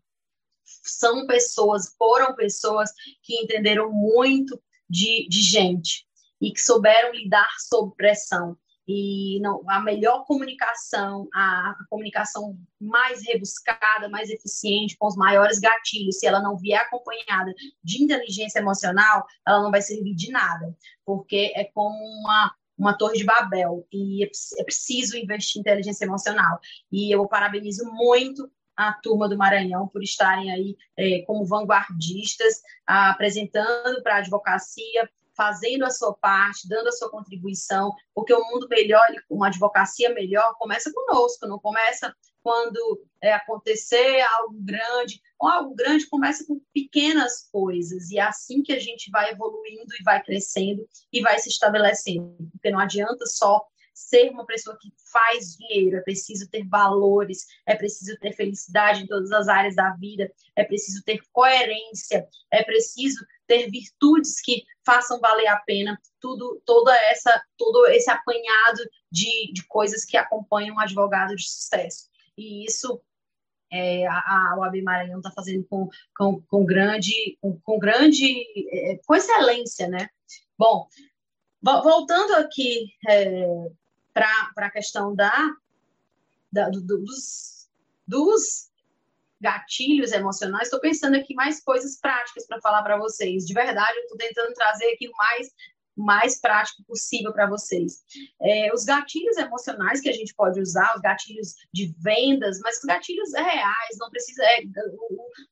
são 0.83 1.27
pessoas, 1.27 1.95
foram 1.97 2.35
pessoas 2.35 2.91
que 3.23 3.43
entenderam 3.43 3.91
muito 3.91 4.61
de, 4.89 5.27
de 5.29 5.41
gente 5.43 6.07
e 6.41 6.53
que 6.53 6.61
souberam 6.61 7.13
lidar 7.13 7.49
sob 7.59 7.95
pressão. 7.97 8.57
E 8.91 9.39
não, 9.41 9.63
a 9.69 9.81
melhor 9.83 10.25
comunicação, 10.25 11.29
a, 11.35 11.73
a 11.73 11.87
comunicação 11.91 12.59
mais 12.81 13.23
rebuscada, 13.23 14.09
mais 14.09 14.31
eficiente, 14.31 14.97
com 14.97 15.07
os 15.07 15.15
maiores 15.15 15.59
gatilhos, 15.59 16.19
se 16.19 16.27
ela 16.27 16.41
não 16.41 16.57
vier 16.57 16.81
acompanhada 16.81 17.53
de 17.85 18.03
inteligência 18.03 18.61
emocional, 18.61 19.27
ela 19.47 19.63
não 19.63 19.71
vai 19.71 19.83
servir 19.83 20.15
de 20.15 20.31
nada, 20.31 20.75
porque 21.05 21.53
é 21.55 21.65
como 21.65 21.99
uma, 21.99 22.55
uma 22.79 22.97
torre 22.97 23.19
de 23.19 23.25
Babel 23.25 23.87
e 23.93 24.25
é, 24.25 24.31
é 24.59 24.65
preciso 24.65 25.17
investir 25.17 25.59
em 25.59 25.61
inteligência 25.61 26.05
emocional. 26.05 26.61
E 26.91 27.13
eu 27.13 27.27
parabenizo 27.27 27.85
muito 27.93 28.51
a 28.77 28.93
turma 28.93 29.29
do 29.29 29.37
Maranhão 29.37 29.89
por 29.89 30.03
estarem 30.03 30.53
aí 30.53 30.77
é, 30.97 31.23
como 31.27 31.45
vanguardistas, 31.45 32.63
apresentando 32.87 34.01
para 34.03 34.15
a 34.15 34.19
advocacia, 34.19 35.11
fazendo 35.37 35.85
a 35.85 35.91
sua 35.91 36.15
parte, 36.15 36.69
dando 36.69 36.89
a 36.89 36.93
sua 36.93 37.11
contribuição, 37.11 37.93
porque 38.15 38.33
o 38.33 38.45
mundo 38.51 38.69
melhor, 38.69 39.07
uma 39.29 39.49
advocacia 39.49 40.13
melhor, 40.13 40.55
começa 40.59 40.93
conosco, 40.93 41.47
não 41.47 41.59
começa 41.59 42.15
quando 42.43 43.05
é, 43.23 43.33
acontecer 43.33 44.21
algo 44.21 44.57
grande, 44.61 45.21
ou 45.39 45.49
algo 45.49 45.75
grande 45.75 46.09
começa 46.09 46.45
com 46.47 46.61
pequenas 46.73 47.49
coisas, 47.51 48.11
e 48.11 48.19
é 48.19 48.23
assim 48.23 48.63
que 48.63 48.73
a 48.73 48.79
gente 48.79 49.11
vai 49.11 49.31
evoluindo 49.31 49.95
e 49.99 50.03
vai 50.03 50.23
crescendo 50.23 50.87
e 51.13 51.21
vai 51.21 51.39
se 51.39 51.49
estabelecendo, 51.49 52.37
porque 52.53 52.71
não 52.71 52.81
adianta 52.81 53.27
só 53.27 53.65
ser 53.99 54.31
uma 54.31 54.47
pessoa 54.47 54.79
que 54.81 54.93
faz 55.13 55.57
dinheiro, 55.57 55.97
é 55.97 56.01
preciso 56.01 56.49
ter 56.49 56.65
valores, 56.69 57.47
é 57.67 57.75
preciso 57.75 58.17
ter 58.21 58.33
felicidade 58.33 59.03
em 59.03 59.07
todas 59.09 59.33
as 59.33 59.49
áreas 59.49 59.75
da 59.75 59.91
vida, 59.95 60.31
é 60.55 60.63
preciso 60.63 61.03
ter 61.03 61.21
coerência, 61.33 62.27
é 62.53 62.63
preciso 62.63 63.27
ter 63.47 63.69
virtudes 63.69 64.41
que 64.41 64.63
façam 64.87 65.19
valer 65.19 65.49
a 65.49 65.57
pena 65.57 65.99
tudo, 66.21 66.63
toda 66.65 66.95
essa, 67.11 67.43
todo 67.57 67.87
esse 67.89 68.09
apanhado 68.09 68.79
de, 69.11 69.53
de 69.53 69.67
coisas 69.67 70.05
que 70.05 70.17
acompanham 70.17 70.77
um 70.77 70.81
advogado 70.81 71.35
de 71.35 71.49
sucesso. 71.49 72.09
E 72.39 72.65
isso 72.65 73.01
é, 73.71 74.07
a, 74.07 74.53
a 74.53 74.57
OAB 74.59 74.81
Maranhão 74.83 75.19
está 75.19 75.31
fazendo 75.31 75.65
com, 75.65 75.89
com, 76.17 76.41
com, 76.43 76.65
grande, 76.65 77.37
com, 77.41 77.59
com 77.61 77.79
grande, 77.79 78.47
é, 78.71 78.99
com 79.05 79.15
excelência, 79.15 79.89
né? 79.89 80.09
Bom, 80.57 80.89
voltando 81.63 82.35
aqui 82.37 82.93
é, 83.09 83.71
para 84.15 84.53
a 84.57 84.71
questão 84.71 85.15
da, 85.15 85.33
da 86.51 86.69
do, 86.71 86.81
dos, 86.81 87.69
dos 88.07 88.71
gatilhos 89.41 90.13
emocionais, 90.13 90.65
estou 90.65 90.81
pensando 90.81 91.17
aqui 91.17 91.35
mais 91.35 91.63
coisas 91.63 91.99
práticas 92.01 92.47
para 92.47 92.61
falar 92.61 92.83
para 92.83 92.99
vocês. 92.99 93.45
De 93.45 93.55
verdade, 93.55 93.97
eu 93.97 94.03
estou 94.03 94.17
tentando 94.17 94.53
trazer 94.55 94.93
aqui 94.93 95.09
o 95.09 95.17
mais 95.17 95.53
mais 95.99 96.41
prático 96.41 96.83
possível 96.85 97.33
para 97.33 97.49
vocês. 97.49 98.05
É, 98.41 98.73
os 98.73 98.85
gatilhos 98.85 99.37
emocionais 99.37 100.01
que 100.01 100.09
a 100.09 100.13
gente 100.13 100.35
pode 100.35 100.61
usar, 100.61 100.95
os 100.95 101.01
gatilhos 101.01 101.55
de 101.73 101.93
vendas, 101.99 102.61
mas 102.61 102.79
os 102.79 102.85
gatilhos 102.85 103.33
reais, 103.35 103.97
não 103.99 104.09
precisa. 104.09 104.43
É, 104.45 104.63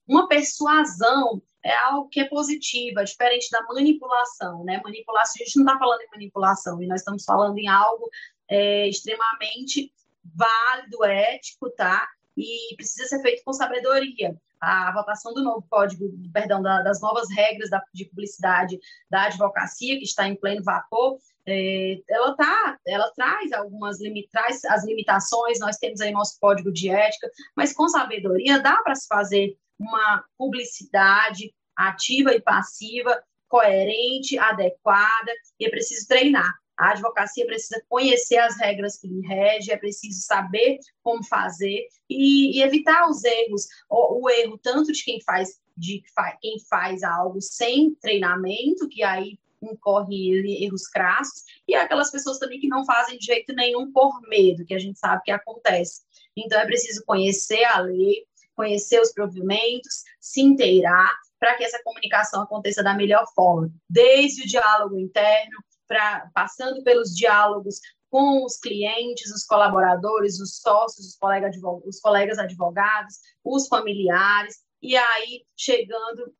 uma 0.06 0.28
persuasão 0.28 1.42
é 1.64 1.76
algo 1.78 2.08
que 2.08 2.20
é 2.20 2.28
positiva, 2.28 3.04
diferente 3.04 3.50
da 3.50 3.62
manipulação, 3.64 4.64
né? 4.64 4.80
Manipulação, 4.82 5.34
a 5.42 5.44
gente 5.44 5.56
não 5.56 5.64
está 5.64 5.78
falando 5.78 6.00
em 6.02 6.10
manipulação, 6.10 6.82
e 6.82 6.86
nós 6.86 7.00
estamos 7.00 7.24
falando 7.24 7.58
em 7.58 7.66
algo 7.66 8.08
é, 8.48 8.88
extremamente 8.88 9.92
válido, 10.24 11.04
ético, 11.04 11.68
tá? 11.70 12.08
E 12.36 12.74
precisa 12.76 13.08
ser 13.08 13.20
feito 13.20 13.42
com 13.44 13.52
sabedoria 13.52 14.36
a 14.60 14.92
votação 14.92 15.32
do 15.34 15.42
novo 15.42 15.66
código, 15.68 16.04
perdão, 16.32 16.62
da, 16.62 16.82
das 16.82 17.00
novas 17.00 17.28
regras 17.30 17.70
da, 17.70 17.82
de 17.92 18.06
publicidade 18.06 18.78
da 19.10 19.24
advocacia, 19.24 19.98
que 19.98 20.04
está 20.04 20.26
em 20.26 20.36
pleno 20.36 20.62
vapor, 20.62 21.18
é, 21.46 22.00
ela 22.08 22.34
tá, 22.34 22.78
ela 22.86 23.10
traz 23.14 23.52
algumas 23.52 23.98
traz 24.32 24.64
as 24.64 24.84
limitações, 24.84 25.60
nós 25.60 25.76
temos 25.76 26.00
aí 26.00 26.10
nosso 26.10 26.38
código 26.40 26.72
de 26.72 26.90
ética, 26.90 27.30
mas 27.54 27.72
com 27.72 27.88
sabedoria 27.88 28.60
dá 28.60 28.76
para 28.82 28.94
se 28.94 29.06
fazer 29.06 29.56
uma 29.78 30.24
publicidade 30.36 31.54
ativa 31.76 32.34
e 32.34 32.40
passiva, 32.40 33.22
coerente, 33.48 34.38
adequada, 34.38 35.32
e 35.60 35.66
é 35.66 35.70
preciso 35.70 36.08
treinar. 36.08 36.52
A 36.76 36.90
advocacia 36.90 37.46
precisa 37.46 37.82
conhecer 37.88 38.36
as 38.36 38.56
regras 38.58 38.98
que 38.98 39.08
lhe 39.08 39.26
regem, 39.26 39.74
é 39.74 39.78
preciso 39.78 40.20
saber 40.20 40.78
como 41.02 41.24
fazer 41.24 41.86
e, 42.08 42.58
e 42.58 42.62
evitar 42.62 43.08
os 43.08 43.24
erros, 43.24 43.66
o, 43.88 44.24
o, 44.24 44.30
erro 44.30 44.58
tanto 44.58 44.92
de 44.92 45.02
quem 45.02 45.20
faz 45.22 45.60
de 45.78 46.02
quem 46.40 46.58
faz 46.70 47.02
algo 47.02 47.38
sem 47.40 47.94
treinamento, 47.96 48.88
que 48.88 49.02
aí 49.02 49.38
incorre 49.62 50.64
erros 50.64 50.86
crassos, 50.86 51.44
e 51.68 51.74
aquelas 51.74 52.10
pessoas 52.10 52.38
também 52.38 52.58
que 52.58 52.68
não 52.68 52.84
fazem 52.84 53.18
de 53.18 53.26
jeito 53.26 53.54
nenhum 53.54 53.92
por 53.92 54.20
medo, 54.22 54.64
que 54.64 54.74
a 54.74 54.78
gente 54.78 54.98
sabe 54.98 55.22
que 55.24 55.30
acontece. 55.30 56.02
Então 56.36 56.58
é 56.58 56.64
preciso 56.64 57.04
conhecer 57.04 57.64
a 57.64 57.80
lei, 57.80 58.24
conhecer 58.54 59.00
os 59.00 59.12
provimentos, 59.12 60.04
se 60.18 60.40
inteirar, 60.40 61.14
para 61.38 61.54
que 61.54 61.64
essa 61.64 61.82
comunicação 61.82 62.42
aconteça 62.42 62.82
da 62.82 62.94
melhor 62.94 63.26
forma, 63.34 63.70
desde 63.88 64.42
o 64.42 64.46
diálogo 64.46 64.98
interno, 64.98 65.58
pra, 65.86 66.30
passando 66.34 66.82
pelos 66.82 67.14
diálogos 67.14 67.80
com 68.10 68.44
os 68.44 68.58
clientes, 68.58 69.32
os 69.32 69.44
colaboradores, 69.44 70.40
os 70.40 70.58
sócios, 70.58 71.06
os, 71.06 71.16
colega 71.16 71.50
os 71.84 72.00
colegas 72.00 72.38
advogados, 72.38 73.16
os 73.44 73.68
familiares, 73.68 74.64
e 74.80 74.96
aí 74.96 75.44
chegando 75.56 76.32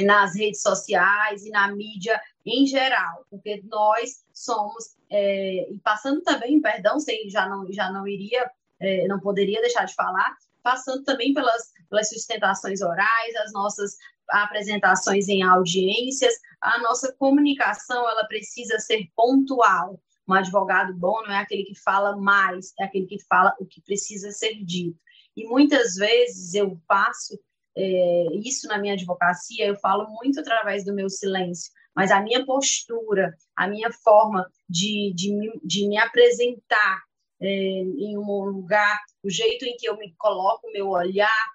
nas 0.00 0.34
redes 0.34 0.62
sociais 0.62 1.44
e 1.44 1.50
na 1.50 1.68
mídia 1.74 2.20
em 2.46 2.66
geral, 2.66 3.26
porque 3.28 3.62
nós 3.64 4.24
somos, 4.32 4.96
é, 5.10 5.70
e 5.70 5.78
passando 5.80 6.22
também, 6.22 6.60
perdão, 6.60 6.98
sei, 6.98 7.28
já 7.28 7.48
não, 7.48 7.70
já 7.70 7.90
não 7.92 8.08
iria, 8.08 8.50
é, 8.78 9.06
não 9.06 9.20
poderia 9.20 9.60
deixar 9.60 9.84
de 9.84 9.94
falar, 9.94 10.36
passando 10.62 11.04
também 11.04 11.34
pelas, 11.34 11.70
pelas 11.88 12.08
sustentações 12.08 12.80
orais, 12.80 13.36
as 13.44 13.52
nossas 13.52 13.96
apresentações 14.30 15.28
em 15.28 15.42
audiências, 15.42 16.34
a 16.60 16.78
nossa 16.78 17.12
comunicação 17.18 18.08
ela 18.08 18.24
precisa 18.24 18.78
ser 18.78 19.08
pontual. 19.14 20.00
Um 20.28 20.34
advogado 20.34 20.94
bom 20.94 21.22
não 21.22 21.32
é 21.32 21.38
aquele 21.38 21.64
que 21.64 21.74
fala 21.74 22.16
mais, 22.16 22.72
é 22.78 22.84
aquele 22.84 23.06
que 23.06 23.18
fala 23.24 23.54
o 23.58 23.66
que 23.66 23.80
precisa 23.80 24.30
ser 24.30 24.54
dito. 24.64 24.98
E 25.36 25.46
muitas 25.46 25.94
vezes 25.94 26.54
eu 26.54 26.80
passo 26.86 27.38
é, 27.76 28.26
isso 28.34 28.66
na 28.68 28.78
minha 28.78 28.94
advocacia, 28.94 29.66
eu 29.66 29.76
falo 29.78 30.08
muito 30.10 30.40
através 30.40 30.84
do 30.84 30.94
meu 30.94 31.08
silêncio, 31.08 31.72
mas 31.94 32.10
a 32.10 32.20
minha 32.20 32.44
postura, 32.44 33.34
a 33.56 33.66
minha 33.66 33.90
forma 33.92 34.46
de, 34.68 35.12
de, 35.14 35.60
de 35.64 35.88
me 35.88 35.96
apresentar 35.96 37.02
é, 37.40 37.46
em 37.46 38.18
um 38.18 38.44
lugar, 38.44 38.98
o 39.22 39.30
jeito 39.30 39.64
em 39.64 39.76
que 39.76 39.88
eu 39.88 39.96
me 39.96 40.14
coloco, 40.18 40.68
o 40.68 40.72
meu 40.72 40.88
olhar, 40.88 41.46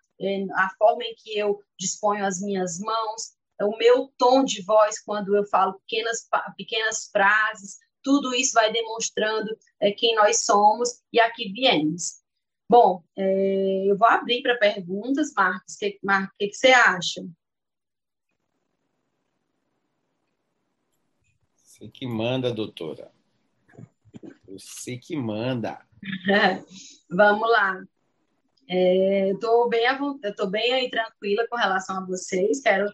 a 0.53 0.69
forma 0.77 1.03
em 1.03 1.15
que 1.15 1.37
eu 1.37 1.61
disponho 1.77 2.25
as 2.25 2.41
minhas 2.41 2.79
mãos, 2.79 3.35
o 3.61 3.77
meu 3.77 4.11
tom 4.17 4.43
de 4.43 4.61
voz 4.61 4.99
quando 4.99 5.35
eu 5.35 5.45
falo 5.45 5.79
pequenas, 5.79 6.27
pequenas 6.57 7.09
frases, 7.11 7.79
tudo 8.03 8.35
isso 8.35 8.53
vai 8.53 8.71
demonstrando 8.71 9.57
é, 9.79 9.91
quem 9.91 10.15
nós 10.15 10.45
somos 10.45 11.01
e 11.11 11.19
a 11.19 11.31
que 11.31 11.51
viemos. 11.51 12.21
Bom, 12.69 13.03
é, 13.17 13.85
eu 13.87 13.97
vou 13.97 14.07
abrir 14.07 14.41
para 14.41 14.57
perguntas, 14.57 15.33
Marcos. 15.35 15.75
Que, 15.75 15.99
Marcos, 16.03 16.33
o 16.35 16.37
que, 16.37 16.47
que 16.49 16.55
você 16.55 16.67
acha? 16.67 17.25
Você 21.55 21.87
que 21.89 22.07
manda, 22.07 22.53
doutora. 22.53 23.11
Você 24.47 24.97
que 24.97 25.15
manda. 25.15 25.85
Vamos 27.09 27.49
lá. 27.49 27.83
É, 28.67 29.31
estou 29.31 29.69
bem, 29.69 29.83
bem 30.49 30.73
aí 30.73 30.89
tranquila 30.89 31.47
com 31.47 31.55
relação 31.55 31.97
a 31.97 32.05
vocês. 32.05 32.61
Quero, 32.61 32.91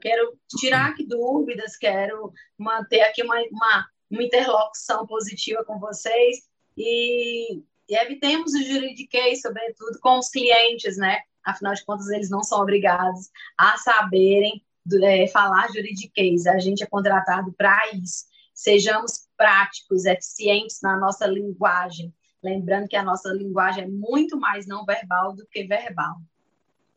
quero 0.00 0.38
tirar 0.58 0.90
aqui 0.90 1.06
dúvidas, 1.06 1.76
quero 1.76 2.32
manter 2.58 3.00
aqui 3.02 3.22
uma, 3.22 3.36
uma, 3.50 3.86
uma 4.10 4.22
interlocução 4.22 5.06
positiva 5.06 5.64
com 5.64 5.78
vocês 5.78 6.38
e, 6.76 7.62
e 7.88 7.96
evitemos 7.96 8.52
o 8.54 8.62
juridiquês, 8.62 9.40
sobretudo 9.40 9.98
com 10.00 10.18
os 10.18 10.28
clientes, 10.28 10.96
né? 10.96 11.20
Afinal 11.44 11.74
de 11.74 11.84
contas, 11.84 12.08
eles 12.08 12.30
não 12.30 12.42
são 12.42 12.60
obrigados 12.60 13.30
a 13.56 13.76
saberem 13.76 14.64
é, 15.02 15.26
falar 15.28 15.68
juridiquês. 15.68 16.46
A 16.46 16.58
gente 16.58 16.82
é 16.82 16.86
contratado 16.86 17.52
para 17.52 17.90
isso. 17.92 18.24
Sejamos 18.52 19.28
práticos, 19.36 20.06
eficientes 20.06 20.80
na 20.82 20.96
nossa 20.96 21.26
linguagem 21.26 22.12
Lembrando 22.44 22.86
que 22.86 22.94
a 22.94 23.02
nossa 23.02 23.32
linguagem 23.32 23.84
é 23.84 23.88
muito 23.88 24.38
mais 24.38 24.66
não 24.66 24.84
verbal 24.84 25.34
do 25.34 25.46
que 25.46 25.64
verbal. 25.64 26.16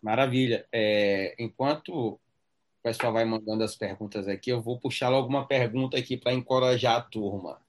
Maravilha. 0.02 0.68
É, 0.74 1.34
enquanto 1.40 1.90
o 1.90 2.20
pessoal 2.84 3.14
vai 3.14 3.24
mandando 3.24 3.64
as 3.64 3.74
perguntas 3.74 4.28
aqui, 4.28 4.50
eu 4.50 4.62
vou 4.62 4.78
puxar 4.78 5.08
logo 5.08 5.30
uma 5.30 5.48
pergunta 5.48 5.98
aqui 5.98 6.18
para 6.18 6.34
encorajar 6.34 6.98
a 6.98 7.02
turma. 7.02 7.62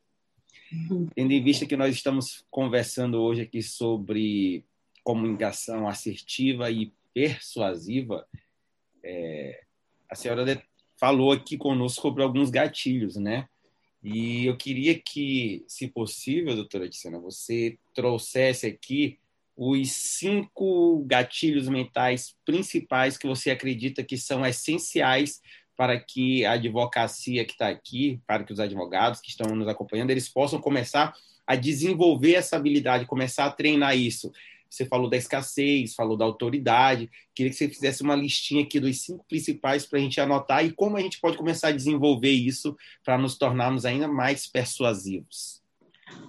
Tendo 1.14 1.32
em 1.32 1.42
vista 1.42 1.66
que 1.66 1.76
nós 1.76 1.94
estamos 1.94 2.44
conversando 2.50 3.22
hoje 3.22 3.42
aqui 3.42 3.62
sobre 3.62 4.64
comunicação 5.04 5.86
assertiva 5.86 6.72
e 6.72 6.92
persuasiva, 7.14 8.26
é, 9.04 9.62
a 10.10 10.16
senhora 10.16 10.60
falou 10.98 11.30
aqui 11.30 11.56
conosco 11.56 12.02
sobre 12.02 12.24
alguns 12.24 12.50
gatilhos, 12.50 13.14
né? 13.14 13.48
E 14.10 14.46
eu 14.46 14.56
queria 14.56 14.98
que, 14.98 15.64
se 15.68 15.86
possível, 15.86 16.54
doutora 16.54 16.88
Tiziana, 16.88 17.18
você 17.18 17.76
trouxesse 17.94 18.66
aqui 18.66 19.18
os 19.54 19.90
cinco 19.90 21.04
gatilhos 21.06 21.68
mentais 21.68 22.34
principais 22.42 23.18
que 23.18 23.26
você 23.26 23.50
acredita 23.50 24.02
que 24.02 24.16
são 24.16 24.46
essenciais 24.46 25.42
para 25.76 26.00
que 26.00 26.42
a 26.46 26.52
advocacia 26.52 27.44
que 27.44 27.52
está 27.52 27.68
aqui, 27.68 28.18
para 28.26 28.44
que 28.44 28.52
os 28.52 28.60
advogados 28.60 29.20
que 29.20 29.28
estão 29.28 29.54
nos 29.54 29.68
acompanhando, 29.68 30.10
eles 30.10 30.28
possam 30.28 30.58
começar 30.58 31.14
a 31.46 31.54
desenvolver 31.54 32.34
essa 32.34 32.56
habilidade, 32.56 33.04
começar 33.04 33.44
a 33.44 33.50
treinar 33.50 33.94
isso. 33.94 34.32
Você 34.68 34.84
falou 34.84 35.08
da 35.08 35.16
escassez, 35.16 35.94
falou 35.94 36.16
da 36.16 36.24
autoridade. 36.24 37.10
Queria 37.34 37.50
que 37.50 37.56
você 37.56 37.68
fizesse 37.68 38.02
uma 38.02 38.14
listinha 38.14 38.62
aqui 38.64 38.78
dos 38.78 39.02
cinco 39.02 39.24
principais 39.28 39.86
para 39.86 39.98
a 39.98 40.02
gente 40.02 40.20
anotar 40.20 40.64
e 40.64 40.72
como 40.72 40.96
a 40.96 41.00
gente 41.00 41.20
pode 41.20 41.36
começar 41.36 41.68
a 41.68 41.72
desenvolver 41.72 42.30
isso 42.30 42.76
para 43.04 43.18
nos 43.18 43.36
tornarmos 43.36 43.84
ainda 43.84 44.08
mais 44.08 44.46
persuasivos. 44.46 45.62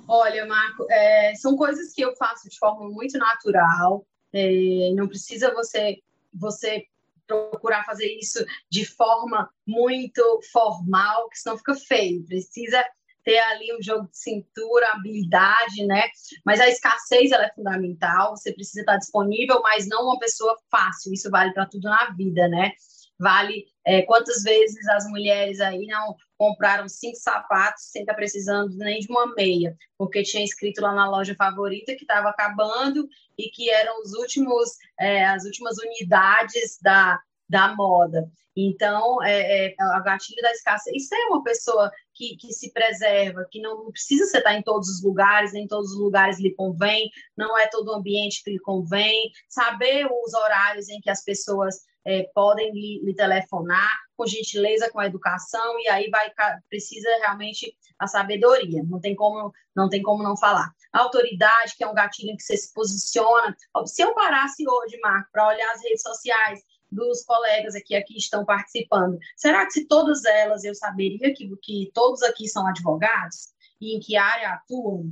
Olha, 0.08 0.46
Marco, 0.46 0.86
é, 0.90 1.34
são 1.36 1.56
coisas 1.56 1.94
que 1.94 2.02
eu 2.02 2.16
faço 2.16 2.50
de 2.50 2.58
forma 2.58 2.90
muito 2.90 3.18
natural. 3.18 4.06
É, 4.34 4.92
não 4.96 5.08
precisa 5.08 5.54
você 5.54 6.00
você 6.32 6.86
procurar 7.30 7.86
fazer 7.86 8.08
isso 8.20 8.44
de 8.70 8.86
forma 8.86 9.50
muito 9.66 10.42
formal, 10.52 11.30
que 11.30 11.38
senão 11.38 11.58
fica 11.58 11.76
feio. 11.76 12.24
Precisa 12.26 12.84
ter 13.30 13.38
ali 13.38 13.71
um 13.77 13.84
jogo 13.84 14.09
de 14.09 14.17
cintura, 14.17 14.91
habilidade, 14.91 15.86
né? 15.86 16.05
Mas 16.43 16.59
a 16.59 16.67
escassez 16.67 17.32
ela 17.32 17.45
é 17.45 17.53
fundamental, 17.53 18.36
você 18.36 18.51
precisa 18.51 18.80
estar 18.80 18.97
disponível, 18.97 19.61
mas 19.61 19.88
não 19.88 20.05
uma 20.05 20.17
pessoa 20.17 20.57
fácil, 20.71 21.13
isso 21.13 21.30
vale 21.30 21.53
para 21.53 21.67
tudo 21.67 21.84
na 21.84 22.09
vida, 22.17 22.47
né? 22.47 22.71
Vale 23.19 23.65
é, 23.86 24.01
quantas 24.01 24.41
vezes 24.41 24.88
as 24.88 25.05
mulheres 25.05 25.59
aí 25.59 25.86
não 25.86 26.15
compraram 26.38 26.89
cinco 26.89 27.17
sapatos 27.17 27.84
sem 27.91 28.01
estar 28.01 28.15
precisando 28.15 28.75
nem 28.77 28.99
de 28.99 29.11
uma 29.11 29.32
meia, 29.36 29.77
porque 29.95 30.23
tinha 30.23 30.43
escrito 30.43 30.82
lá 30.82 30.91
na 30.91 31.07
loja 31.07 31.36
favorita 31.36 31.95
que 31.95 32.05
estava 32.05 32.30
acabando 32.30 33.07
e 33.38 33.49
que 33.51 33.69
eram 33.69 34.01
os 34.01 34.13
últimos, 34.13 34.71
é, 34.99 35.25
as 35.27 35.43
últimas 35.43 35.77
unidades 35.77 36.80
da, 36.82 37.19
da 37.47 37.75
moda. 37.75 38.27
Então, 38.55 39.23
é, 39.23 39.67
é, 39.67 39.75
a 39.80 39.99
gatilho 39.99 40.41
da 40.41 40.51
escassez, 40.51 41.03
isso 41.03 41.15
é 41.15 41.27
uma 41.27 41.43
pessoa 41.43 41.91
que, 42.20 42.36
que 42.36 42.51
se 42.51 42.74
preserva, 42.74 43.47
que 43.49 43.61
não 43.61 43.89
precisa 43.89 44.26
você 44.26 44.39
estar 44.39 44.53
em 44.53 44.61
todos 44.61 44.89
os 44.89 45.01
lugares, 45.01 45.53
nem 45.53 45.65
todos 45.65 45.93
os 45.93 45.97
lugares 45.97 46.38
lhe 46.38 46.53
convém, 46.53 47.09
não 47.36 47.57
é 47.57 47.65
todo 47.67 47.88
o 47.88 47.95
ambiente 47.95 48.43
que 48.43 48.51
lhe 48.51 48.59
convém, 48.59 49.32
saber 49.47 50.05
os 50.05 50.34
horários 50.34 50.89
em 50.89 50.99
que 50.99 51.09
as 51.09 51.24
pessoas 51.24 51.78
é, 52.05 52.30
podem 52.36 52.74
lhe, 52.74 53.01
lhe, 53.05 53.15
telefonar, 53.15 53.89
com 54.17 54.28
gentileza, 54.28 54.89
com 54.91 54.99
a 54.99 55.05
educação, 55.05 55.80
e 55.80 55.88
aí 55.88 56.09
vai 56.09 56.30
precisa 56.70 57.07
realmente 57.20 57.74
a 57.97 58.05
sabedoria, 58.05 58.84
não 58.84 58.99
tem 58.99 59.15
como 59.15 59.53
não, 59.74 59.88
tem 59.88 60.01
como 60.01 60.22
não 60.22 60.36
falar. 60.36 60.70
A 60.91 60.99
autoridade, 60.99 61.76
que 61.78 61.84
é 61.86 61.88
um 61.88 61.93
gatilho 61.93 62.32
em 62.32 62.36
que 62.36 62.43
você 62.43 62.57
se 62.57 62.74
posiciona. 62.74 63.55
Se 63.86 64.01
eu 64.01 64.13
parasse 64.13 64.67
hoje, 64.67 64.99
Marco, 65.01 65.30
para 65.32 65.47
olhar 65.47 65.72
as 65.72 65.82
redes 65.82 66.01
sociais 66.01 66.59
dos 66.92 67.24
colegas 67.24 67.76
aqui, 67.76 67.96
aqui 67.96 68.18
estão 68.18 68.46
participando. 68.46 69.18
Será 69.36 69.66
que 69.66 69.74
se 69.74 69.88
todas 69.88 70.26
elas 70.26 70.64
eu 70.64 70.74
saberia 70.76 71.34
que, 71.34 71.50
que 71.62 71.92
todos 71.94 72.22
aqui 72.24 72.48
são 72.48 72.66
advogados 72.68 73.50
e 73.80 73.96
em 73.96 74.00
que 74.00 74.18
área 74.18 74.54
atuam? 74.54 75.12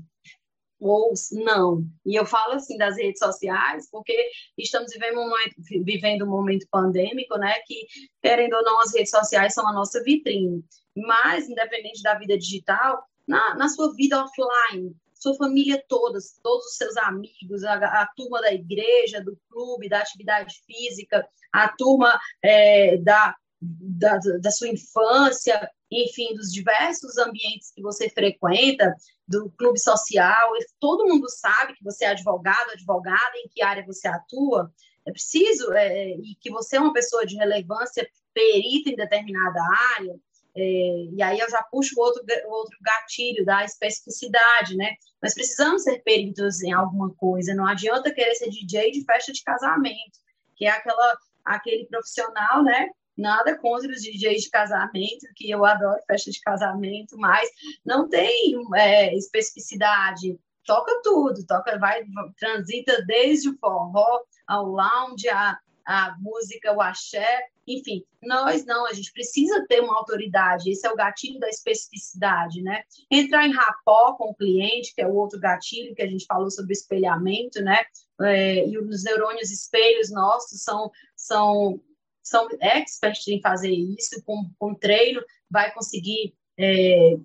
Ou 0.79 1.11
não. 1.31 1.83
E 2.05 2.15
eu 2.15 2.23
falo 2.23 2.53
assim 2.53 2.77
das 2.77 2.97
redes 2.97 3.17
sociais, 3.17 3.89
porque 3.89 4.29
estamos 4.55 4.91
vivendo 4.93 5.19
um 5.19 5.83
vivendo 5.83 6.23
um 6.23 6.29
momento 6.29 6.67
pandêmico, 6.69 7.35
né? 7.37 7.55
Que, 7.65 7.87
querendo 8.21 8.53
ou 8.53 8.63
não, 8.63 8.79
as 8.79 8.93
redes 8.93 9.09
sociais 9.09 9.55
são 9.55 9.67
a 9.67 9.73
nossa 9.73 10.03
vitrine. 10.03 10.63
Mas, 10.95 11.49
independente 11.49 12.03
da 12.03 12.13
vida 12.13 12.37
digital, 12.37 13.03
na, 13.27 13.55
na 13.55 13.69
sua 13.69 13.91
vida 13.95 14.23
offline, 14.23 14.95
sua 15.19 15.35
família 15.35 15.83
toda, 15.87 16.19
todos 16.43 16.65
os 16.67 16.77
seus 16.77 16.95
amigos, 16.97 17.63
a, 17.63 17.73
a, 17.73 18.07
turma 18.15 18.41
da 18.41 18.53
igreja, 18.53 19.21
do 19.21 19.37
clube, 19.49 19.89
da 19.89 19.99
atividade 19.99 20.61
física, 20.65 21.27
a 21.51 21.67
turma 21.69 22.19
é, 22.43 22.97
da, 22.97 23.35
da, 23.61 24.17
da 24.41 24.51
sua 24.51 24.69
infância, 24.69 25.69
enfim, 25.89 26.35
dos 26.35 26.51
diversos 26.51 27.17
ambientes 27.17 27.71
que 27.71 27.81
você 27.81 28.09
frequenta, 28.09 28.93
do 29.27 29.49
clube 29.57 29.79
social, 29.79 30.51
todo 30.79 31.07
mundo 31.07 31.29
sabe 31.29 31.73
que 31.73 31.83
você 31.83 32.05
é 32.05 32.09
advogado, 32.09 32.71
advogada, 32.71 33.37
em 33.37 33.49
que 33.49 33.61
área 33.61 33.85
você 33.85 34.07
atua, 34.07 34.71
é 35.05 35.11
preciso, 35.11 35.71
é, 35.73 36.11
e 36.11 36.35
que 36.39 36.49
você 36.49 36.77
é 36.77 36.79
uma 36.79 36.93
pessoa 36.93 37.25
de 37.25 37.35
relevância, 37.35 38.07
perita 38.33 38.89
em 38.89 38.95
determinada 38.95 39.59
área, 39.97 40.15
é, 40.59 41.09
e 41.13 41.21
aí 41.21 41.39
eu 41.39 41.49
já 41.49 41.61
puxo 41.61 41.93
o 41.95 42.01
outro, 42.01 42.23
outro 42.47 42.77
gatilho 42.81 43.45
da 43.45 43.63
especificidade, 43.63 44.75
né? 44.75 44.95
Nós 45.21 45.35
precisamos 45.35 45.83
ser 45.83 45.99
peritos 45.99 46.63
em 46.63 46.71
alguma 46.71 47.13
coisa, 47.13 47.53
não 47.53 47.67
adianta 47.67 48.11
querer 48.11 48.33
ser 48.33 48.49
DJ 48.49 48.91
de 48.91 49.05
festa 49.05 49.31
de 49.31 49.43
casamento, 49.43 50.19
que 50.55 50.65
é 50.65 50.69
aquela, 50.69 51.17
aquele 51.45 51.85
profissional, 51.85 52.63
né? 52.63 52.89
Nada 53.15 53.55
contra 53.57 53.91
os 53.91 54.01
DJs 54.01 54.43
de 54.43 54.49
casamento, 54.49 55.27
que 55.35 55.49
eu 55.49 55.63
adoro 55.63 56.01
festa 56.07 56.31
de 56.31 56.41
casamento, 56.41 57.15
mas 57.17 57.47
não 57.85 58.09
tem 58.09 58.55
é, 58.75 59.15
especificidade. 59.15 60.39
Toca 60.65 61.01
tudo, 61.03 61.45
toca, 61.45 61.77
vai, 61.77 62.03
transita 62.39 63.03
desde 63.05 63.49
o 63.49 63.57
forró 63.59 64.21
ao 64.47 64.65
lounge, 64.65 65.29
a, 65.29 65.57
a 65.85 66.15
música, 66.19 66.73
o 66.73 66.81
axé, 66.81 67.47
enfim, 67.67 68.03
nós 68.23 68.65
não, 68.65 68.87
a 68.87 68.93
gente 68.93 69.11
precisa 69.11 69.65
ter 69.67 69.81
uma 69.81 69.97
autoridade, 69.97 70.71
esse 70.71 70.87
é 70.87 70.91
o 70.91 70.95
gatilho 70.95 71.37
da 71.39 71.49
especificidade, 71.49 72.61
né? 72.61 72.83
Entrar 73.11 73.45
em 73.45 73.51
rapó 73.51 74.13
com 74.13 74.29
o 74.29 74.35
cliente, 74.35 74.93
que 74.95 75.01
é 75.01 75.07
o 75.07 75.13
outro 75.13 75.39
gatilho 75.39 75.93
que 75.93 76.01
a 76.01 76.07
gente 76.07 76.25
falou 76.25 76.49
sobre 76.49 76.71
espelhamento, 76.71 77.61
né? 77.61 77.83
É, 78.21 78.65
e 78.67 78.77
os 78.77 79.03
neurônios 79.03 79.51
espelhos 79.51 80.09
nossos 80.09 80.63
são, 80.63 80.89
são, 81.15 81.81
são 82.23 82.47
experts 82.61 83.27
em 83.27 83.41
fazer 83.41 83.71
isso, 83.71 84.23
com, 84.23 84.49
com 84.57 84.73
treino, 84.73 85.21
vai 85.49 85.73
conseguir 85.73 86.33
é, 86.57 87.17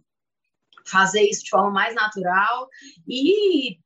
fazer 0.84 1.22
isso 1.22 1.44
de 1.44 1.50
forma 1.50 1.70
mais 1.70 1.94
natural 1.94 2.68
e 3.06 3.78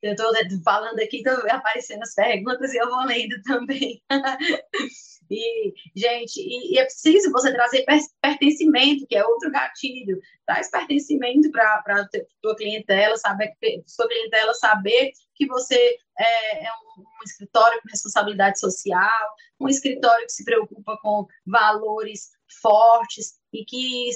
eu 0.00 0.12
estou 0.12 0.32
falando 0.62 1.00
aqui, 1.00 1.18
estão 1.18 1.34
aparecendo 1.50 2.02
as 2.02 2.14
perguntas 2.14 2.72
e 2.72 2.78
eu 2.78 2.88
vou 2.88 3.04
lendo 3.04 3.42
também. 3.42 4.00
e, 5.30 5.74
gente, 5.94 6.40
e, 6.40 6.74
e, 6.74 6.78
é 6.78 6.84
preciso 6.84 7.30
você 7.32 7.52
trazer 7.52 7.84
pertencimento, 8.20 9.06
que 9.06 9.16
é 9.16 9.24
outro 9.24 9.50
gatilho. 9.50 10.20
Traz 10.46 10.70
pertencimento 10.70 11.50
para 11.50 11.82
a 11.86 12.08
tua 12.40 12.56
clientela, 12.56 13.16
saber, 13.16 13.54
sua 13.86 14.08
clientela 14.08 14.54
saber 14.54 15.12
que 15.34 15.46
você 15.46 15.98
é, 16.18 16.64
é 16.64 16.70
um, 16.72 17.02
um 17.02 17.24
escritório 17.24 17.80
com 17.82 17.88
responsabilidade 17.90 18.58
social, 18.58 19.34
um 19.60 19.68
escritório 19.68 20.26
que 20.26 20.32
se 20.32 20.44
preocupa 20.44 20.98
com 21.02 21.26
valores 21.46 22.30
fortes, 22.60 23.38
e 23.52 23.64
que 23.64 24.10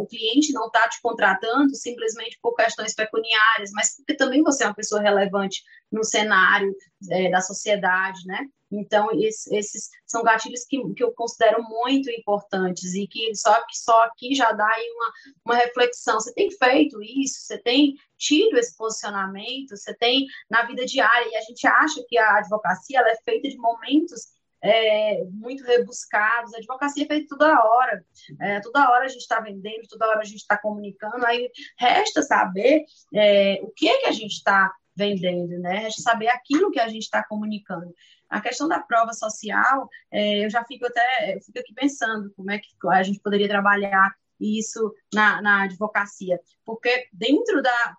o 0.00 0.06
cliente 0.06 0.52
não 0.52 0.66
está 0.66 0.88
te 0.88 1.00
contratando 1.00 1.74
simplesmente 1.74 2.38
por 2.42 2.54
questões 2.54 2.94
pecuniárias, 2.94 3.70
mas 3.72 3.96
porque 3.96 4.14
também 4.14 4.42
você 4.42 4.64
é 4.64 4.66
uma 4.66 4.74
pessoa 4.74 5.00
relevante 5.00 5.62
no 5.90 6.04
cenário 6.04 6.74
é, 7.10 7.30
da 7.30 7.40
sociedade, 7.40 8.20
né? 8.26 8.46
Então, 8.70 9.08
esses, 9.12 9.46
esses 9.50 9.88
são 10.06 10.22
gatilhos 10.22 10.64
que, 10.64 10.78
que 10.94 11.02
eu 11.02 11.12
considero 11.12 11.62
muito 11.62 12.10
importantes 12.10 12.94
e 12.94 13.06
que 13.06 13.34
só 13.34 13.64
que 13.66 13.78
só 13.78 14.04
aqui 14.04 14.34
já 14.34 14.52
dá 14.52 14.66
aí 14.66 14.90
uma, 14.90 15.12
uma 15.46 15.54
reflexão. 15.56 16.20
Você 16.20 16.34
tem 16.34 16.50
feito 16.50 17.02
isso? 17.02 17.40
Você 17.40 17.56
tem 17.56 17.94
tido 18.18 18.58
esse 18.58 18.76
posicionamento? 18.76 19.74
Você 19.74 19.94
tem 19.94 20.26
na 20.50 20.64
vida 20.64 20.84
diária? 20.84 21.30
E 21.30 21.36
a 21.36 21.40
gente 21.40 21.66
acha 21.66 22.04
que 22.06 22.18
a 22.18 22.36
advocacia 22.36 22.98
ela 22.98 23.08
é 23.08 23.16
feita 23.24 23.48
de 23.48 23.56
momentos 23.56 24.26
é, 24.62 25.24
muito 25.30 25.64
rebuscados. 25.64 26.54
A 26.54 26.58
advocacia 26.58 27.04
é 27.04 27.06
feita 27.06 27.26
toda 27.28 27.64
hora. 27.64 28.04
É, 28.40 28.60
toda 28.60 28.90
hora 28.90 29.04
a 29.04 29.08
gente 29.08 29.20
está 29.20 29.40
vendendo, 29.40 29.88
toda 29.88 30.08
hora 30.08 30.20
a 30.20 30.24
gente 30.24 30.40
está 30.40 30.56
comunicando. 30.56 31.24
Aí 31.26 31.50
resta 31.78 32.22
saber 32.22 32.84
é, 33.14 33.60
o 33.62 33.70
que 33.70 33.88
é 33.88 34.00
que 34.00 34.06
a 34.06 34.12
gente 34.12 34.32
está 34.32 34.72
vendendo, 34.94 35.58
né? 35.60 35.78
Resta 35.78 36.02
saber 36.02 36.28
aquilo 36.28 36.70
que 36.70 36.80
a 36.80 36.88
gente 36.88 37.02
está 37.02 37.22
comunicando. 37.22 37.94
A 38.28 38.40
questão 38.40 38.68
da 38.68 38.80
prova 38.80 39.12
social, 39.12 39.88
é, 40.10 40.44
eu 40.44 40.50
já 40.50 40.64
fico 40.64 40.86
até 40.86 41.36
eu 41.36 41.40
fico 41.40 41.58
aqui 41.58 41.72
pensando 41.72 42.32
como 42.36 42.50
é 42.50 42.58
que 42.58 42.68
a 42.90 43.02
gente 43.02 43.20
poderia 43.20 43.48
trabalhar 43.48 44.14
isso 44.40 44.94
na, 45.12 45.40
na 45.40 45.62
advocacia, 45.64 46.40
porque 46.64 47.08
dentro 47.12 47.62
da 47.62 47.96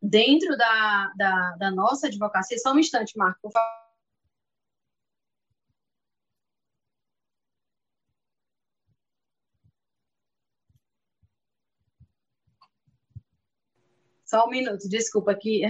dentro 0.00 0.56
da, 0.56 1.12
da, 1.16 1.56
da 1.58 1.70
nossa 1.70 2.06
advocacia, 2.06 2.58
só 2.58 2.72
um 2.72 2.78
instante, 2.78 3.16
Marco, 3.16 3.40
por 3.42 3.50
favor. 3.50 3.85
Só 14.26 14.46
um 14.46 14.50
minuto, 14.50 14.88
desculpa 14.88 15.34
que 15.34 15.62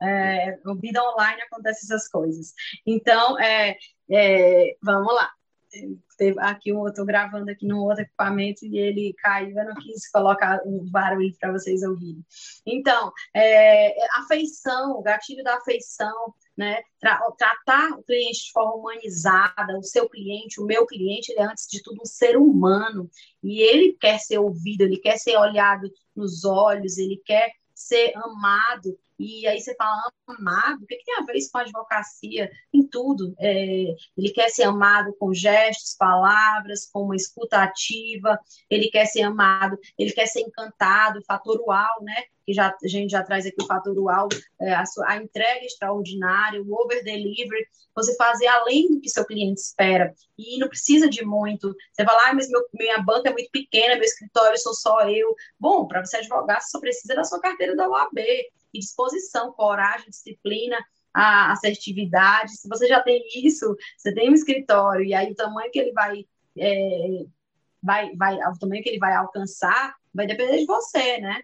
é, 0.00 0.56
vida 0.80 1.02
online 1.02 1.42
acontece 1.42 1.84
essas 1.84 2.08
coisas. 2.08 2.54
Então, 2.86 3.38
é, 3.40 3.76
é, 4.10 4.76
vamos 4.82 5.12
lá. 5.12 5.30
Aqui 6.38 6.68
eu 6.68 6.86
estou 6.86 7.04
gravando 7.04 7.50
aqui 7.50 7.66
num 7.66 7.80
outro 7.80 8.02
equipamento 8.02 8.64
e 8.64 8.78
ele 8.78 9.12
caiu, 9.18 9.58
eu 9.58 9.64
não 9.64 9.74
quis 9.74 10.08
colocar 10.08 10.60
um 10.64 10.88
barulho 10.88 11.34
para 11.40 11.50
vocês 11.50 11.82
ouvirem. 11.82 12.24
Então, 12.64 13.12
é, 13.34 13.92
afeição, 14.18 14.92
o 14.92 15.02
gatilho 15.02 15.42
da 15.42 15.56
afeição, 15.56 16.32
né? 16.56 16.80
Tra 17.00 17.18
tratar 17.36 17.98
o 17.98 18.04
cliente 18.04 18.44
de 18.44 18.52
forma 18.52 18.76
humanizada, 18.76 19.76
o 19.76 19.82
seu 19.82 20.08
cliente, 20.08 20.60
o 20.60 20.64
meu 20.64 20.86
cliente, 20.86 21.32
ele 21.32 21.40
é 21.40 21.44
antes 21.44 21.66
de 21.68 21.82
tudo 21.82 22.00
um 22.00 22.06
ser 22.06 22.36
humano 22.36 23.10
e 23.42 23.60
ele 23.60 23.96
quer 24.00 24.18
ser 24.18 24.38
ouvido, 24.38 24.82
ele 24.82 24.98
quer 24.98 25.16
ser 25.16 25.36
olhado 25.36 25.90
nos 26.14 26.44
olhos, 26.44 26.96
ele 26.96 27.20
quer 27.24 27.50
ser 27.84 28.12
amado 28.16 28.98
e 29.18 29.46
aí 29.46 29.60
você 29.60 29.74
fala, 29.76 30.10
amado, 30.26 30.82
o 30.82 30.86
que, 30.86 30.96
que 30.96 31.04
tem 31.04 31.14
a 31.16 31.24
ver 31.24 31.36
isso 31.36 31.50
com 31.52 31.58
a 31.58 31.60
advocacia? 31.62 32.50
Em 32.72 32.86
tudo. 32.86 33.34
É, 33.38 33.94
ele 34.16 34.30
quer 34.32 34.48
ser 34.48 34.64
amado 34.64 35.14
com 35.18 35.32
gestos, 35.32 35.94
palavras, 35.96 36.88
com 36.92 37.02
uma 37.02 37.16
escuta 37.16 37.58
ativa, 37.58 38.38
ele 38.68 38.88
quer 38.88 39.06
ser 39.06 39.22
amado, 39.22 39.78
ele 39.98 40.12
quer 40.12 40.26
ser 40.26 40.40
encantado, 40.40 41.22
fator 41.26 41.60
uau, 41.66 42.02
né? 42.02 42.24
Que 42.44 42.52
já, 42.52 42.68
a 42.68 42.88
gente 42.88 43.10
já 43.10 43.22
traz 43.22 43.46
aqui 43.46 43.62
o 43.62 43.66
fator 43.66 43.96
uau, 43.98 44.28
é, 44.60 44.74
a, 44.74 44.84
sua, 44.84 45.08
a 45.08 45.16
entrega 45.16 45.64
extraordinária, 45.64 46.60
o 46.62 46.74
over-delivery, 46.74 47.66
você 47.94 48.14
fazer 48.16 48.48
além 48.48 48.88
do 48.88 49.00
que 49.00 49.08
seu 49.08 49.24
cliente 49.24 49.60
espera. 49.60 50.12
E 50.36 50.58
não 50.58 50.68
precisa 50.68 51.08
de 51.08 51.24
muito. 51.24 51.74
Você 51.92 52.02
lá, 52.02 52.30
ah, 52.30 52.34
mas 52.34 52.50
meu, 52.50 52.60
minha 52.74 53.00
banca 53.00 53.30
é 53.30 53.32
muito 53.32 53.50
pequena, 53.50 53.94
meu 53.94 54.04
escritório 54.04 54.58
sou 54.58 54.74
só 54.74 55.08
eu. 55.08 55.34
Bom, 55.58 55.86
para 55.86 56.04
você 56.04 56.16
advogar, 56.16 56.60
você 56.60 56.70
só 56.70 56.80
precisa 56.80 57.14
da 57.14 57.24
sua 57.24 57.40
carteira 57.40 57.76
da 57.76 57.88
OAB 57.88 58.18
disposição, 58.78 59.52
coragem, 59.52 60.10
disciplina, 60.10 60.78
a 61.12 61.52
assertividade. 61.52 62.56
Se 62.56 62.68
você 62.68 62.86
já 62.88 63.02
tem 63.02 63.22
isso, 63.36 63.76
você 63.96 64.12
tem 64.12 64.30
um 64.30 64.34
escritório, 64.34 65.04
e 65.04 65.14
aí 65.14 65.32
o 65.32 65.34
tamanho 65.34 65.70
que 65.70 65.78
ele 65.78 65.92
vai, 65.92 66.24
é, 66.58 67.24
vai, 67.82 68.14
vai 68.16 68.36
o 68.36 68.58
tamanho 68.58 68.82
que 68.82 68.88
ele 68.88 68.98
vai 68.98 69.14
alcançar 69.14 69.94
vai 70.14 70.26
depender 70.26 70.58
de 70.58 70.66
você, 70.66 71.18
né? 71.18 71.42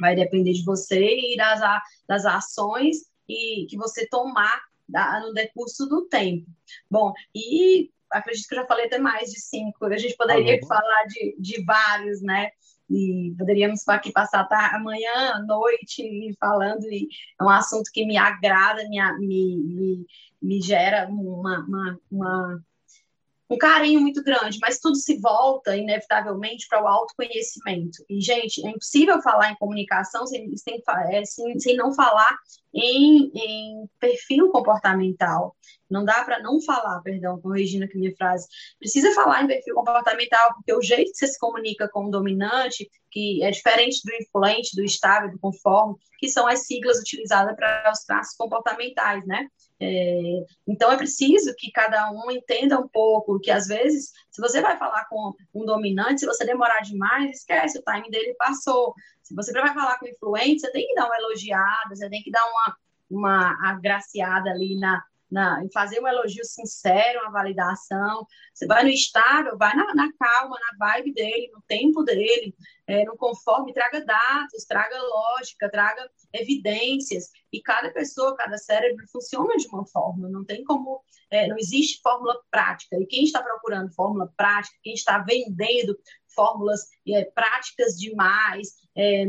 Vai 0.00 0.14
depender 0.14 0.52
de 0.52 0.64
você 0.64 1.32
e 1.32 1.36
das, 1.36 1.60
das 2.06 2.24
ações 2.24 2.98
e 3.28 3.66
que 3.68 3.76
você 3.76 4.06
tomar 4.06 4.62
da, 4.88 5.20
no 5.20 5.32
decurso 5.32 5.86
do 5.86 6.06
tempo. 6.06 6.46
Bom, 6.88 7.12
e 7.34 7.90
acredito 8.12 8.48
que 8.48 8.54
eu 8.54 8.60
já 8.60 8.66
falei 8.66 8.86
até 8.86 8.98
mais 8.98 9.30
de 9.30 9.40
cinco, 9.40 9.84
a 9.84 9.96
gente 9.96 10.16
poderia 10.16 10.58
ah, 10.62 10.66
falar 10.66 11.04
de, 11.04 11.36
de 11.38 11.64
vários, 11.64 12.22
né? 12.22 12.50
e 12.90 13.32
poderíamos 13.38 13.88
aqui 13.88 14.10
passar 14.10 14.40
a 14.50 14.76
amanhã, 14.76 15.34
à 15.34 15.38
noite 15.40 16.34
falando, 16.40 16.84
e 16.86 17.06
é 17.40 17.44
um 17.44 17.48
assunto 17.48 17.90
que 17.92 18.04
me 18.04 18.16
agrada, 18.16 18.82
me, 18.88 18.98
me, 19.18 19.56
me, 19.58 20.06
me 20.42 20.60
gera 20.60 21.06
uma, 21.08 21.60
uma, 21.60 22.00
uma, 22.10 22.64
um 23.50 23.58
carinho 23.58 24.00
muito 24.00 24.22
grande, 24.22 24.58
mas 24.62 24.78
tudo 24.78 24.94
se 24.94 25.18
volta, 25.18 25.76
inevitavelmente, 25.76 26.68
para 26.68 26.84
o 26.84 26.86
autoconhecimento. 26.86 28.04
E, 28.08 28.20
gente, 28.20 28.64
é 28.64 28.70
impossível 28.70 29.20
falar 29.20 29.50
em 29.50 29.56
comunicação 29.56 30.24
sem, 30.24 30.56
sem, 30.56 30.80
é, 31.10 31.24
sem, 31.24 31.58
sem 31.58 31.76
não 31.76 31.92
falar 31.92 32.38
em, 32.72 33.30
em 33.34 33.90
perfil 33.98 34.50
comportamental. 34.50 35.56
Não 35.90 36.04
dá 36.04 36.22
para 36.22 36.40
não 36.40 36.60
falar, 36.62 37.00
perdão, 37.00 37.40
corrigindo 37.40 37.84
aqui 37.84 37.98
minha 37.98 38.14
frase. 38.14 38.46
Precisa 38.78 39.12
falar 39.12 39.42
em 39.42 39.48
perfil 39.48 39.74
comportamental, 39.74 40.54
porque 40.54 40.72
o 40.72 40.80
jeito 40.80 41.10
que 41.10 41.18
você 41.18 41.26
se 41.26 41.38
comunica 41.38 41.88
com 41.88 42.06
o 42.06 42.10
dominante, 42.10 42.88
que 43.10 43.42
é 43.42 43.50
diferente 43.50 44.00
do 44.04 44.14
influente, 44.14 44.76
do 44.76 44.84
estável, 44.84 45.28
do 45.28 45.40
conforme, 45.40 45.96
que 46.20 46.28
são 46.28 46.46
as 46.46 46.66
siglas 46.66 47.00
utilizadas 47.00 47.56
para 47.56 47.90
os 47.92 48.04
traços 48.04 48.36
comportamentais, 48.36 49.26
né? 49.26 49.48
É, 49.82 50.44
então 50.68 50.92
é 50.92 50.96
preciso 50.96 51.54
que 51.56 51.70
cada 51.70 52.10
um 52.10 52.30
entenda 52.30 52.78
um 52.78 52.86
pouco 52.86 53.40
que 53.40 53.50
às 53.50 53.66
vezes, 53.66 54.12
se 54.30 54.40
você 54.40 54.60
vai 54.60 54.76
falar 54.76 55.06
com 55.06 55.32
um 55.54 55.64
dominante, 55.64 56.20
se 56.20 56.26
você 56.26 56.44
demorar 56.44 56.80
demais, 56.80 57.38
esquece, 57.38 57.78
o 57.78 57.82
time 57.82 58.10
dele 58.10 58.34
passou. 58.34 58.94
Se 59.22 59.34
você 59.34 59.52
vai 59.52 59.72
falar 59.72 59.98
com 59.98 60.06
influente, 60.06 60.60
você 60.60 60.70
tem 60.70 60.86
que 60.86 60.94
dar 60.94 61.06
uma 61.06 61.16
elogiada, 61.16 61.94
você 61.94 62.10
tem 62.10 62.22
que 62.22 62.30
dar 62.30 62.44
uma, 62.44 62.76
uma 63.10 63.70
agraciada 63.70 64.50
ali 64.50 64.78
na, 64.78 65.02
na, 65.30 65.62
em 65.64 65.70
fazer 65.70 66.00
um 66.00 66.08
elogio 66.08 66.44
sincero, 66.44 67.20
uma 67.20 67.30
validação. 67.30 68.26
Você 68.52 68.66
vai 68.66 68.82
no 68.82 68.88
estável, 68.88 69.56
vai 69.56 69.74
na, 69.74 69.94
na 69.94 70.12
calma, 70.18 70.56
na 70.58 70.86
vibe 70.86 71.12
dele, 71.12 71.50
no 71.52 71.62
tempo 71.62 72.02
dele, 72.02 72.54
é, 72.86 73.04
no 73.04 73.16
conforme, 73.16 73.72
traga 73.72 74.04
dados, 74.04 74.64
traga 74.66 74.96
lógica, 75.00 75.70
traga 75.70 76.10
evidências. 76.32 77.30
E 77.52 77.60
cada 77.62 77.90
pessoa, 77.90 78.36
cada 78.36 78.58
cérebro 78.58 79.06
funciona 79.10 79.56
de 79.56 79.66
uma 79.68 79.86
forma, 79.86 80.28
não 80.28 80.44
tem 80.44 80.64
como, 80.64 81.02
é, 81.30 81.46
não 81.46 81.56
existe 81.56 82.00
fórmula 82.02 82.40
prática. 82.50 82.96
E 82.96 83.06
quem 83.06 83.24
está 83.24 83.42
procurando 83.42 83.94
fórmula 83.94 84.32
prática, 84.36 84.76
quem 84.82 84.94
está 84.94 85.18
vendendo 85.18 85.96
fórmulas 86.34 86.88
é, 87.08 87.24
práticas 87.24 87.98
demais, 87.98 88.74
é, 88.96 89.24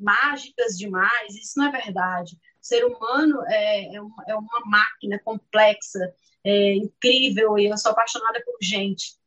mágicas 0.00 0.76
demais, 0.76 1.34
isso 1.34 1.58
não 1.58 1.66
é 1.68 1.72
verdade. 1.72 2.36
O 2.62 2.66
ser 2.66 2.84
humano 2.84 3.42
é, 3.46 3.94
é, 3.94 4.00
uma, 4.00 4.24
é 4.28 4.34
uma 4.34 4.60
máquina 4.66 5.18
complexa, 5.24 6.14
é, 6.44 6.74
incrível, 6.74 7.58
e 7.58 7.66
eu 7.66 7.76
sou 7.78 7.92
apaixonada 7.92 8.42
por 8.44 8.56
gente. 8.60 9.18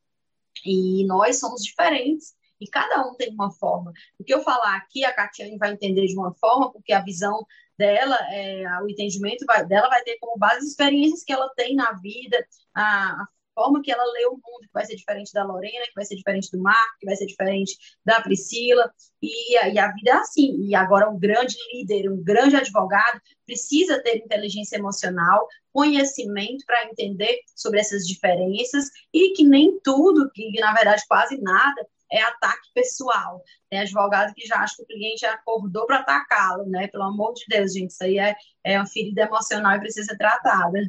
E 0.66 1.06
nós 1.06 1.40
somos 1.40 1.64
diferentes, 1.64 2.34
e 2.60 2.68
cada 2.68 3.06
um 3.06 3.16
tem 3.16 3.34
uma 3.34 3.52
forma. 3.52 3.92
O 4.18 4.24
que 4.24 4.34
eu 4.34 4.42
falar 4.42 4.76
aqui, 4.78 5.04
a 5.04 5.14
Catiane 5.14 5.58
vai 5.58 5.72
entender 5.74 6.08
de 6.08 6.14
uma 6.14 6.34
forma, 6.34 6.72
porque 6.72 6.94
a 6.94 7.02
visão 7.02 7.46
dela, 7.78 8.18
é, 8.32 8.64
o 8.82 8.90
entendimento 8.90 9.46
vai, 9.46 9.66
dela 9.66 9.90
vai 9.90 10.02
ter 10.04 10.18
como 10.20 10.38
base 10.38 10.60
as 10.60 10.66
experiências 10.66 11.24
que 11.24 11.34
ela 11.34 11.50
tem 11.56 11.76
na 11.76 11.92
vida, 11.94 12.46
a, 12.74 13.12
a 13.12 13.28
forma 13.54 13.82
que 13.82 13.92
ela 13.92 14.04
lê 14.14 14.26
o 14.26 14.32
mundo, 14.32 14.62
que 14.62 14.74
vai 14.74 14.86
ser 14.86 14.96
diferente 14.96 15.34
da 15.34 15.44
Lorena, 15.44 15.86
que 15.86 15.96
vai 15.96 16.06
ser 16.06 16.16
diferente 16.16 16.52
do 16.52 16.62
Marco, 16.62 16.98
que 17.00 17.06
vai 17.06 17.16
ser 17.16 17.26
diferente 17.26 17.78
da 18.06 18.22
Priscila, 18.22 18.92
e, 19.22 19.58
e 19.58 19.80
a 19.80 19.92
vida 19.92 20.12
é 20.12 20.14
assim. 20.14 20.62
E 20.62 20.76
agora 20.76 21.10
um 21.10 21.20
grande 21.20 21.56
líder, 21.74 22.12
um 22.12 22.24
grande 22.24 22.56
advogado, 22.56 23.22
precisa 23.46 24.02
ter 24.02 24.18
inteligência 24.18 24.78
emocional, 24.78 25.48
conhecimento 25.72 26.66
para 26.66 26.86
entender 26.86 27.40
sobre 27.56 27.80
essas 27.80 28.06
diferenças, 28.08 28.90
e 29.14 29.34
que 29.34 29.44
nem 29.44 29.80
tudo, 29.84 30.30
que 30.34 30.52
na 30.60 30.74
verdade 30.74 31.04
quase 31.08 31.40
nada, 31.42 31.88
é 32.12 32.22
ataque 32.22 32.70
pessoal. 32.74 33.42
Tem 33.70 33.80
advogado 33.80 34.34
que 34.34 34.46
já 34.46 34.58
acha 34.58 34.76
que 34.78 34.84
o 34.84 34.86
cliente 34.86 35.26
acordou 35.26 35.88
para 35.88 36.00
atacá-lo, 36.00 36.66
né? 36.68 36.88
Pelo 36.88 37.06
amor 37.06 37.34
de 37.34 37.44
Deus, 37.48 37.74
gente, 37.74 37.90
isso 37.90 38.04
aí 38.04 38.20
é, 38.20 38.36
é 38.64 38.78
uma 38.78 38.86
ferida 38.86 39.24
emocional 39.24 39.76
e 39.76 39.80
precisa 39.80 40.12
ser 40.12 40.18
tratada. 40.18 40.80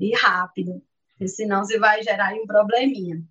E 0.00 0.16
rápido 0.16 0.82
senão 1.28 1.64
você 1.64 1.78
vai 1.78 2.02
gerar 2.02 2.34
um 2.34 2.46
probleminha. 2.46 3.22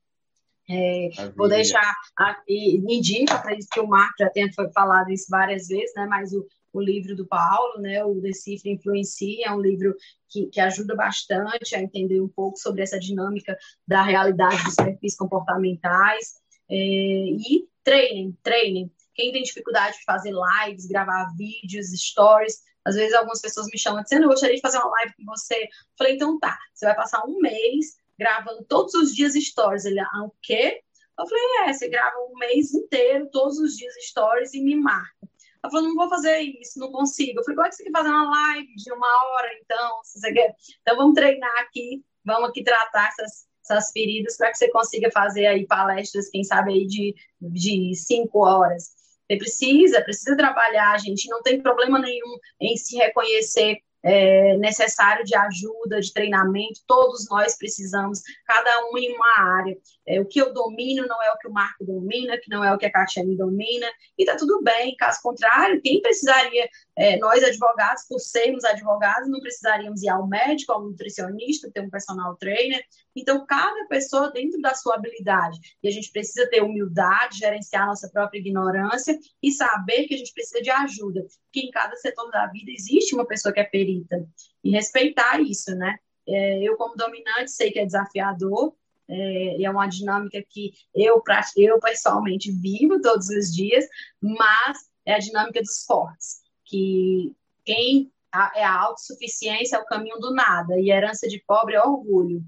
É, 0.69 1.09
vou 1.35 1.49
deixar 1.49 1.95
aqui, 2.15 2.81
indica, 2.87 3.33
acredito 3.33 3.67
que 3.69 3.79
o 3.79 3.87
Marco 3.87 4.13
já 4.19 4.29
tenha 4.29 4.49
falado 4.73 5.11
isso 5.11 5.25
várias 5.29 5.67
vezes, 5.67 5.93
né? 5.95 6.05
Mas 6.05 6.31
o, 6.31 6.47
o 6.71 6.79
livro 6.79 7.15
do 7.15 7.27
Paulo, 7.27 7.81
né? 7.81 8.03
O 8.05 8.21
Decifre 8.21 8.71
Influencia, 8.71 9.47
é 9.47 9.51
um 9.51 9.59
livro 9.59 9.95
que, 10.29 10.45
que 10.47 10.61
ajuda 10.61 10.95
bastante 10.95 11.75
a 11.75 11.81
entender 11.81 12.21
um 12.21 12.29
pouco 12.29 12.57
sobre 12.57 12.81
essa 12.81 12.99
dinâmica 12.99 13.57
da 13.85 14.01
realidade 14.01 14.63
dos 14.63 14.75
perfis 14.75 15.15
comportamentais. 15.15 16.39
É, 16.69 16.75
e 16.75 17.67
treinem, 17.83 18.37
treinem. 18.41 18.89
Quem 19.13 19.31
tem 19.33 19.43
dificuldade 19.43 19.97
de 19.97 20.05
fazer 20.05 20.31
lives, 20.31 20.85
gravar 20.85 21.33
vídeos, 21.35 21.87
stories, 21.87 22.61
às 22.85 22.95
vezes 22.95 23.13
algumas 23.13 23.41
pessoas 23.41 23.67
me 23.67 23.77
chamam 23.77 24.03
dizendo, 24.03 24.23
eu 24.23 24.29
gostaria 24.29 24.55
de 24.55 24.61
fazer 24.61 24.77
uma 24.77 24.89
live 24.89 25.13
com 25.15 25.25
você. 25.25 25.67
falei, 25.97 26.15
então 26.15 26.39
tá, 26.39 26.57
você 26.73 26.85
vai 26.85 26.95
passar 26.95 27.23
um 27.25 27.39
mês 27.39 27.95
gravando 28.17 28.63
todos 28.65 28.93
os 28.93 29.13
dias 29.15 29.33
stories. 29.33 29.85
Ele, 29.85 29.99
ah, 29.99 30.23
o 30.23 30.33
quê? 30.41 30.81
Eu 31.19 31.27
falei, 31.27 31.43
é, 31.69 31.73
você 31.73 31.89
grava 31.89 32.15
um 32.17 32.37
mês 32.37 32.73
inteiro, 32.73 33.29
todos 33.31 33.59
os 33.59 33.75
dias 33.75 33.93
stories 34.07 34.53
e 34.53 34.61
me 34.61 34.75
marca. 34.75 35.29
Ela 35.63 35.71
falou, 35.71 35.87
não 35.87 35.95
vou 35.95 36.09
fazer 36.09 36.39
isso, 36.39 36.79
não 36.79 36.91
consigo. 36.91 37.39
Eu 37.39 37.43
falei, 37.43 37.55
como 37.55 37.67
é 37.67 37.69
que 37.69 37.75
você 37.75 37.83
quer 37.83 37.91
fazer 37.91 38.09
uma 38.09 38.29
live 38.31 38.75
de 38.75 38.91
uma 38.91 39.07
hora, 39.07 39.49
então? 39.61 40.03
Se 40.03 40.19
você 40.19 40.33
quer... 40.33 40.55
Então 40.81 40.97
vamos 40.97 41.13
treinar 41.13 41.61
aqui, 41.61 42.03
vamos 42.25 42.49
aqui 42.49 42.63
tratar 42.63 43.09
essas, 43.09 43.45
essas 43.63 43.91
feridas 43.91 44.37
para 44.37 44.49
que 44.49 44.57
você 44.57 44.71
consiga 44.71 45.11
fazer 45.11 45.45
aí 45.45 45.67
palestras, 45.67 46.29
quem 46.29 46.43
sabe 46.43 46.73
aí 46.73 46.87
de, 46.87 47.15
de 47.39 47.93
cinco 47.95 48.39
horas. 48.39 49.00
Precisa, 49.37 50.01
precisa 50.01 50.35
trabalhar, 50.35 50.99
gente. 50.99 51.29
Não 51.29 51.41
tem 51.41 51.61
problema 51.61 51.99
nenhum 51.99 52.37
em 52.59 52.75
se 52.77 52.97
reconhecer 52.97 53.79
é, 54.03 54.57
necessário 54.57 55.23
de 55.23 55.35
ajuda, 55.35 55.99
de 55.99 56.11
treinamento, 56.11 56.81
todos 56.87 57.27
nós 57.29 57.57
precisamos, 57.57 58.21
cada 58.45 58.85
um 58.89 58.97
em 58.97 59.13
uma 59.15 59.57
área. 59.57 59.77
É, 60.07 60.19
o 60.19 60.25
que 60.25 60.41
eu 60.41 60.53
domino 60.53 61.05
não 61.07 61.21
é 61.21 61.31
o 61.31 61.37
que 61.37 61.47
o 61.47 61.53
Marco 61.53 61.85
domina, 61.85 62.37
que 62.37 62.49
não 62.49 62.63
é 62.63 62.73
o 62.73 62.77
que 62.77 62.85
a 62.85 62.91
Catiane 62.91 63.37
domina, 63.37 63.87
e 64.17 64.25
tá 64.25 64.35
tudo 64.35 64.61
bem, 64.63 64.95
caso 64.95 65.21
contrário, 65.21 65.81
quem 65.81 66.01
precisaria, 66.01 66.67
é, 67.01 67.17
nós 67.17 67.43
advogados, 67.43 68.03
por 68.07 68.19
sermos 68.19 68.63
advogados, 68.63 69.27
não 69.27 69.39
precisaríamos 69.39 70.03
ir 70.03 70.09
ao 70.09 70.27
médico, 70.27 70.71
ao 70.71 70.83
nutricionista, 70.83 71.71
ter 71.71 71.81
um 71.81 71.89
personal 71.89 72.35
trainer, 72.35 72.85
então 73.15 73.43
cada 73.45 73.87
pessoa 73.87 74.29
dentro 74.29 74.61
da 74.61 74.75
sua 74.75 74.95
habilidade, 74.95 75.59
e 75.81 75.87
a 75.87 75.91
gente 75.91 76.11
precisa 76.11 76.47
ter 76.47 76.61
humildade, 76.61 77.39
gerenciar 77.39 77.87
nossa 77.87 78.07
própria 78.07 78.37
ignorância 78.37 79.17
e 79.41 79.51
saber 79.51 80.05
que 80.05 80.13
a 80.13 80.17
gente 80.17 80.31
precisa 80.31 80.61
de 80.61 80.69
ajuda, 80.69 81.25
que 81.51 81.61
em 81.61 81.71
cada 81.71 81.95
setor 81.95 82.29
da 82.29 82.45
vida 82.45 82.71
existe 82.71 83.15
uma 83.15 83.25
pessoa 83.25 83.51
que 83.51 83.59
é 83.59 83.63
perita, 83.63 84.23
e 84.63 84.69
respeitar 84.69 85.41
isso, 85.41 85.73
né? 85.75 85.97
É, 86.27 86.61
eu, 86.61 86.77
como 86.77 86.95
dominante, 86.95 87.49
sei 87.49 87.71
que 87.71 87.79
é 87.79 87.85
desafiador, 87.85 88.75
é, 89.09 89.63
é 89.63 89.69
uma 89.71 89.87
dinâmica 89.87 90.39
que 90.47 90.71
eu, 90.93 91.21
eu 91.57 91.79
pessoalmente 91.79 92.51
vivo 92.51 93.01
todos 93.01 93.27
os 93.29 93.51
dias, 93.51 93.85
mas 94.21 94.91
é 95.05 95.15
a 95.15 95.19
dinâmica 95.19 95.61
dos 95.61 95.83
fortes, 95.83 96.40
que 96.71 97.35
quem 97.65 98.09
é 98.55 98.63
a 98.63 98.79
autossuficiência 98.79 99.75
é 99.75 99.79
o 99.79 99.85
caminho 99.85 100.17
do 100.17 100.33
nada, 100.33 100.79
e 100.79 100.89
herança 100.89 101.27
de 101.27 101.43
pobre 101.45 101.75
é 101.75 101.81
orgulho. 101.81 102.41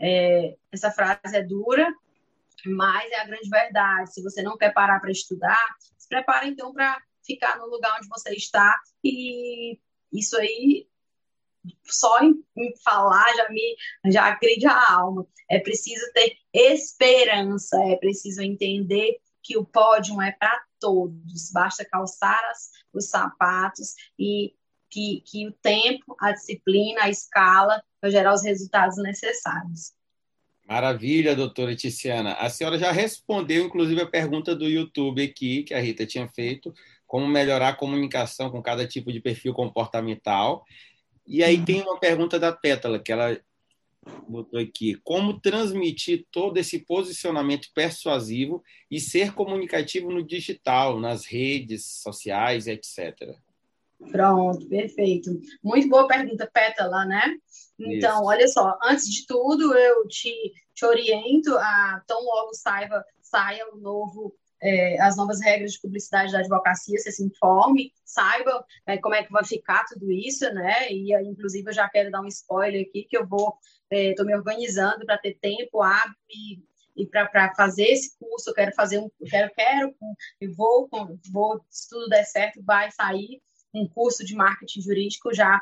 É, 0.00 0.56
essa 0.72 0.90
frase 0.90 1.36
é 1.36 1.42
dura, 1.42 1.86
mas 2.64 3.10
é 3.12 3.20
a 3.20 3.26
grande 3.26 3.48
verdade. 3.48 4.14
Se 4.14 4.22
você 4.22 4.42
não 4.42 4.56
quer 4.56 4.72
parar 4.72 4.98
para 4.98 5.10
estudar, 5.10 5.62
se 5.98 6.08
prepara 6.08 6.46
então 6.46 6.72
para 6.72 6.98
ficar 7.22 7.58
no 7.58 7.66
lugar 7.66 7.96
onde 7.98 8.08
você 8.08 8.34
está 8.34 8.80
e 9.04 9.78
isso 10.12 10.38
aí 10.38 10.88
só 11.84 12.20
em, 12.20 12.42
em, 12.56 12.72
falar 12.82 13.26
já 13.34 13.48
me 13.50 13.76
já 14.06 14.24
agride 14.24 14.66
a 14.66 14.92
alma. 14.92 15.26
É 15.50 15.58
preciso 15.58 16.04
ter 16.12 16.36
esperança, 16.54 17.76
é 17.84 17.96
preciso 17.96 18.40
entender 18.40 19.18
que 19.42 19.56
o 19.58 19.64
pódio 19.64 20.20
é 20.22 20.32
para 20.32 20.64
todos, 20.80 21.50
basta 21.52 21.84
calçar 21.84 22.40
as, 22.50 22.70
os 22.98 23.08
sapatos 23.08 23.94
e 24.18 24.54
que, 24.90 25.22
que 25.26 25.46
o 25.46 25.52
tempo, 25.52 26.16
a 26.20 26.32
disciplina, 26.32 27.02
a 27.02 27.10
escala 27.10 27.82
vai 28.00 28.10
gerar 28.10 28.32
os 28.32 28.42
resultados 28.42 28.96
necessários. 28.98 29.92
Maravilha, 30.68 31.36
doutora 31.36 31.76
Tiziana. 31.76 32.32
A 32.34 32.50
senhora 32.50 32.78
já 32.78 32.90
respondeu, 32.90 33.64
inclusive, 33.64 34.00
a 34.00 34.06
pergunta 34.06 34.54
do 34.54 34.68
YouTube 34.68 35.22
aqui, 35.22 35.62
que 35.62 35.72
a 35.72 35.80
Rita 35.80 36.04
tinha 36.04 36.26
feito, 36.28 36.74
como 37.06 37.26
melhorar 37.28 37.68
a 37.68 37.76
comunicação 37.76 38.50
com 38.50 38.60
cada 38.60 38.86
tipo 38.86 39.12
de 39.12 39.20
perfil 39.20 39.54
comportamental. 39.54 40.64
E 41.24 41.42
aí 41.44 41.64
tem 41.64 41.82
uma 41.82 42.00
pergunta 42.00 42.38
da 42.38 42.52
Pétala, 42.52 42.98
que 42.98 43.12
ela 43.12 43.38
botou 44.28 44.58
aqui. 44.60 44.94
Como 45.04 45.40
transmitir 45.40 46.26
todo 46.30 46.56
esse 46.58 46.78
posicionamento 46.80 47.68
persuasivo 47.74 48.62
e 48.90 49.00
ser 49.00 49.32
comunicativo 49.34 50.10
no 50.10 50.22
digital, 50.22 50.98
nas 51.00 51.24
redes 51.24 51.84
sociais, 51.84 52.66
etc. 52.66 53.36
Pronto, 54.10 54.66
perfeito. 54.68 55.30
Muito 55.62 55.88
boa 55.88 56.06
pergunta, 56.06 56.48
Pétala, 56.52 57.04
né? 57.04 57.36
Então, 57.78 58.16
Isso. 58.16 58.24
olha 58.24 58.48
só, 58.48 58.78
antes 58.84 59.08
de 59.08 59.26
tudo, 59.26 59.74
eu 59.74 60.06
te, 60.08 60.52
te 60.74 60.84
oriento 60.84 61.56
a 61.56 62.02
tão 62.06 62.22
logo 62.22 62.54
saiba, 62.54 63.04
saia 63.22 63.66
o 63.72 63.78
novo, 63.78 64.34
é, 64.62 65.00
as 65.00 65.16
novas 65.16 65.40
regras 65.40 65.72
de 65.72 65.80
publicidade 65.80 66.32
da 66.32 66.38
advocacia, 66.38 66.98
você 66.98 67.12
se 67.12 67.22
informe, 67.22 67.92
saiba 68.04 68.64
é, 68.86 68.96
como 68.98 69.14
é 69.14 69.22
que 69.22 69.32
vai 69.32 69.44
ficar 69.44 69.84
tudo 69.84 70.10
isso, 70.10 70.44
né? 70.52 70.90
E, 70.90 71.12
inclusive, 71.28 71.68
eu 71.68 71.74
já 71.74 71.88
quero 71.88 72.10
dar 72.10 72.22
um 72.22 72.26
spoiler 72.26 72.86
aqui, 72.86 73.04
que 73.04 73.16
eu 73.16 73.26
vou, 73.26 73.58
estou 73.90 74.24
é, 74.24 74.28
me 74.28 74.34
organizando 74.34 75.04
para 75.06 75.18
ter 75.18 75.38
tempo 75.40 75.82
hábil 75.82 76.14
e 76.28 76.62
e 76.96 77.06
para 77.06 77.54
fazer 77.54 77.84
esse 77.84 78.16
curso. 78.18 78.48
Eu 78.48 78.54
quero 78.54 78.74
fazer 78.74 78.98
um 78.98 79.10
quero 79.28 79.52
quero 79.54 79.94
eu 80.40 80.54
vou 80.54 80.88
vou 81.30 81.64
se 81.68 81.88
tudo 81.88 82.08
der 82.08 82.24
certo 82.24 82.62
vai 82.62 82.90
sair 82.90 83.40
um 83.74 83.86
curso 83.86 84.24
de 84.24 84.34
marketing 84.34 84.80
jurídico 84.80 85.34
já 85.34 85.60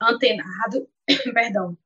antenado, 0.00 0.88
perdão, 1.32 1.76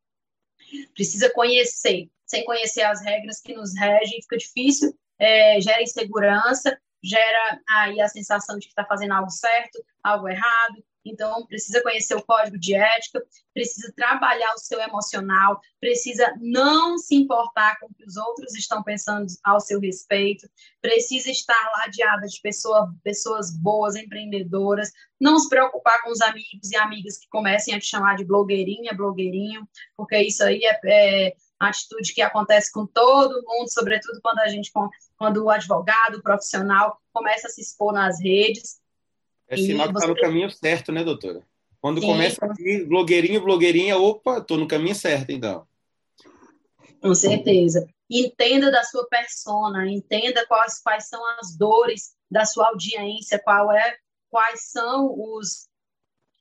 precisa 0.95 1.31
conhecer. 1.31 2.11
Sem 2.27 2.45
conhecer 2.45 2.83
as 2.83 3.03
regras 3.03 3.41
que 3.41 3.55
nos 3.55 3.77
regem, 3.77 4.23
fica 4.23 4.39
difícil, 4.39 4.99
é, 5.19 5.61
gera 5.61 5.83
insegurança, 5.83 6.77
gera 7.03 7.61
aí 7.69 8.01
a 8.01 8.09
sensação 8.09 8.59
de 8.59 8.67
que 8.67 8.73
está 8.73 8.85
fazendo 8.85 9.13
algo 9.13 9.31
certo, 9.31 9.85
algo 10.03 10.27
errado, 10.27 10.85
então, 11.05 11.47
precisa 11.47 11.83
conhecer 11.83 12.15
o 12.15 12.23
código 12.23 12.59
de 12.59 12.75
ética, 12.75 13.23
precisa 13.53 13.93
trabalhar 13.95 14.55
o 14.55 14.59
seu 14.59 14.81
emocional, 14.81 15.61
precisa 15.81 16.35
não 16.41 16.97
se 16.97 17.15
importar 17.15 17.79
com 17.79 17.87
o 17.87 17.95
que 17.95 18.05
os 18.05 18.17
outros 18.17 18.55
estão 18.55 18.83
pensando 18.83 19.27
ao 19.45 19.61
seu 19.61 19.79
respeito, 19.79 20.49
precisa 20.81 21.31
estar 21.31 21.73
ladeada 21.79 22.27
de 22.27 22.41
pessoa, 22.41 22.95
pessoas 23.03 23.51
boas, 23.51 23.97
empreendedoras, 23.97 24.91
não 25.21 25.39
se 25.39 25.49
preocupar 25.49 26.03
com 26.03 26.11
os 26.11 26.21
amigos 26.21 26.71
e 26.71 26.77
amigas 26.77 27.19
que 27.19 27.29
comecem 27.29 27.75
a 27.75 27.81
te 27.81 27.87
chamar 27.87 28.17
de 28.17 28.25
blogueirinha, 28.25 28.95
blogueirinho, 28.95 29.69
porque 29.97 30.19
isso 30.19 30.43
aí 30.43 30.63
é, 30.65 30.81
é 30.87 31.37
atitude 31.59 32.15
que 32.15 32.23
acontece 32.23 32.73
com 32.73 32.87
todo 32.87 33.43
mundo, 33.47 33.73
sobretudo 33.73 34.21
quando 34.23 34.39
a 34.41 34.49
gente, 34.49 34.71
quando 35.17 35.45
o 35.45 35.51
advogado, 35.51 36.17
o 36.17 36.23
profissional, 36.23 37.01
começa 37.13 37.47
a 37.47 37.51
se 37.51 37.61
expor 37.61 37.93
nas 37.93 38.21
redes. 38.21 38.83
É 39.49 39.57
sinal 39.57 39.89
que 39.89 39.95
está 39.95 40.07
no 40.07 40.17
caminho 40.17 40.51
certo, 40.51 40.91
né, 40.91 41.05
doutora? 41.05 41.43
Quando 41.81 42.01
Sim, 42.01 42.07
começa 42.07 42.45
aqui, 42.47 42.85
blogueirinho, 42.85 43.43
blogueirinha, 43.43 43.99
opa, 43.99 44.39
estou 44.39 44.57
no 44.57 44.67
caminho 44.67 44.95
certo, 44.95 45.31
então. 45.31 45.67
Com 47.01 47.15
certeza. 47.15 47.87
Entenda 48.09 48.71
da 48.71 48.83
sua 48.85 49.07
persona, 49.07 49.87
entenda 49.91 50.47
quais, 50.47 50.81
quais 50.81 51.09
são 51.09 51.23
as 51.39 51.57
dores 51.57 52.15
da 52.31 52.47
sua 52.47 52.69
audiência, 52.69 53.39
qual 53.39 53.71
é, 53.71 53.99
quais 54.31 54.71
são 54.71 55.15
os, 55.17 55.69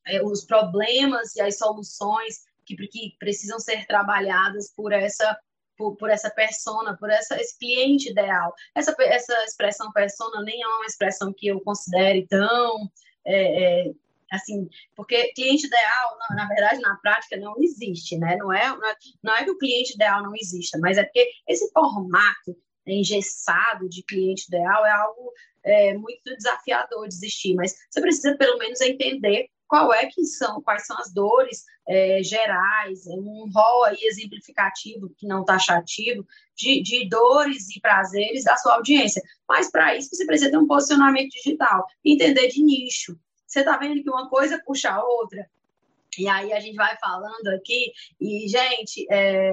é, 0.08 0.24
os 0.24 0.46
problemas 0.46 1.36
e 1.36 1.42
as 1.42 1.58
soluções 1.58 2.44
que, 2.66 2.76
que 2.88 3.16
precisam 3.20 3.60
ser 3.60 3.86
trabalhadas 3.86 4.72
por 4.74 4.94
essa 4.94 5.38
por, 5.84 5.98
por 5.98 6.10
essa 6.10 6.30
persona, 6.30 6.96
por 6.98 7.10
essa, 7.10 7.40
esse 7.40 7.58
cliente 7.58 8.10
ideal. 8.10 8.54
Essa, 8.74 8.96
essa 9.00 9.34
expressão 9.44 9.92
persona 9.92 10.42
nem 10.44 10.62
é 10.62 10.68
uma 10.68 10.86
expressão 10.86 11.34
que 11.36 11.48
eu 11.48 11.60
considere 11.60 12.26
tão. 12.28 12.90
É, 13.26 13.88
é, 13.88 13.92
assim, 14.32 14.68
porque 14.96 15.32
cliente 15.34 15.68
ideal, 15.68 16.18
na, 16.18 16.36
na, 16.38 16.48
verdade, 16.48 16.82
na 16.82 16.96
prática, 16.96 17.38
não 17.38 17.56
existe, 17.62 18.18
né? 18.18 18.36
Não 18.38 18.52
é, 18.52 18.68
não 18.68 18.90
é, 18.90 18.96
não 19.22 19.36
é 19.36 19.44
que 19.44 19.52
o 19.52 19.58
cliente 19.58 19.94
ideal 19.94 20.24
não 20.24 20.36
exista, 20.36 20.78
mas 20.80 20.98
é 20.98 21.04
porque 21.04 21.30
esse 21.48 21.70
formato 21.72 22.56
engessado 22.88 23.88
de 23.88 24.04
cliente 24.04 24.46
ideal 24.48 24.86
é 24.86 24.92
algo 24.92 25.32
é, 25.64 25.94
muito 25.94 26.36
desafiador 26.36 27.08
de 27.08 27.14
existir, 27.14 27.54
mas 27.56 27.76
você 27.90 28.02
precisa 28.02 28.36
pelo 28.38 28.58
menos 28.58 28.82
entender 28.82 29.50
qual 29.74 29.92
é 29.92 30.06
que 30.06 30.24
são, 30.24 30.62
quais 30.62 30.86
são 30.86 30.96
as 31.00 31.12
dores 31.12 31.64
é, 31.88 32.22
gerais, 32.22 33.08
um 33.08 33.50
rol 33.52 33.86
aí 33.86 33.98
exemplificativo, 34.04 35.12
que 35.18 35.26
não 35.26 35.44
taxativo, 35.44 36.24
de, 36.56 36.84
de 36.84 37.10
dores 37.10 37.76
e 37.76 37.82
prazeres 37.82 38.44
da 38.44 38.56
sua 38.56 38.76
audiência. 38.76 39.20
Mas 39.50 39.72
para 39.72 39.96
isso 39.98 40.10
você 40.12 40.28
precisa 40.28 40.52
ter 40.52 40.60
um 40.60 40.68
posicionamento 40.68 41.30
digital, 41.30 41.88
entender 42.06 42.50
de 42.50 42.62
nicho. 42.62 43.18
Você 43.48 43.62
está 43.62 43.76
vendo 43.76 44.04
que 44.04 44.12
uma 44.12 44.30
coisa 44.30 44.62
puxa 44.64 44.92
a 44.92 45.04
outra, 45.04 45.44
e 46.20 46.28
aí 46.28 46.54
a 46.54 46.60
gente 46.60 46.76
vai 46.76 46.98
falando 46.98 47.48
aqui, 47.50 47.92
e, 48.20 48.48
gente, 48.48 49.06
é, 49.10 49.50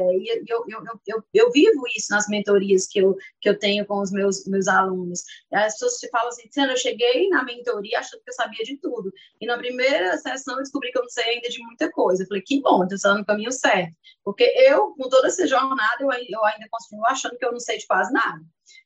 eu, 0.46 0.64
eu, 0.68 0.84
eu, 1.06 1.24
eu, 1.32 1.50
vivo 1.50 1.82
isso 1.96 2.06
nas 2.10 2.28
mentorias 2.28 2.86
que 2.86 3.00
eu, 3.00 3.16
que 3.40 3.48
eu 3.48 3.58
tenho 3.58 3.86
com 3.86 4.00
os 4.00 4.10
meus, 4.10 4.46
meus 4.46 4.68
alunos. 4.68 5.22
As 5.52 5.74
pessoas 5.74 5.98
te 5.98 6.08
falam 6.08 6.28
assim, 6.28 6.48
Sena, 6.50 6.72
eu 6.72 6.76
cheguei 6.76 7.28
na 7.28 7.44
mentoria 7.44 7.98
achando 7.98 8.22
que 8.22 8.30
eu 8.30 8.34
sabia 8.34 8.64
de 8.64 8.76
tudo. 8.78 9.12
E 9.40 9.46
na 9.46 9.58
primeira 9.58 10.16
sessão 10.18 10.54
eu 10.54 10.62
descobri 10.62 10.90
que 10.90 10.98
eu 10.98 11.02
não 11.02 11.10
sei 11.10 11.24
ainda 11.24 11.48
de 11.48 11.62
muita 11.62 11.90
coisa. 11.90 12.22
Eu 12.22 12.26
falei, 12.26 12.42
que 12.42 12.60
bom, 12.60 12.84
estou 12.84 13.16
no 13.16 13.24
caminho 13.24 13.52
certo. 13.52 13.94
Porque 14.24 14.44
eu, 14.44 14.94
com 14.94 15.08
toda 15.08 15.28
essa 15.28 15.46
jornada, 15.46 15.96
eu, 16.00 16.10
eu 16.10 16.44
ainda 16.44 16.66
continuo 16.70 17.06
achando 17.06 17.36
que 17.36 17.44
eu 17.44 17.52
não 17.52 17.60
sei 17.60 17.78
de 17.78 17.86
quase 17.86 18.12
nada. 18.12 18.40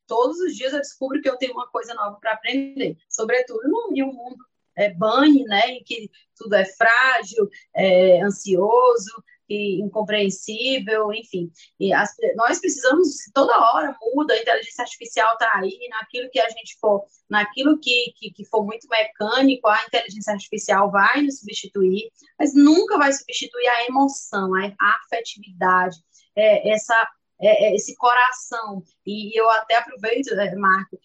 Todos 0.06 0.38
os 0.38 0.54
dias 0.54 0.72
eu 0.72 0.80
descubro 0.80 1.20
que 1.20 1.28
eu 1.28 1.36
tenho 1.36 1.52
uma 1.52 1.68
coisa 1.68 1.94
nova 1.94 2.18
para 2.20 2.32
aprender, 2.32 2.96
sobretudo 3.08 3.60
em 3.92 4.02
um 4.02 4.12
mundo 4.12 4.36
é, 4.76 4.92
banhe, 4.92 5.44
né, 5.44 5.68
em 5.68 5.84
que 5.84 6.10
tudo 6.36 6.54
é 6.54 6.64
frágil, 6.64 7.48
é, 7.74 8.20
ansioso, 8.22 9.22
e 9.48 9.80
incompreensível, 9.82 11.12
enfim. 11.12 11.50
E 11.78 11.92
as, 11.92 12.14
nós 12.36 12.60
precisamos, 12.60 13.08
toda 13.32 13.58
hora 13.58 13.96
muda, 14.14 14.34
a 14.34 14.40
inteligência 14.40 14.82
artificial 14.82 15.32
está 15.34 15.50
aí, 15.56 15.78
naquilo 15.90 16.30
que 16.30 16.40
a 16.40 16.48
gente 16.48 16.76
for, 16.80 17.04
naquilo 17.28 17.78
que, 17.78 18.12
que, 18.16 18.30
que, 18.32 18.44
for 18.46 18.64
muito 18.64 18.88
mecânico, 18.88 19.68
a 19.68 19.84
inteligência 19.86 20.32
artificial 20.32 20.90
vai 20.90 21.22
nos 21.22 21.40
substituir, 21.40 22.10
mas 22.38 22.54
nunca 22.54 22.98
vai 22.98 23.12
substituir 23.12 23.66
a 23.66 23.86
emoção, 23.86 24.50
a, 24.54 24.74
afetividade, 25.04 25.96
é, 26.36 26.72
essa 26.72 26.94
é, 27.40 27.66
é, 27.66 27.74
esse 27.74 27.94
coração. 27.96 28.82
E 29.04 29.38
eu 29.38 29.50
até 29.50 29.76
aproveito, 29.76 30.28
é, 30.28 30.54
Marco, 30.54 30.98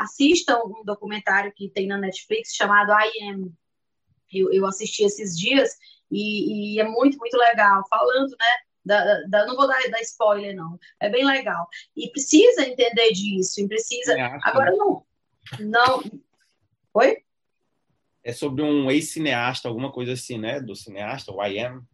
assistam 0.00 0.58
um 0.64 0.84
documentário 0.84 1.52
que 1.54 1.70
tem 1.70 1.86
na 1.86 1.96
Netflix 1.96 2.54
chamado 2.54 2.92
I 2.92 3.30
Am. 3.30 3.52
Eu, 4.32 4.52
eu 4.52 4.66
assisti 4.66 5.04
esses 5.04 5.38
dias 5.38 5.76
e, 6.10 6.74
e, 6.74 6.80
é 6.80 6.84
muito, 6.84 7.18
muito 7.18 7.36
legal, 7.36 7.82
falando, 7.88 8.30
né? 8.30 8.56
Da, 8.84 9.20
da, 9.28 9.46
não 9.46 9.56
vou 9.56 9.68
dar, 9.68 9.78
dar 9.90 10.00
spoiler, 10.00 10.56
não. 10.56 10.78
É 10.98 11.08
bem 11.08 11.24
legal. 11.24 11.68
E 11.96 12.08
precisa 12.10 12.62
entender 12.62 13.12
disso, 13.12 13.60
e 13.60 13.68
precisa. 13.68 14.16
Agora 14.42 14.72
não. 14.72 15.04
Não. 15.60 16.02
Oi? 16.94 17.18
É 18.24 18.32
sobre 18.32 18.62
um 18.62 18.90
ex-cineasta, 18.90 19.68
alguma 19.68 19.92
coisa 19.92 20.12
assim, 20.12 20.38
né? 20.38 20.60
Do 20.60 20.74
cineasta, 20.74 21.32
o 21.32 21.42
I 21.44 21.58
Am. 21.60 21.86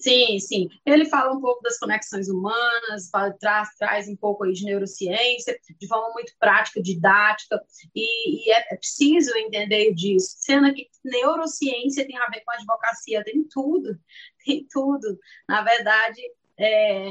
Sim, 0.00 0.38
sim. 0.38 0.68
Ele 0.86 1.04
fala 1.06 1.34
um 1.34 1.40
pouco 1.40 1.60
das 1.60 1.76
conexões 1.76 2.28
humanas, 2.28 3.10
traz, 3.40 3.74
traz 3.76 4.08
um 4.08 4.14
pouco 4.14 4.44
aí 4.44 4.52
de 4.52 4.64
neurociência, 4.64 5.58
de 5.76 5.88
forma 5.88 6.12
muito 6.12 6.32
prática, 6.38 6.80
didática, 6.80 7.60
e, 7.94 8.46
e 8.46 8.52
é, 8.52 8.64
é, 8.70 8.76
preciso 8.76 9.36
entender 9.36 9.92
disso. 9.94 10.36
Sendo 10.38 10.72
que 10.72 10.88
neurociência 11.04 12.06
tem 12.06 12.16
a 12.16 12.28
ver 12.28 12.42
com 12.44 12.52
advocacia, 12.52 13.24
tem 13.24 13.42
tudo, 13.50 13.98
tem 14.46 14.64
tudo. 14.70 15.18
Na 15.48 15.62
verdade, 15.62 16.20
é, 16.56 17.08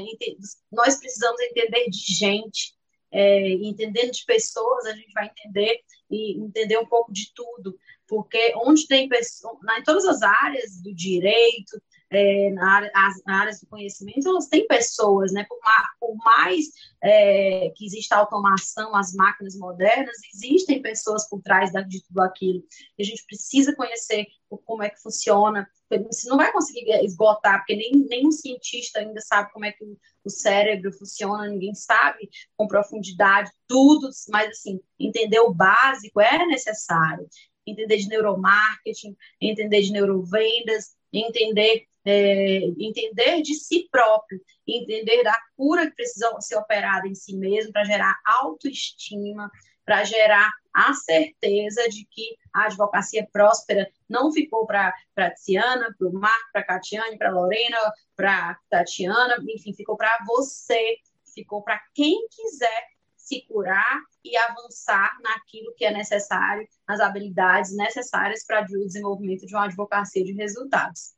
nós 0.72 0.98
precisamos 0.98 1.40
entender 1.42 1.90
de 1.90 2.14
gente, 2.14 2.74
é, 3.12 3.50
entendendo 3.50 4.12
de 4.12 4.24
pessoas, 4.24 4.86
a 4.86 4.94
gente 4.94 5.12
vai 5.12 5.26
entender 5.26 5.80
e 6.10 6.38
entender 6.38 6.78
um 6.78 6.86
pouco 6.86 7.12
de 7.12 7.32
tudo, 7.34 7.78
porque 8.06 8.54
onde 8.56 8.86
tem 8.86 9.08
pessoas, 9.08 9.58
em 9.78 9.82
todas 9.82 10.06
as 10.06 10.22
áreas 10.22 10.80
do 10.82 10.94
direito, 10.94 11.78
é, 12.10 12.50
na 12.50 12.76
área, 12.76 12.90
as 12.94 13.22
na 13.26 13.44
do 13.44 13.66
conhecimento, 13.68 14.28
elas 14.28 14.46
têm 14.48 14.66
pessoas, 14.66 15.32
né? 15.32 15.44
Por, 15.48 15.58
por 16.00 16.16
mais 16.16 16.66
é, 17.02 17.70
que 17.76 17.84
exista 17.84 18.16
automação, 18.16 18.94
as 18.96 19.12
máquinas 19.14 19.56
modernas, 19.56 20.16
existem 20.34 20.80
pessoas 20.80 21.28
por 21.28 21.42
trás 21.42 21.70
de 21.70 22.02
tudo 22.04 22.20
aquilo. 22.22 22.62
E 22.98 23.02
a 23.02 23.06
gente 23.06 23.24
precisa 23.26 23.74
conhecer 23.74 24.26
como 24.64 24.82
é 24.82 24.88
que 24.88 25.00
funciona. 25.02 25.68
Você 25.90 26.28
não 26.28 26.38
vai 26.38 26.50
conseguir 26.50 26.90
esgotar, 27.04 27.58
porque 27.58 27.76
nem, 27.76 28.06
nenhum 28.08 28.30
cientista 28.30 29.00
ainda 29.00 29.20
sabe 29.20 29.52
como 29.52 29.66
é 29.66 29.72
que 29.72 29.84
o 30.24 30.30
cérebro 30.30 30.92
funciona, 30.92 31.48
ninguém 31.48 31.74
sabe 31.74 32.28
com 32.56 32.66
profundidade 32.66 33.50
tudo, 33.66 34.08
mas 34.30 34.50
assim, 34.50 34.80
entender 34.98 35.40
o 35.40 35.52
básico 35.52 36.20
é 36.20 36.46
necessário. 36.46 37.28
Entender 37.66 37.98
de 37.98 38.08
neuromarketing, 38.08 39.14
entender 39.38 39.82
de 39.82 39.92
neurovendas, 39.92 40.96
entender 41.12 41.86
é, 42.08 42.64
entender 42.78 43.42
de 43.42 43.54
si 43.54 43.88
próprio, 43.90 44.40
entender 44.66 45.22
da 45.22 45.36
cura 45.56 45.86
que 45.86 45.96
precisa 45.96 46.34
ser 46.40 46.56
operada 46.56 47.06
em 47.06 47.14
si 47.14 47.36
mesmo 47.36 47.72
para 47.72 47.84
gerar 47.84 48.18
autoestima, 48.24 49.50
para 49.84 50.04
gerar 50.04 50.50
a 50.74 50.92
certeza 50.94 51.88
de 51.88 52.06
que 52.10 52.36
a 52.54 52.64
advocacia 52.64 53.26
próspera 53.32 53.90
não 54.08 54.32
ficou 54.32 54.66
para 54.66 54.94
a 55.16 55.30
Tiana, 55.30 55.94
para 55.98 56.08
o 56.08 56.12
Marco, 56.12 56.52
para 56.52 56.60
a 56.60 56.64
Catiane, 56.64 57.18
para 57.18 57.30
a 57.30 57.32
Lorena, 57.32 57.76
para 58.14 58.50
a 58.50 58.58
Tatiana, 58.70 59.36
enfim, 59.48 59.74
ficou 59.74 59.96
para 59.96 60.18
você, 60.26 60.96
ficou 61.34 61.62
para 61.62 61.80
quem 61.94 62.28
quiser 62.28 62.84
se 63.16 63.42
curar 63.42 64.00
e 64.24 64.36
avançar 64.36 65.16
naquilo 65.20 65.74
que 65.74 65.84
é 65.84 65.90
necessário, 65.90 66.66
nas 66.86 67.00
habilidades 67.00 67.76
necessárias 67.76 68.44
para 68.46 68.62
o 68.62 68.86
desenvolvimento 68.86 69.46
de 69.46 69.54
uma 69.54 69.66
advocacia 69.66 70.24
de 70.24 70.32
resultados. 70.32 71.17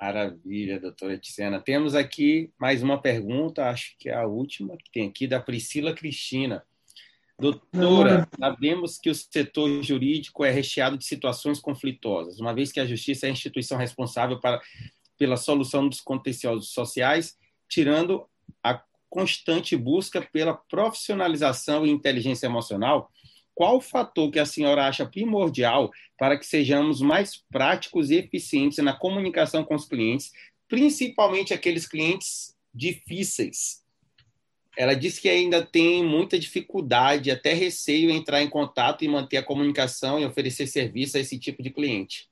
Maravilha, 0.00 0.80
doutora 0.80 1.18
Tiziana. 1.18 1.60
Temos 1.60 1.94
aqui 1.94 2.50
mais 2.58 2.82
uma 2.82 2.98
pergunta, 2.98 3.68
acho 3.68 3.94
que 3.98 4.08
é 4.08 4.14
a 4.14 4.26
última 4.26 4.78
que 4.78 4.90
tem 4.90 5.08
aqui, 5.08 5.26
da 5.26 5.38
Priscila 5.38 5.92
Cristina. 5.92 6.64
Doutora, 7.38 8.26
sabemos 8.38 8.98
que 8.98 9.10
o 9.10 9.14
setor 9.14 9.82
jurídico 9.82 10.42
é 10.44 10.50
recheado 10.50 10.96
de 10.96 11.04
situações 11.04 11.58
conflituosas, 11.60 12.40
uma 12.40 12.54
vez 12.54 12.72
que 12.72 12.80
a 12.80 12.86
justiça 12.86 13.26
é 13.26 13.28
a 13.28 13.32
instituição 13.32 13.76
responsável 13.76 14.40
para, 14.40 14.60
pela 15.18 15.36
solução 15.36 15.86
dos 15.86 16.00
contenciosos 16.00 16.70
sociais, 16.70 17.36
tirando 17.68 18.26
a 18.62 18.82
constante 19.08 19.76
busca 19.76 20.22
pela 20.22 20.54
profissionalização 20.54 21.86
e 21.86 21.90
inteligência 21.90 22.46
emocional, 22.46 23.10
qual 23.60 23.76
o 23.76 23.80
fator 23.82 24.30
que 24.30 24.38
a 24.38 24.46
senhora 24.46 24.86
acha 24.86 25.04
primordial 25.04 25.90
para 26.16 26.38
que 26.38 26.46
sejamos 26.46 27.02
mais 27.02 27.36
práticos 27.36 28.10
e 28.10 28.14
eficientes 28.14 28.78
na 28.78 28.96
comunicação 28.96 29.62
com 29.62 29.74
os 29.74 29.84
clientes, 29.84 30.32
principalmente 30.66 31.52
aqueles 31.52 31.86
clientes 31.86 32.56
difíceis? 32.72 33.84
Ela 34.78 34.94
disse 34.94 35.20
que 35.20 35.28
ainda 35.28 35.60
tem 35.62 36.02
muita 36.02 36.38
dificuldade, 36.38 37.30
até 37.30 37.52
receio 37.52 38.10
entrar 38.10 38.40
em 38.40 38.48
contato 38.48 39.04
e 39.04 39.08
manter 39.08 39.36
a 39.36 39.42
comunicação 39.42 40.18
e 40.18 40.24
oferecer 40.24 40.66
serviço 40.66 41.18
a 41.18 41.20
esse 41.20 41.38
tipo 41.38 41.62
de 41.62 41.68
cliente. 41.68 42.30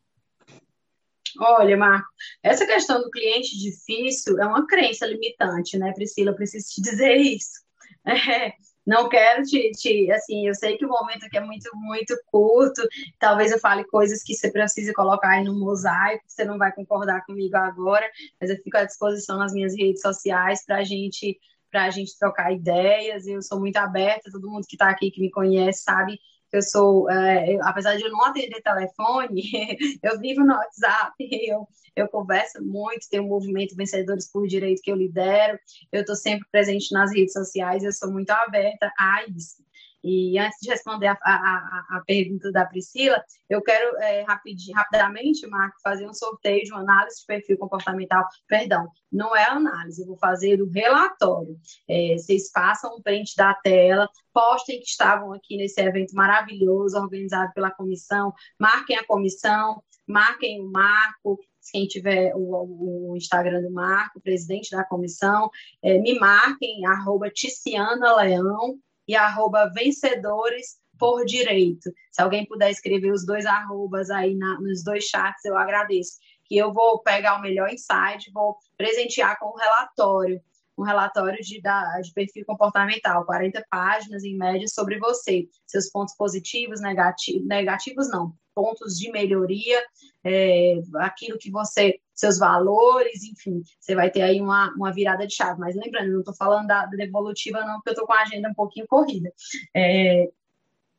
Olha, 1.39 1.77
Marco, 1.77 2.09
essa 2.43 2.65
questão 2.65 3.03
do 3.03 3.11
cliente 3.11 3.55
difícil 3.59 4.41
é 4.41 4.47
uma 4.47 4.67
crença 4.67 5.05
limitante, 5.05 5.77
né, 5.77 5.93
Priscila? 5.93 6.31
Eu 6.31 6.37
preciso 6.37 6.71
te 6.71 6.81
dizer 6.81 7.17
isso. 7.17 7.61
É, 8.07 8.55
não 8.89 9.07
quero 9.07 9.43
te, 9.43 9.71
te, 9.73 10.11
assim, 10.11 10.49
eu 10.49 10.55
sei 10.55 10.79
que 10.79 10.87
o 10.87 10.89
momento 10.89 11.27
aqui 11.27 11.37
é 11.37 11.41
muito, 11.43 11.71
muito 11.77 12.19
curto, 12.25 12.81
talvez 13.19 13.53
eu 13.53 13.59
fale 13.61 13.85
coisas 13.85 14.23
que 14.23 14.35
você 14.35 14.51
precisa 14.51 14.95
colocar 14.95 15.29
aí 15.29 15.45
no 15.45 15.55
mosaico, 15.55 16.25
você 16.27 16.43
não 16.43 16.57
vai 16.57 16.73
concordar 16.73 17.23
comigo 17.27 17.55
agora, 17.55 18.09
mas 18.41 18.49
eu 18.49 18.57
fico 18.57 18.79
à 18.79 18.85
disposição 18.85 19.37
nas 19.37 19.53
minhas 19.53 19.77
redes 19.77 20.01
sociais 20.01 20.65
para 20.65 20.83
gente 20.85 21.39
para 21.71 21.85
a 21.85 21.91
gente 21.91 22.19
trocar 22.19 22.51
ideias. 22.51 23.27
Eu 23.27 23.43
sou 23.43 23.61
muito 23.61 23.77
aberta, 23.77 24.31
todo 24.33 24.51
mundo 24.51 24.67
que 24.67 24.75
está 24.75 24.89
aqui 24.89 25.11
que 25.11 25.21
me 25.21 25.31
conhece 25.31 25.83
sabe 25.83 26.19
eu 26.53 26.63
sou, 26.63 27.11
é, 27.11 27.55
eu, 27.55 27.65
apesar 27.65 27.97
de 27.97 28.03
eu 28.05 28.11
não 28.11 28.25
atender 28.25 28.63
telefone, 28.63 29.43
eu 30.03 30.19
vivo 30.19 30.45
no 30.45 30.55
WhatsApp, 30.55 31.15
eu, 31.49 31.69
eu 31.95 32.09
converso 32.09 32.63
muito, 32.65 33.09
tenho 33.11 33.25
um 33.25 33.29
movimento 33.29 33.77
Vencedores 33.77 34.31
por 34.31 34.47
Direito 34.47 34.83
que 34.83 34.91
eu 34.91 34.97
lidero, 34.97 35.59
eu 35.93 36.01
estou 36.01 36.17
sempre 36.17 36.47
presente 36.51 36.93
nas 36.93 37.13
redes 37.13 37.33
sociais, 37.33 37.85
eu 37.85 37.93
sou 37.93 38.11
muito 38.11 38.31
aberta 38.31 38.91
a 38.99 39.25
isso. 39.29 39.68
E 40.03 40.39
antes 40.39 40.59
de 40.61 40.71
responder 40.71 41.09
a, 41.09 41.19
a, 41.23 41.87
a 41.99 42.03
pergunta 42.07 42.53
da 42.53 42.65
Priscila, 42.65 43.23
eu 43.49 43.63
quero 43.63 43.97
é, 43.99 44.25
rapidamente, 44.25 45.47
Marco, 45.47 45.77
fazer 45.83 46.09
um 46.09 46.15
sorteio 46.15 46.65
de 46.65 46.73
uma 46.73 46.81
análise 46.81 47.21
de 47.21 47.27
perfil 47.27 47.59
comportamental. 47.59 48.25
Perdão, 48.47 48.89
não 49.11 49.35
é 49.35 49.45
análise, 49.45 50.01
eu 50.03 50.07
vou 50.07 50.19
fazer 50.19 50.63
o 50.63 50.71
relatório. 50.71 51.57
É, 51.89 52.17
vocês 52.17 52.51
façam 52.53 52.97
um 52.97 53.03
print 53.03 53.35
da 53.37 53.55
tela, 53.55 54.09
postem 54.33 54.79
que 54.79 54.87
estavam 54.87 55.33
aqui 55.33 55.57
nesse 55.57 55.81
evento 55.81 56.15
maravilhoso 56.15 56.97
organizado 56.97 57.53
pela 57.53 57.71
comissão, 57.71 58.33
marquem 58.59 58.97
a 58.97 59.05
comissão, 59.05 59.83
marquem 60.07 60.61
o 60.61 60.71
Marco, 60.71 61.39
quem 61.71 61.87
tiver 61.87 62.33
o, 62.35 63.11
o, 63.11 63.17
Instagram 63.17 63.63
do 63.63 63.71
Marco, 63.71 64.21
presidente 64.21 64.71
da 64.71 64.85
comissão, 64.85 65.51
é, 65.83 65.99
me 65.99 66.19
marquem, 66.19 66.87
arroba 66.87 67.31
Ticiana 67.31 68.17
Leão, 68.17 68.79
e 69.09 69.17
arroba 69.17 69.73
vencedores 69.75 70.77
por 70.99 71.25
direito. 71.25 71.91
Se 72.13 72.21
alguém 72.21 72.45
puder 72.47 72.71
escrever 72.71 73.11
os 73.11 73.25
dois 73.25 73.47
arrobas 73.47 74.11
aí 74.11 74.35
na, 74.35 74.61
nos 74.61 74.85
dois 74.85 75.05
chats, 75.05 75.45
eu 75.45 75.57
agradeço. 75.57 76.19
Que 76.45 76.57
eu 76.57 76.73
vou 76.73 77.03
pegar 77.03 77.37
o 77.37 77.43
melhor 77.43 77.71
insight, 77.73 78.31
vou 78.33 78.57
presentear 78.77 79.39
com 79.39 79.49
um 79.49 79.57
relatório, 79.57 80.41
um 80.79 80.85
relatório 80.85 81.43
de, 81.43 81.61
da, 81.61 82.01
de 82.01 82.13
perfil 82.13 82.45
comportamental, 82.47 83.27
40 83.27 83.65
páginas 83.69 84.23
em 84.23 84.37
média 84.37 84.69
sobre 84.69 84.99
você, 84.99 85.49
seus 85.67 85.91
pontos 85.91 86.15
positivos, 86.15 86.81
negativos, 86.81 87.47
negativos 87.47 88.09
não, 88.09 88.33
pontos 88.55 88.97
de 88.99 89.11
melhoria, 89.11 89.83
é, 90.25 90.75
aquilo 90.97 91.39
que 91.39 91.51
você, 91.51 91.99
seus 92.15 92.39
valores, 92.39 93.25
enfim, 93.25 93.63
você 93.81 93.95
vai 93.95 94.11
ter 94.11 94.23
aí 94.23 94.41
uma, 94.41 94.73
uma 94.75 94.93
virada 94.93 95.27
de 95.27 95.35
chave. 95.35 95.61
Mas 95.61 95.77
lembrando, 95.77 96.13
não 96.13 96.21
estou 96.21 96.35
falando 96.35 96.67
da, 96.69 96.87
da 96.87 96.97
devolutiva, 96.97 97.61
não, 97.65 97.77
porque 97.77 97.91
eu 97.91 97.93
estou 97.93 98.07
com 98.07 98.13
a 98.13 98.23
agenda 98.23 98.49
um 98.49 98.55
pouquinho 98.55 98.87
corrida. 98.87 99.33
É, 99.75 100.29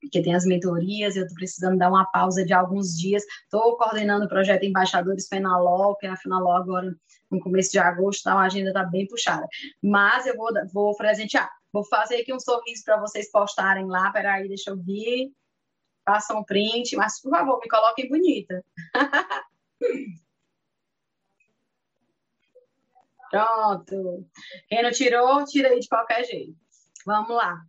porque 0.01 0.21
tem 0.21 0.35
as 0.35 0.45
mentorias, 0.45 1.15
eu 1.15 1.23
estou 1.23 1.35
precisando 1.35 1.77
dar 1.77 1.89
uma 1.89 2.05
pausa 2.11 2.45
de 2.45 2.53
alguns 2.53 2.97
dias. 2.97 3.23
Estou 3.43 3.77
coordenando 3.77 4.25
o 4.25 4.29
projeto 4.29 4.63
Embaixadores 4.63 5.27
Fenalol, 5.27 5.95
que 5.97 6.07
é 6.07 6.09
a 6.09 6.17
Fenalol 6.17 6.55
agora 6.55 6.95
no 7.29 7.39
começo 7.39 7.71
de 7.71 7.77
agosto, 7.77 8.21
então 8.21 8.39
a 8.39 8.45
agenda 8.45 8.69
está 8.69 8.83
bem 8.83 9.05
puxada. 9.07 9.47
Mas 9.83 10.25
eu 10.25 10.35
vou, 10.35 10.49
vou 10.73 10.95
presentear. 10.95 11.49
Vou 11.71 11.83
fazer 11.85 12.15
aqui 12.15 12.33
um 12.33 12.39
sorriso 12.39 12.83
para 12.83 12.99
vocês 12.99 13.29
postarem 13.31 13.85
lá. 13.85 14.11
Peraí, 14.11 14.47
deixa 14.47 14.71
eu 14.71 14.77
vir 14.77 15.31
façam 16.09 16.39
um 16.39 16.43
print, 16.43 16.95
mas 16.95 17.21
por 17.21 17.29
favor, 17.29 17.59
me 17.59 17.69
coloquem 17.69 18.09
bonita. 18.09 18.65
Pronto. 23.29 24.27
Quem 24.67 24.81
não 24.81 24.89
tirou, 24.91 25.45
tira 25.45 25.69
aí 25.69 25.79
de 25.79 25.87
qualquer 25.87 26.25
jeito. 26.25 26.57
Vamos 27.05 27.29
lá. 27.29 27.63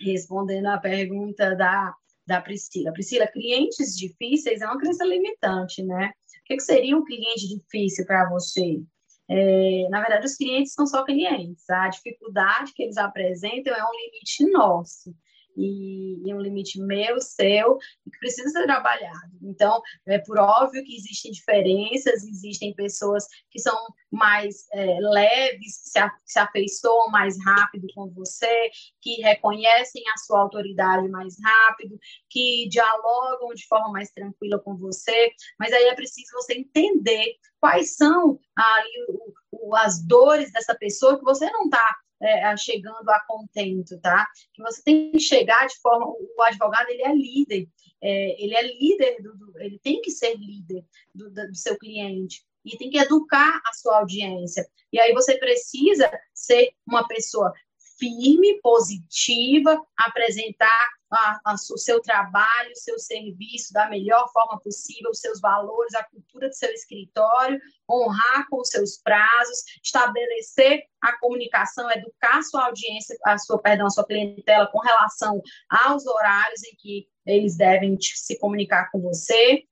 Respondendo 0.00 0.66
a 0.66 0.78
pergunta 0.78 1.54
da, 1.54 1.94
da 2.26 2.40
Priscila. 2.40 2.92
Priscila, 2.92 3.26
clientes 3.26 3.96
difíceis 3.96 4.60
é 4.60 4.66
uma 4.66 4.78
crença 4.78 5.04
limitante, 5.04 5.82
né? 5.82 6.12
O 6.40 6.44
que, 6.46 6.56
que 6.56 6.62
seria 6.62 6.96
um 6.96 7.04
cliente 7.04 7.48
difícil 7.48 8.06
para 8.06 8.28
você? 8.28 8.82
É, 9.28 9.88
na 9.90 10.00
verdade, 10.00 10.26
os 10.26 10.36
clientes 10.36 10.72
são 10.72 10.86
só 10.86 11.04
clientes. 11.04 11.68
A 11.70 11.88
dificuldade 11.88 12.72
que 12.74 12.82
eles 12.82 12.96
apresentam 12.96 13.74
é 13.74 13.84
um 13.84 13.92
limite 13.92 14.50
nosso 14.50 15.14
e, 15.56 16.28
e 16.28 16.34
um 16.34 16.40
limite 16.40 16.80
meu, 16.80 17.20
seu, 17.20 17.76
que 17.76 18.18
precisa 18.18 18.50
ser 18.50 18.64
trabalhado. 18.64 19.30
Então, 19.42 19.80
é 20.06 20.18
por 20.18 20.38
óbvio 20.38 20.84
que 20.84 20.96
existem 20.96 21.30
diferenças, 21.30 22.24
existem 22.24 22.74
pessoas 22.74 23.26
que 23.50 23.58
são 23.58 23.76
mais 24.10 24.66
é, 24.72 24.98
leves, 25.00 25.82
que 25.82 25.90
se, 25.90 25.98
a, 25.98 26.10
se 26.24 26.38
afeiçoam 26.38 27.10
mais 27.10 27.36
rápido 27.44 27.86
com 27.94 28.08
você, 28.10 28.70
que 29.00 29.20
reconhecem 29.22 30.02
a 30.14 30.18
sua 30.18 30.40
autoridade 30.40 31.08
mais 31.08 31.36
rápido, 31.42 31.98
que 32.28 32.68
dialogam 32.68 33.54
de 33.54 33.66
forma 33.66 33.90
mais 33.92 34.10
tranquila 34.10 34.58
com 34.58 34.76
você, 34.76 35.30
mas 35.58 35.72
aí 35.72 35.84
é 35.84 35.94
preciso 35.94 36.32
você 36.32 36.54
entender 36.54 37.36
quais 37.60 37.96
são 37.96 38.38
ali 38.56 39.04
o, 39.08 39.68
o, 39.68 39.76
as 39.76 40.04
dores 40.04 40.50
dessa 40.52 40.74
pessoa 40.74 41.18
que 41.18 41.24
você 41.24 41.50
não 41.50 41.64
está 41.64 41.96
é, 42.20 42.56
chegando 42.56 43.08
a 43.08 43.20
contento, 43.26 43.98
tá? 44.00 44.26
Que 44.52 44.62
você 44.62 44.82
tem 44.82 45.10
que 45.10 45.20
chegar 45.20 45.66
de 45.66 45.78
forma. 45.80 46.06
O 46.06 46.42
advogado 46.42 46.88
ele 46.88 47.02
é 47.02 47.14
líder, 47.14 47.68
é, 48.00 48.42
ele 48.42 48.54
é 48.54 48.62
líder, 48.62 49.22
do, 49.22 49.36
do, 49.36 49.60
ele 49.60 49.78
tem 49.78 50.00
que 50.00 50.10
ser 50.10 50.36
líder 50.36 50.84
do, 51.14 51.30
do 51.30 51.54
seu 51.54 51.78
cliente 51.78 52.44
e 52.64 52.76
tem 52.76 52.90
que 52.90 52.98
educar 52.98 53.60
a 53.66 53.72
sua 53.72 53.98
audiência. 53.98 54.68
E 54.92 55.00
aí 55.00 55.12
você 55.12 55.38
precisa 55.38 56.10
ser 56.34 56.72
uma 56.86 57.06
pessoa 57.06 57.52
firme, 57.98 58.60
positiva, 58.60 59.80
apresentar 59.96 60.88
a, 61.10 61.40
a, 61.44 61.54
o 61.54 61.78
seu 61.78 62.00
trabalho, 62.00 62.72
o 62.72 62.78
seu 62.78 62.98
serviço 62.98 63.72
da 63.72 63.88
melhor 63.88 64.30
forma 64.32 64.60
possível, 64.60 65.10
os 65.10 65.20
seus 65.20 65.40
valores, 65.40 65.94
a 65.94 66.04
cultura 66.04 66.48
do 66.48 66.54
seu 66.54 66.70
escritório, 66.70 67.60
honrar 67.90 68.48
com 68.48 68.60
os 68.60 68.68
seus 68.68 68.98
prazos, 68.98 69.64
estabelecer 69.84 70.84
a 71.00 71.18
comunicação, 71.18 71.90
educar 71.90 72.38
a 72.38 72.42
sua 72.42 72.66
audiência, 72.66 73.16
a 73.24 73.38
sua, 73.38 73.58
perdão, 73.58 73.86
a 73.86 73.90
sua 73.90 74.06
clientela 74.06 74.66
com 74.68 74.78
relação 74.78 75.42
aos 75.68 76.06
horários 76.06 76.62
em 76.64 76.76
que 76.76 77.08
eles 77.26 77.56
devem 77.56 77.96
se 78.00 78.38
comunicar 78.38 78.90
com 78.90 79.00
você, 79.00 79.64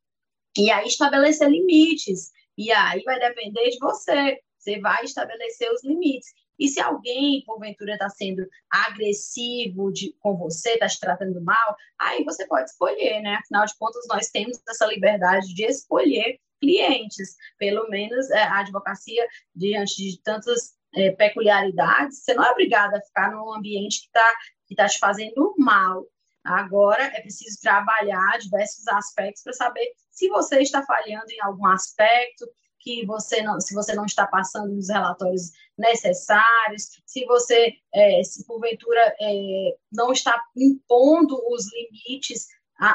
e 0.57 0.71
aí 0.71 0.87
estabelecer 0.87 1.49
limites. 1.49 2.33
E 2.57 2.73
aí 2.73 3.03
vai 3.05 3.21
depender 3.21 3.71
de 3.71 3.79
você. 3.79 4.41
Você 4.59 4.81
vai 4.81 5.05
estabelecer 5.05 5.71
os 5.73 5.85
limites. 5.85 6.35
E 6.59 6.69
se 6.69 6.81
alguém, 6.81 7.43
porventura, 7.45 7.93
está 7.93 8.09
sendo 8.09 8.47
agressivo 8.71 9.93
de, 9.93 10.15
com 10.21 10.37
você, 10.37 10.71
está 10.73 10.89
te 10.89 10.99
tratando 10.99 11.41
mal, 11.41 11.77
aí 11.99 12.25
você 12.25 12.47
pode 12.47 12.71
escolher, 12.71 13.21
né? 13.21 13.37
Afinal 13.37 13.65
de 13.65 13.77
contas, 13.79 14.07
nós 14.09 14.29
temos 14.29 14.61
essa 14.69 14.87
liberdade 14.87 15.55
de 15.55 15.65
escolher 15.65 16.39
clientes. 16.61 17.37
Pelo 17.57 17.89
menos 17.89 18.31
é, 18.31 18.43
a 18.43 18.61
advocacia, 18.61 19.27
diante 19.55 19.97
de 19.97 20.21
tantas 20.23 20.77
é, 20.95 21.11
peculiaridades, 21.13 22.25
você 22.25 22.35
não 22.35 22.45
é 22.45 22.51
obrigada 22.51 22.99
a 22.99 23.03
ficar 23.03 23.31
num 23.31 23.55
ambiente 23.55 24.01
que 24.01 24.07
está 24.07 24.35
que 24.67 24.75
tá 24.75 24.87
te 24.87 24.99
fazendo 24.99 25.55
mal. 25.57 26.07
Agora 26.45 27.03
é 27.05 27.21
preciso 27.21 27.61
trabalhar 27.61 28.39
diversos 28.39 28.87
aspectos 28.89 29.43
para 29.43 29.53
saber 29.53 29.93
se 30.11 30.29
você 30.29 30.61
está 30.61 30.83
falhando 30.83 31.31
em 31.31 31.41
algum 31.41 31.67
aspecto, 31.67 32.47
que 32.89 33.05
você 33.05 33.43
não, 33.43 33.61
se 33.61 33.75
você 33.75 33.95
não 33.95 34.07
está 34.07 34.27
passando 34.27 34.75
os 34.75 34.89
relatórios 34.89 35.53
necessários, 35.77 36.89
se 37.05 37.27
você, 37.27 37.75
é, 37.95 38.23
se 38.23 38.47
porventura 38.47 39.15
é, 39.21 39.77
não 39.93 40.11
está 40.11 40.43
impondo 40.57 41.39
os 41.51 41.67
limites 41.71 42.47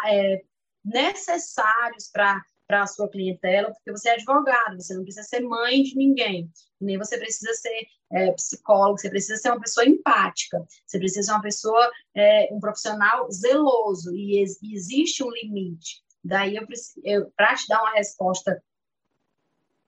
é, 0.07 0.41
necessários 0.83 2.09
para 2.11 2.41
para 2.65 2.83
a 2.83 2.87
sua 2.87 3.09
clientela, 3.09 3.71
porque 3.71 3.91
você 3.91 4.09
é 4.09 4.13
advogado, 4.13 4.81
você 4.81 4.95
não 4.95 5.03
precisa 5.03 5.27
ser 5.27 5.41
mãe 5.41 5.83
de 5.83 5.97
ninguém, 5.97 6.49
nem 6.79 6.97
você 6.97 7.17
precisa 7.17 7.53
ser 7.53 7.85
é, 8.13 8.31
psicólogo, 8.31 8.97
você 8.97 9.09
precisa 9.09 9.35
ser 9.35 9.49
uma 9.49 9.59
pessoa 9.59 9.85
empática, 9.85 10.65
você 10.87 10.97
precisa 10.97 11.23
ser 11.23 11.31
uma 11.33 11.41
pessoa, 11.41 11.91
é, 12.15 12.47
um 12.53 12.59
profissional 12.61 13.29
zeloso, 13.29 14.15
e, 14.15 14.39
ex, 14.39 14.57
e 14.63 14.73
existe 14.73 15.21
um 15.23 15.29
limite. 15.29 16.01
Daí, 16.23 16.57
eu, 17.03 17.29
para 17.35 17.53
te 17.53 17.67
dar 17.67 17.81
uma 17.81 17.95
resposta 17.95 18.63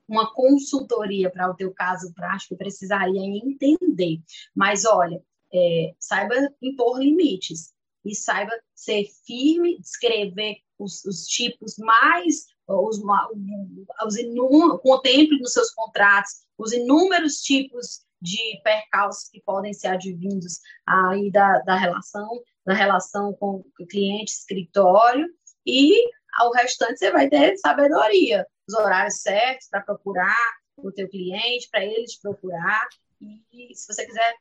uma 0.07 0.33
consultoria 0.33 1.29
para 1.29 1.49
o 1.49 1.55
teu 1.55 1.73
caso 1.73 2.13
prático, 2.13 2.57
precisaria 2.57 3.21
entender. 3.21 4.21
Mas 4.53 4.85
olha, 4.85 5.21
é, 5.53 5.93
saiba 5.99 6.35
impor 6.61 6.99
limites 6.99 7.73
e 8.03 8.15
saiba 8.15 8.51
ser 8.73 9.05
firme, 9.25 9.79
descrever 9.79 10.57
os, 10.77 11.03
os 11.05 11.25
tipos 11.25 11.77
mais, 11.77 12.45
os, 12.67 13.01
os 14.05 14.17
inú, 14.17 14.77
contemple 14.79 15.39
nos 15.39 15.53
seus 15.53 15.71
contratos 15.71 16.45
os 16.57 16.71
inúmeros 16.71 17.41
tipos 17.41 18.05
de 18.21 18.59
percalços 18.63 19.29
que 19.29 19.41
podem 19.41 19.73
ser 19.73 19.87
advindos 19.87 20.59
aí 20.85 21.29
da, 21.31 21.59
da 21.59 21.75
relação, 21.75 22.29
da 22.65 22.73
relação 22.73 23.33
com 23.33 23.63
o 23.79 23.85
cliente, 23.87 24.31
escritório, 24.31 25.27
e 25.65 26.09
ao 26.37 26.51
restante 26.51 26.97
você 26.97 27.11
vai 27.11 27.29
ter 27.29 27.57
sabedoria 27.57 28.47
os 28.67 28.73
horários 28.73 29.21
certos 29.21 29.67
para 29.67 29.81
procurar 29.81 30.35
o 30.77 30.91
teu 30.91 31.07
cliente, 31.07 31.69
para 31.69 31.85
ele 31.85 32.05
te 32.05 32.19
procurar. 32.21 32.87
E 33.21 33.73
se 33.75 33.87
você 33.87 34.05
quiser 34.05 34.35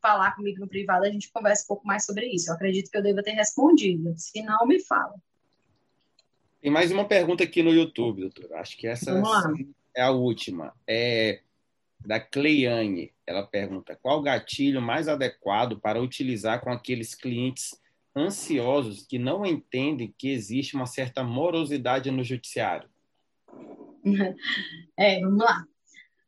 falar 0.00 0.34
comigo 0.34 0.60
no 0.60 0.68
privado, 0.68 1.04
a 1.04 1.10
gente 1.10 1.30
conversa 1.30 1.64
um 1.64 1.68
pouco 1.68 1.86
mais 1.86 2.04
sobre 2.04 2.26
isso. 2.26 2.50
Eu 2.50 2.54
acredito 2.54 2.90
que 2.90 2.96
eu 2.96 3.02
deva 3.02 3.22
ter 3.22 3.32
respondido. 3.32 4.14
Se 4.16 4.42
não, 4.42 4.66
me 4.66 4.80
fala. 4.80 5.14
Tem 6.60 6.70
mais 6.70 6.90
uma 6.90 7.06
pergunta 7.06 7.44
aqui 7.44 7.62
no 7.62 7.72
YouTube, 7.72 8.22
doutor. 8.22 8.54
Acho 8.54 8.76
que 8.76 8.86
essa 8.86 9.10
é 9.94 10.02
a 10.02 10.10
última. 10.10 10.74
É 10.86 11.40
da 12.04 12.20
Cleiane. 12.20 13.12
Ela 13.26 13.46
pergunta: 13.46 13.98
qual 14.00 14.22
gatilho 14.22 14.80
mais 14.80 15.08
adequado 15.08 15.78
para 15.80 16.00
utilizar 16.00 16.60
com 16.60 16.70
aqueles 16.70 17.14
clientes 17.14 17.78
ansiosos 18.16 19.06
que 19.06 19.18
não 19.18 19.46
entendem 19.46 20.14
que 20.16 20.30
existe 20.30 20.74
uma 20.74 20.86
certa 20.86 21.22
morosidade 21.22 22.10
no 22.10 22.24
judiciário? 22.24 22.88
É, 24.98 25.20
vamos 25.20 25.44
lá. 25.44 25.64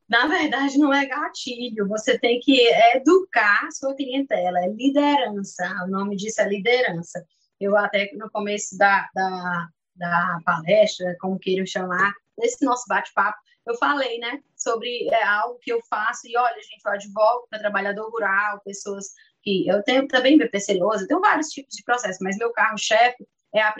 Na 0.09 0.27
verdade, 0.27 0.77
não 0.79 0.93
é 0.93 1.07
gatilho, 1.07 1.89
você 1.89 2.19
tem 2.19 2.39
que 2.41 2.69
educar 2.95 3.69
sua 3.73 3.95
clientela, 3.95 4.59
é 4.61 4.69
liderança, 4.69 5.65
o 5.87 5.91
nome 5.91 6.17
disso 6.17 6.41
é 6.43 6.49
liderança. 6.49 7.25
Eu 7.59 7.77
até 7.77 8.11
no 8.15 8.31
começo 8.31 8.77
da, 8.77 9.09
da, 9.15 9.69
da 9.97 10.39
palestra, 10.45 11.17
como 11.19 11.39
queiram 11.39 11.65
chamar, 11.65 12.13
nesse 12.39 12.63
nosso 12.65 12.85
bate-papo, 12.89 13.39
eu 13.67 13.75
falei, 13.77 14.19
né, 14.19 14.41
sobre 14.57 15.09
é, 15.09 15.25
algo 15.25 15.59
que 15.61 15.73
eu 15.73 15.81
faço, 15.89 16.27
e 16.27 16.37
olha, 16.37 16.57
gente, 16.57 16.83
eu 16.85 16.93
advogo 16.93 17.47
para 17.49 17.61
trabalhador 17.61 18.11
rural, 18.11 18.61
pessoas 18.65 19.07
que, 19.43 19.67
eu 19.69 19.83
tenho 19.83 20.07
também 20.09 20.37
BPC 20.37 20.75
Lousa, 20.75 21.05
eu 21.05 21.09
tenho 21.09 21.21
vários 21.21 21.49
tipos 21.49 21.75
de 21.75 21.85
processos, 21.85 22.19
mas 22.21 22.37
meu 22.37 22.53
carro-chefe 22.53 23.27
é 23.53 23.61
a, 23.61 23.75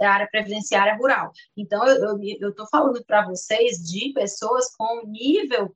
é 0.00 0.06
a, 0.06 0.12
área 0.12 0.28
previdenciária 0.30 0.96
rural. 0.96 1.32
Então, 1.56 1.86
eu 1.86 2.50
estou 2.50 2.66
falando 2.68 3.04
para 3.04 3.26
vocês 3.26 3.78
de 3.78 4.12
pessoas 4.12 4.74
com 4.76 5.06
nível 5.06 5.74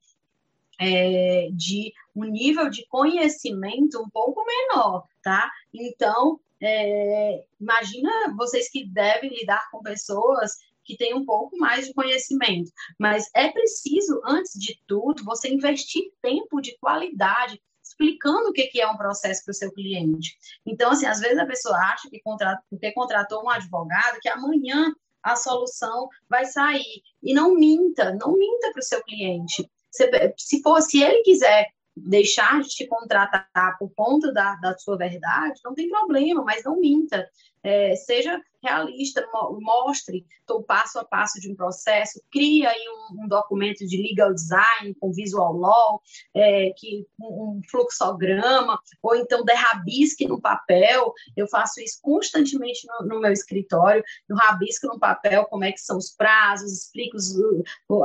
é, 0.79 1.49
de 1.51 1.93
um 2.15 2.23
nível 2.25 2.69
de 2.69 2.85
conhecimento 2.87 4.01
um 4.01 4.09
pouco 4.09 4.43
menor, 4.45 5.05
tá? 5.21 5.51
Então, 5.73 6.39
é, 6.61 7.43
imagina 7.59 8.33
vocês 8.35 8.69
que 8.69 8.85
devem 8.85 9.29
lidar 9.29 9.69
com 9.71 9.81
pessoas 9.81 10.53
que 10.83 10.97
têm 10.97 11.13
um 11.13 11.25
pouco 11.25 11.57
mais 11.57 11.87
de 11.87 11.93
conhecimento, 11.93 12.71
mas 12.99 13.29
é 13.33 13.49
preciso, 13.49 14.21
antes 14.25 14.59
de 14.59 14.79
tudo, 14.85 15.23
você 15.23 15.49
investir 15.49 16.11
tempo 16.21 16.59
de 16.61 16.77
qualidade 16.77 17.61
explicando 17.93 18.49
o 18.49 18.53
que 18.53 18.81
é 18.81 18.87
um 18.87 18.97
processo 18.97 19.43
para 19.43 19.51
o 19.51 19.55
seu 19.55 19.71
cliente. 19.71 20.35
Então, 20.65 20.91
assim, 20.91 21.05
às 21.05 21.19
vezes 21.19 21.37
a 21.37 21.45
pessoa 21.45 21.77
acha 21.77 22.09
que 22.09 22.19
contratou, 22.19 22.63
porque 22.69 22.91
contratou 22.91 23.43
um 23.43 23.49
advogado, 23.49 24.19
que 24.19 24.29
amanhã 24.29 24.93
a 25.21 25.35
solução 25.35 26.09
vai 26.29 26.45
sair. 26.45 27.01
E 27.21 27.33
não 27.33 27.55
minta, 27.55 28.13
não 28.13 28.37
minta 28.37 28.71
para 28.71 28.79
o 28.79 28.83
seu 28.83 29.01
cliente. 29.03 29.69
Se, 29.89 30.61
for, 30.61 30.81
se 30.81 31.01
ele 31.01 31.21
quiser 31.21 31.67
deixar 31.95 32.61
de 32.61 32.69
te 32.69 32.87
contratar 32.87 33.77
por 33.77 33.91
conta 33.95 34.33
da, 34.33 34.55
da 34.55 34.77
sua 34.77 34.97
verdade, 34.97 35.61
não 35.63 35.75
tem 35.75 35.87
problema, 35.87 36.43
mas 36.43 36.63
não 36.63 36.79
minta. 36.79 37.29
É, 37.63 37.95
seja 37.95 38.41
realista, 38.63 39.27
mostre 39.59 40.25
o 40.49 40.63
passo 40.63 40.99
a 40.99 41.05
passo 41.05 41.39
de 41.39 41.51
um 41.51 41.55
processo, 41.55 42.21
cria 42.31 42.69
aí 42.69 42.85
um, 42.89 43.23
um 43.23 43.27
documento 43.27 43.85
de 43.85 44.01
legal 44.01 44.33
design 44.33 44.95
com 44.99 45.11
visual 45.11 45.53
law, 45.53 46.01
é, 46.33 46.71
que, 46.77 47.05
um, 47.19 47.25
um, 47.25 47.61
fluxograma, 47.69 48.79
ou 49.01 49.15
então 49.15 49.43
derrabisque 49.43 50.27
no 50.27 50.39
papel. 50.39 51.13
Eu 51.35 51.47
faço 51.47 51.81
isso 51.81 51.99
constantemente 52.01 52.87
no, 52.87 53.07
no, 53.07 53.19
meu 53.19 53.31
escritório, 53.31 54.03
eu 54.29 54.35
rabisco 54.35 54.87
no 54.87 54.99
papel 54.99 55.45
como 55.45 55.65
é 55.65 55.71
que 55.71 55.81
são 55.81 55.97
os 55.97 56.11
prazos, 56.11 56.71
explico 56.71 57.17
os, 57.17 57.33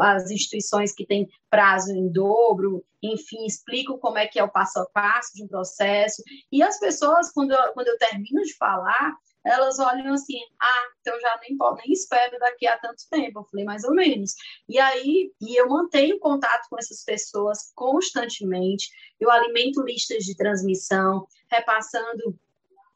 as 0.00 0.30
instituições 0.30 0.92
que 0.92 1.06
têm 1.06 1.28
prazo 1.50 1.92
em 1.92 2.08
dobro, 2.08 2.84
enfim, 3.02 3.46
explico 3.46 3.98
como 3.98 4.18
é 4.18 4.26
que 4.26 4.38
é 4.38 4.44
o 4.44 4.50
passo 4.50 4.80
a 4.80 4.86
passo 4.86 5.34
de 5.34 5.44
um 5.44 5.48
processo. 5.48 6.22
E 6.50 6.62
as 6.62 6.78
pessoas, 6.80 7.30
quando 7.30 7.52
eu, 7.52 7.72
quando 7.72 7.88
eu 7.88 7.98
termino 7.98 8.42
de 8.42 8.56
falar, 8.56 9.16
elas 9.48 9.78
olham 9.78 10.12
assim, 10.12 10.38
ah, 10.60 10.88
então 11.00 11.18
já 11.20 11.38
nem, 11.42 11.56
nem 11.56 11.92
espero 11.92 12.38
daqui 12.38 12.66
a 12.66 12.78
tanto 12.78 13.02
tempo. 13.10 13.40
Eu 13.40 13.44
falei, 13.44 13.64
mais 13.64 13.84
ou 13.84 13.94
menos. 13.94 14.34
E 14.68 14.78
aí, 14.78 15.32
e 15.40 15.60
eu 15.60 15.68
mantenho 15.68 16.18
contato 16.18 16.68
com 16.68 16.78
essas 16.78 17.02
pessoas 17.04 17.72
constantemente, 17.74 18.90
eu 19.18 19.30
alimento 19.30 19.82
listas 19.82 20.24
de 20.24 20.36
transmissão, 20.36 21.26
repassando 21.50 22.38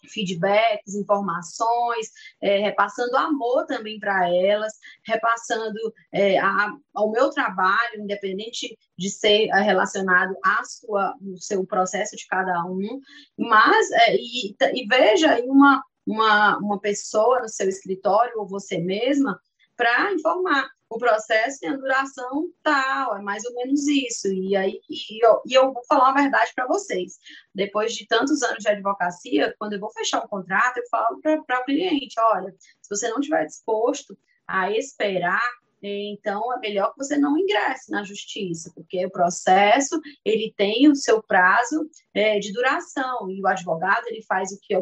feedbacks, 0.08 0.94
informações, 0.94 2.10
é, 2.40 2.58
repassando 2.58 3.16
amor 3.16 3.66
também 3.66 3.98
para 3.98 4.28
elas, 4.28 4.72
repassando 5.04 5.78
é, 6.12 6.38
a, 6.38 6.72
ao 6.94 7.10
meu 7.10 7.30
trabalho, 7.30 8.00
independente 8.00 8.76
de 8.96 9.10
ser 9.10 9.48
é, 9.48 9.60
relacionado 9.60 10.36
à 10.44 10.62
sua, 10.64 11.14
ao 11.14 11.36
seu 11.36 11.64
processo 11.64 12.16
de 12.16 12.26
cada 12.26 12.64
um, 12.64 13.00
mas 13.38 13.90
é, 13.92 14.16
e, 14.16 14.56
e 14.74 14.86
veja 14.86 15.40
uma 15.44 15.82
uma, 16.06 16.58
uma 16.58 16.80
pessoa 16.80 17.40
no 17.40 17.48
seu 17.48 17.68
escritório 17.68 18.38
ou 18.38 18.46
você 18.46 18.78
mesma 18.78 19.40
para 19.76 20.12
informar 20.12 20.68
o 20.94 20.98
processo 20.98 21.60
tem 21.60 21.70
a 21.70 21.76
duração 21.76 22.50
tal, 22.62 23.16
é 23.16 23.22
mais 23.22 23.44
ou 23.46 23.54
menos 23.54 23.86
isso. 23.86 24.28
E 24.28 24.54
aí 24.54 24.80
e 24.88 25.24
eu, 25.24 25.42
e 25.46 25.54
eu 25.54 25.72
vou 25.72 25.82
falar 25.86 26.10
a 26.10 26.22
verdade 26.22 26.52
para 26.54 26.66
vocês. 26.66 27.18
Depois 27.54 27.94
de 27.94 28.06
tantos 28.06 28.42
anos 28.42 28.58
de 28.58 28.68
advocacia, 28.68 29.54
quando 29.58 29.72
eu 29.72 29.80
vou 29.80 29.90
fechar 29.90 30.22
um 30.22 30.28
contrato, 30.28 30.76
eu 30.76 30.88
falo 30.90 31.20
para 31.20 31.60
o 31.60 31.64
cliente: 31.64 32.14
olha, 32.20 32.54
se 32.80 32.90
você 32.90 33.08
não 33.08 33.20
estiver 33.20 33.46
disposto 33.46 34.16
a 34.46 34.70
esperar, 34.70 35.50
então 35.82 36.52
é 36.52 36.58
melhor 36.58 36.92
que 36.92 36.98
você 36.98 37.16
não 37.16 37.36
ingresse 37.36 37.90
na 37.90 38.04
justiça, 38.04 38.70
porque 38.74 39.04
o 39.04 39.10
processo 39.10 40.00
ele 40.24 40.54
tem 40.56 40.88
o 40.88 40.94
seu 40.94 41.22
prazo 41.22 41.88
é, 42.14 42.38
de 42.38 42.52
duração 42.52 43.28
e 43.30 43.42
o 43.42 43.46
advogado 43.46 44.06
ele 44.06 44.22
faz 44.22 44.52
o 44.52 44.58
que 44.60 44.74
é 44.74 44.78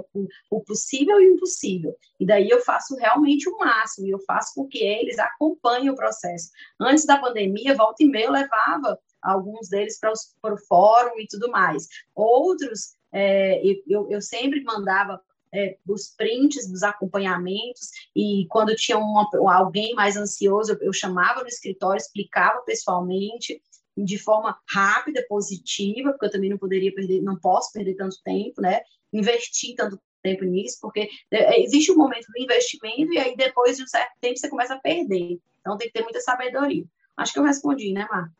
o, 0.51 0.61
possível 0.61 1.21
e 1.21 1.29
o 1.29 1.35
impossível. 1.35 1.97
E 2.19 2.27
daí 2.27 2.49
eu 2.51 2.61
faço 2.61 2.95
realmente 2.97 3.49
o 3.49 3.57
máximo 3.59 4.07
e 4.07 4.11
eu 4.11 4.19
faço 4.21 4.53
com 4.55 4.69
que 4.69 4.79
eles 4.79 5.19
acompanhem 5.19 5.91
o 5.91 5.97
processo. 5.97 6.51
Antes 6.79 7.07
da 7.07 7.19
pandemia, 7.19 7.75
volta 7.75 8.03
e 8.03 8.07
meia 8.07 8.27
eu 8.27 8.33
levava 8.33 8.99
alguns 9.23 9.69
deles 9.69 9.99
para, 9.99 10.13
para 10.43 10.55
o 10.55 10.67
fórum 10.67 11.19
e 11.19 11.27
tudo 11.27 11.51
mais. 11.51 11.89
Outros 12.15 12.95
é, 13.13 13.61
eu, 13.87 14.09
eu 14.11 14.21
sempre 14.21 14.63
mandava 14.63 15.21
é, 15.53 15.77
os 15.87 16.09
prints 16.09 16.71
dos 16.71 16.83
acompanhamentos 16.83 17.91
e 18.15 18.47
quando 18.49 18.75
tinha 18.75 18.99
uma, 18.99 19.29
alguém 19.53 19.95
mais 19.95 20.17
ansioso, 20.17 20.73
eu, 20.73 20.79
eu 20.81 20.93
chamava 20.93 21.43
no 21.43 21.49
escritório, 21.49 21.99
explicava 21.99 22.61
pessoalmente 22.63 23.61
de 23.97 24.19
forma 24.19 24.59
rápida, 24.69 25.25
positiva, 25.29 26.13
porque 26.13 26.27
eu 26.27 26.31
também 26.31 26.51
não 26.51 26.59
poderia 26.59 26.95
perder, 26.95 27.21
não 27.21 27.39
posso 27.39 27.73
perder 27.73 27.95
tanto 27.95 28.23
tempo, 28.23 28.61
né? 28.61 28.81
Investir 29.13 29.75
tanto 29.75 30.01
tempo 30.23 30.45
nisso, 30.45 30.79
porque 30.81 31.09
é, 31.31 31.61
existe 31.63 31.91
um 31.91 31.97
momento 31.97 32.27
do 32.27 32.41
investimento 32.41 33.13
e 33.13 33.19
aí 33.19 33.37
depois 33.37 33.77
de 33.77 33.83
um 33.83 33.87
certo 33.87 34.13
tempo 34.21 34.39
você 34.39 34.49
começa 34.49 34.75
a 34.75 34.81
perder. 34.81 35.41
Então 35.61 35.77
tem 35.77 35.89
que 35.89 35.93
ter 35.93 36.03
muita 36.03 36.21
sabedoria. 36.21 36.85
Acho 37.17 37.33
que 37.33 37.39
eu 37.39 37.45
respondi, 37.45 37.93
né, 37.93 38.07
Mar? 38.11 38.33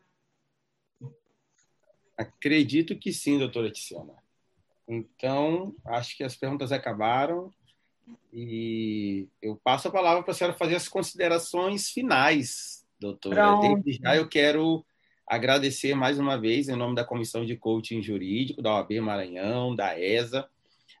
Acredito 2.17 2.97
que 2.97 3.11
sim, 3.11 3.37
doutora 3.37 3.71
Tiziana. 3.71 4.13
Então, 4.93 5.73
acho 5.85 6.17
que 6.17 6.23
as 6.23 6.35
perguntas 6.35 6.69
acabaram 6.69 7.49
e 8.33 9.25
eu 9.41 9.55
passo 9.55 9.87
a 9.87 9.91
palavra 9.91 10.21
para 10.21 10.31
a 10.31 10.35
senhora 10.35 10.57
fazer 10.57 10.75
as 10.75 10.89
considerações 10.89 11.89
finais, 11.89 12.85
doutora. 12.99 13.57
Desde 13.61 14.03
já 14.03 14.17
eu 14.17 14.27
quero 14.27 14.85
agradecer 15.25 15.95
mais 15.95 16.19
uma 16.19 16.37
vez, 16.37 16.67
em 16.67 16.75
nome 16.75 16.93
da 16.93 17.05
Comissão 17.05 17.45
de 17.45 17.55
Coaching 17.55 18.01
Jurídico, 18.01 18.61
da 18.61 18.75
OAB 18.75 18.99
Maranhão, 18.99 19.73
da 19.73 19.97
ESA, 19.97 20.49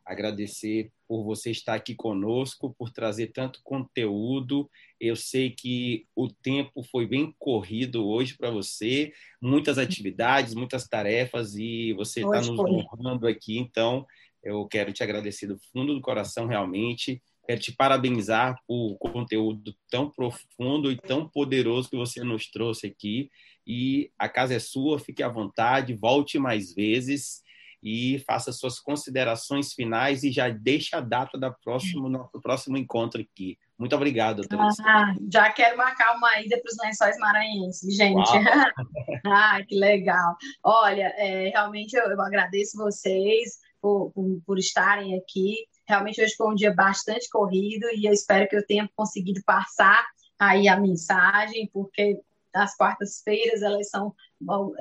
agradecer 0.05 0.89
por 1.11 1.25
você 1.25 1.51
estar 1.51 1.73
aqui 1.73 1.93
conosco, 1.93 2.73
por 2.79 2.89
trazer 2.89 3.33
tanto 3.33 3.59
conteúdo. 3.65 4.71
Eu 4.97 5.13
sei 5.17 5.49
que 5.49 6.07
o 6.15 6.29
tempo 6.29 6.81
foi 6.83 7.05
bem 7.05 7.35
corrido 7.37 8.07
hoje 8.07 8.37
para 8.37 8.49
você, 8.49 9.11
muitas 9.41 9.77
atividades, 9.77 10.55
muitas 10.55 10.87
tarefas, 10.87 11.57
e 11.57 11.91
você 11.91 12.21
está 12.21 12.37
nos 12.37 12.57
honrando 12.57 13.27
aqui. 13.27 13.57
Então, 13.57 14.07
eu 14.41 14.65
quero 14.67 14.93
te 14.93 15.03
agradecer 15.03 15.47
do 15.47 15.59
fundo 15.73 15.93
do 15.93 15.99
coração, 15.99 16.47
realmente. 16.47 17.21
Quero 17.45 17.59
te 17.59 17.73
parabenizar 17.73 18.55
por 18.65 18.97
conteúdo 18.97 19.75
tão 19.89 20.09
profundo 20.09 20.89
e 20.89 20.95
tão 20.95 21.27
poderoso 21.27 21.89
que 21.89 21.97
você 21.97 22.23
nos 22.23 22.49
trouxe 22.49 22.87
aqui. 22.87 23.29
E 23.67 24.09
a 24.17 24.29
casa 24.29 24.53
é 24.53 24.59
sua, 24.59 24.97
fique 24.97 25.21
à 25.21 25.27
vontade, 25.27 25.93
volte 25.93 26.39
mais 26.39 26.73
vezes 26.73 27.40
e 27.83 28.19
faça 28.27 28.51
suas 28.51 28.79
considerações 28.79 29.73
finais 29.73 30.23
e 30.23 30.31
já 30.31 30.49
deixe 30.49 30.95
a 30.95 30.99
data 30.99 31.37
da 31.37 31.51
próximo 31.51 32.07
nosso 32.07 32.39
próximo 32.41 32.77
encontro 32.77 33.21
aqui. 33.21 33.57
Muito 33.77 33.95
obrigado, 33.95 34.37
doutora. 34.37 34.69
Ah, 34.85 35.15
já 35.31 35.51
quero 35.51 35.75
marcar 35.75 36.15
uma 36.15 36.39
ida 36.39 36.59
para 36.61 36.69
os 36.69 36.77
lençóis 36.83 37.17
maranhenses, 37.17 37.95
gente. 37.95 38.29
ah, 39.25 39.59
que 39.67 39.75
legal. 39.75 40.35
Olha, 40.63 41.11
é, 41.17 41.49
realmente 41.49 41.95
eu, 41.95 42.03
eu, 42.03 42.21
agradeço 42.21 42.77
vocês 42.77 43.57
por, 43.81 44.11
por, 44.11 44.39
por 44.45 44.59
estarem 44.59 45.17
aqui. 45.17 45.65
Realmente 45.87 46.21
hoje 46.21 46.35
foi 46.35 46.51
um 46.51 46.55
dia 46.55 46.73
bastante 46.73 47.27
corrido 47.29 47.87
e 47.95 48.05
eu 48.05 48.13
espero 48.13 48.47
que 48.47 48.55
eu 48.55 48.65
tenha 48.65 48.87
conseguido 48.95 49.41
passar 49.43 50.05
aí 50.39 50.67
a 50.67 50.79
mensagem, 50.79 51.67
porque 51.73 52.19
as 52.53 52.75
quartas-feiras 52.75 53.61
elas 53.61 53.89
são 53.89 54.13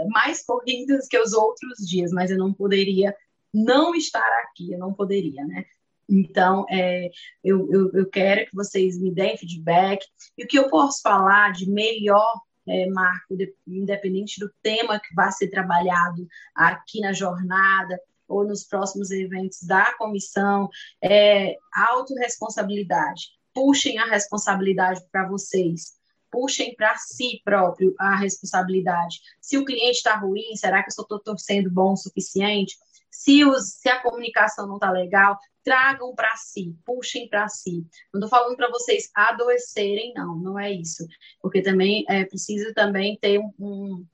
mais 0.09 0.45
corridas 0.45 1.07
que 1.07 1.19
os 1.19 1.33
outros 1.33 1.79
dias, 1.87 2.11
mas 2.13 2.31
eu 2.31 2.39
não 2.39 2.53
poderia 2.53 3.15
não 3.53 3.95
estar 3.95 4.29
aqui, 4.45 4.73
eu 4.73 4.79
não 4.79 4.93
poderia, 4.93 5.45
né? 5.45 5.65
Então, 6.09 6.67
é, 6.69 7.09
eu, 7.43 7.71
eu, 7.71 7.91
eu, 7.93 8.11
quero 8.11 8.45
que 8.47 8.55
vocês 8.55 9.01
me 9.01 9.15
deem 9.15 9.37
feedback. 9.37 10.05
E 10.37 10.45
o 10.45 10.47
que 10.47 10.59
eu 10.59 10.69
posso 10.69 11.01
falar 11.03 11.53
de 11.53 11.71
melhor, 11.71 12.41
é, 12.67 12.87
Marco, 12.87 13.37
de, 13.37 13.55
independente 13.67 14.41
do 14.41 14.51
tema 14.61 14.99
que 14.99 15.15
vai 15.15 15.31
ser 15.31 15.49
trabalhado 15.49 16.27
aqui 16.53 17.01
na 17.01 17.13
jornada 17.13 18.01
ou 18.27 18.45
nos 18.45 18.65
próximos 18.65 19.13
eventos 19.13 19.63
da 19.63 19.95
comissão, 19.97 20.69
é 21.01 21.57
autorresponsabilidade. 21.73 23.29
Puxem 23.55 23.99
a 23.99 24.07
responsabilidade 24.07 25.05
para 25.13 25.29
vocês 25.29 26.00
puxem 26.31 26.75
para 26.75 26.97
si 26.97 27.41
próprio 27.45 27.95
a 27.99 28.17
responsabilidade. 28.17 29.21
Se 29.41 29.59
o 29.59 29.65
cliente 29.65 29.99
está 29.99 30.17
ruim, 30.17 30.55
será 30.57 30.83
que 30.83 30.91
eu 30.91 31.17
estou 31.17 31.39
sendo 31.39 31.71
bom 31.71 31.93
o 31.93 31.97
suficiente? 31.97 32.77
Se, 33.11 33.45
os, 33.45 33.75
se 33.75 33.89
a 33.89 34.01
comunicação 34.01 34.67
não 34.67 34.77
está 34.77 34.91
legal, 34.91 35.39
tragam 35.65 36.15
para 36.15 36.35
si, 36.37 36.75
puxem 36.85 37.29
para 37.29 37.49
si. 37.49 37.85
Não 38.13 38.21
estou 38.21 38.29
falando 38.29 38.57
para 38.57 38.71
vocês 38.71 39.11
adoecerem, 39.15 40.13
não, 40.15 40.37
não 40.37 40.59
é 40.59 40.73
isso. 40.73 41.07
Porque 41.41 41.61
também 41.61 42.05
é 42.09 42.25
preciso 42.25 42.73
também 42.73 43.19
ter 43.21 43.39
um, 43.39 43.53
um 43.59 44.07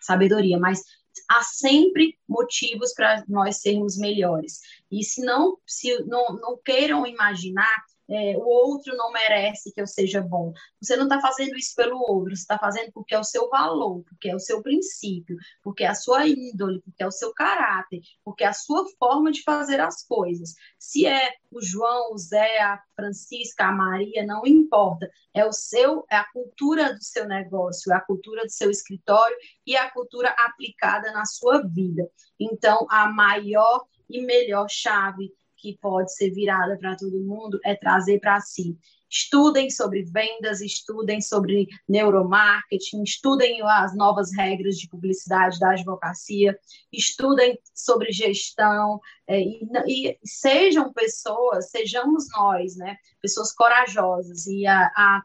sabedoria, 0.00 0.58
mas 0.58 0.82
há 1.28 1.42
sempre 1.42 2.18
motivos 2.28 2.92
para 2.92 3.24
nós 3.28 3.58
sermos 3.58 3.96
melhores. 3.96 4.60
E 4.90 5.02
se 5.02 5.22
não, 5.24 5.58
se 5.66 6.04
não, 6.04 6.34
não 6.34 6.58
queiram 6.62 7.06
imaginar 7.06 7.84
é, 8.08 8.36
o 8.36 8.44
outro 8.44 8.94
não 8.96 9.10
merece 9.12 9.72
que 9.72 9.80
eu 9.80 9.86
seja 9.86 10.20
bom. 10.20 10.52
Você 10.80 10.96
não 10.96 11.04
está 11.04 11.20
fazendo 11.20 11.56
isso 11.56 11.74
pelo 11.74 11.98
outro, 11.98 12.36
você 12.36 12.42
está 12.42 12.58
fazendo 12.58 12.92
porque 12.92 13.14
é 13.14 13.18
o 13.18 13.24
seu 13.24 13.48
valor, 13.48 14.02
porque 14.04 14.28
é 14.28 14.34
o 14.34 14.40
seu 14.40 14.62
princípio, 14.62 15.36
porque 15.62 15.84
é 15.84 15.88
a 15.88 15.94
sua 15.94 16.26
índole, 16.26 16.80
porque 16.82 17.02
é 17.02 17.06
o 17.06 17.10
seu 17.10 17.32
caráter, 17.32 18.00
porque 18.22 18.44
é 18.44 18.48
a 18.48 18.52
sua 18.52 18.84
forma 18.98 19.32
de 19.32 19.42
fazer 19.42 19.80
as 19.80 20.06
coisas. 20.06 20.54
Se 20.78 21.06
é 21.06 21.30
o 21.50 21.62
João, 21.62 22.12
o 22.12 22.18
Zé, 22.18 22.60
a 22.60 22.82
Francisca, 22.94 23.64
a 23.64 23.72
Maria, 23.72 24.26
não 24.26 24.46
importa. 24.46 25.08
É 25.32 25.44
o 25.46 25.52
seu, 25.52 26.04
é 26.10 26.16
a 26.16 26.30
cultura 26.30 26.92
do 26.92 27.02
seu 27.02 27.26
negócio, 27.26 27.92
é 27.92 27.96
a 27.96 28.00
cultura 28.00 28.42
do 28.42 28.50
seu 28.50 28.70
escritório 28.70 29.36
e 29.66 29.76
a 29.76 29.90
cultura 29.90 30.28
aplicada 30.36 31.10
na 31.12 31.24
sua 31.24 31.62
vida. 31.62 32.08
Então, 32.38 32.86
a 32.90 33.08
maior 33.08 33.86
e 34.10 34.20
melhor 34.20 34.68
chave 34.68 35.32
que 35.64 35.78
pode 35.80 36.14
ser 36.14 36.30
virada 36.30 36.76
para 36.76 36.94
todo 36.94 37.24
mundo 37.24 37.58
é 37.64 37.74
trazer 37.74 38.20
para 38.20 38.38
si. 38.38 38.76
Estudem 39.08 39.70
sobre 39.70 40.02
vendas, 40.02 40.60
estudem 40.60 41.22
sobre 41.22 41.68
neuromarketing, 41.88 43.02
estudem 43.02 43.62
as 43.62 43.96
novas 43.96 44.30
regras 44.36 44.76
de 44.76 44.88
publicidade 44.88 45.58
da 45.58 45.70
advocacia, 45.70 46.58
estudem 46.92 47.58
sobre 47.74 48.12
gestão 48.12 49.00
é, 49.26 49.40
e, 49.40 49.66
e, 49.86 50.18
sejam 50.22 50.92
pessoas, 50.92 51.70
sejamos 51.70 52.26
nós, 52.36 52.76
né, 52.76 52.96
pessoas 53.22 53.50
corajosas 53.54 54.46
e 54.46 54.66
a, 54.66 54.92
a 54.94 55.22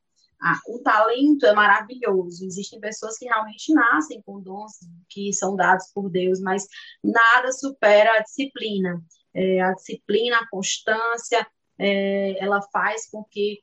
o 0.70 0.80
talento 0.80 1.46
é 1.46 1.54
maravilhoso. 1.54 2.46
Existem 2.46 2.80
pessoas 2.80 3.18
que 3.18 3.26
realmente 3.26 3.74
nascem 3.74 4.22
com 4.22 4.40
dons 4.40 4.72
que 5.10 5.34
são 5.34 5.54
dados 5.54 5.92
por 5.94 6.10
Deus, 6.10 6.40
mas 6.40 6.66
nada 7.04 7.52
supera 7.52 8.14
a 8.14 8.22
disciplina 8.22 9.04
é, 9.34 9.61
a 9.61 9.73
disciplina, 9.73 10.38
a 10.38 10.47
constância, 10.49 11.45
é, 11.77 12.43
ela 12.43 12.61
faz 12.61 13.09
com 13.09 13.23
que 13.23 13.61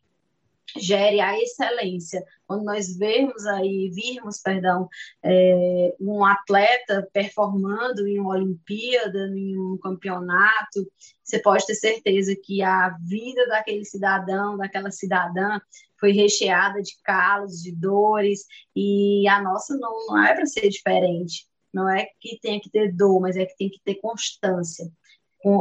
gere 0.78 1.20
a 1.20 1.38
excelência. 1.38 2.24
Quando 2.46 2.64
nós 2.64 2.96
vemos 2.96 3.46
aí, 3.46 3.90
virmos, 3.90 4.38
perdão, 4.38 4.88
é, 5.22 5.94
um 6.00 6.24
atleta 6.24 7.08
performando 7.12 8.06
em 8.06 8.18
uma 8.18 8.34
Olimpíada, 8.34 9.28
em 9.28 9.56
um 9.56 9.78
campeonato, 9.78 10.90
você 11.22 11.38
pode 11.38 11.66
ter 11.66 11.74
certeza 11.74 12.34
que 12.36 12.62
a 12.62 12.90
vida 13.00 13.46
daquele 13.46 13.84
cidadão, 13.84 14.56
daquela 14.56 14.90
cidadã, 14.90 15.60
foi 15.98 16.12
recheada 16.12 16.82
de 16.82 16.92
calos, 17.02 17.62
de 17.62 17.72
dores, 17.72 18.44
e 18.74 19.26
a 19.28 19.42
nossa 19.42 19.76
não, 19.76 20.06
não 20.08 20.24
é 20.24 20.34
para 20.34 20.46
ser 20.46 20.68
diferente. 20.68 21.46
Não 21.72 21.88
é 21.88 22.06
que 22.20 22.38
tenha 22.40 22.60
que 22.60 22.70
ter 22.70 22.92
dor, 22.92 23.20
mas 23.20 23.36
é 23.36 23.44
que 23.44 23.56
tem 23.56 23.70
que 23.70 23.80
ter 23.84 23.96
constância 23.96 24.90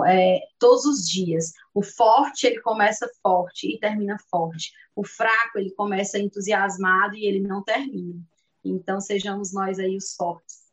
é, 0.06 0.42
todos 0.60 0.86
os 0.86 1.08
dias. 1.08 1.54
O 1.74 1.84
forte, 1.84 2.48
ele 2.48 2.62
começa 2.62 3.10
forte 3.22 3.68
e 3.68 3.80
termina 3.80 4.18
forte. 4.30 4.72
O 4.96 5.04
fraco, 5.04 5.60
ele 5.60 5.72
começa 5.72 6.18
entusiasmado 6.18 7.16
e 7.16 7.26
ele 7.26 7.40
não 7.40 7.64
termina. 7.64 8.20
Então, 8.64 9.00
sejamos 9.00 9.54
nós 9.54 9.78
aí 9.78 9.96
os 9.96 10.16
fortes. 10.16 10.66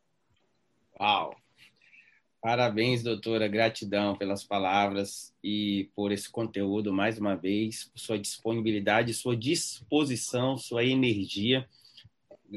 Uau! 0.99 1.35
Parabéns, 2.41 3.03
doutora. 3.03 3.47
Gratidão 3.47 4.17
pelas 4.17 4.43
palavras 4.43 5.33
e 5.41 5.89
por 5.95 6.11
esse 6.11 6.29
conteúdo, 6.29 6.91
mais 6.91 7.17
uma 7.17 7.35
vez, 7.35 7.89
sua 7.95 8.19
disponibilidade, 8.19 9.13
sua 9.13 9.35
disposição, 9.35 10.57
sua 10.57 10.83
energia. 10.83 11.65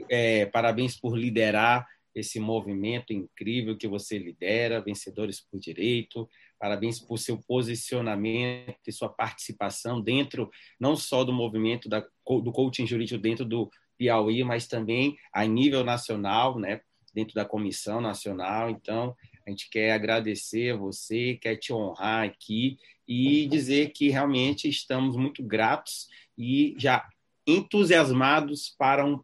É, 0.09 0.47
parabéns 0.47 0.99
por 0.99 1.17
liderar 1.17 1.87
esse 2.17 2.41
movimento 2.41 3.13
incrível 3.13 3.77
que 3.77 3.87
você 3.87 4.19
lidera, 4.19 4.81
Vencedores 4.81 5.39
por 5.39 5.61
Direito. 5.61 6.29
Parabéns 6.59 6.99
por 6.99 7.19
seu 7.19 7.39
posicionamento 7.39 8.79
e 8.87 8.93
sua 8.93 9.09
participação 9.09 10.01
dentro, 10.01 10.51
não 10.81 10.97
só 10.97 11.25
do 11.25 11.33
movimento 11.33 11.89
da, 11.89 12.01
do 12.01 12.53
coaching 12.53 12.87
jurídico, 12.87 13.21
dentro 13.21 13.45
do, 13.45 13.71
Piauí, 13.97 14.45
mas 14.45 14.67
também 14.67 15.17
a 15.33 15.45
nível 15.45 15.83
nacional, 15.83 16.59
né? 16.59 16.81
dentro 17.13 17.35
da 17.35 17.45
comissão 17.45 18.01
nacional. 18.01 18.69
Então, 18.69 19.17
a 19.47 19.51
gente 19.51 19.71
quer 19.71 19.93
agradecer 19.93 20.75
a 20.75 20.77
você, 20.77 21.39
quer 21.41 21.57
te 21.57 21.73
honrar 21.73 22.27
aqui 22.27 22.77
e 23.09 23.47
dizer 23.47 23.93
que 23.93 24.11
realmente 24.11 24.69
estamos 24.69 25.17
muito 25.17 25.43
gratos 25.43 26.09
e 26.37 26.75
já 26.77 27.09
entusiasmados 27.47 28.75
para 28.77 29.07
um, 29.07 29.21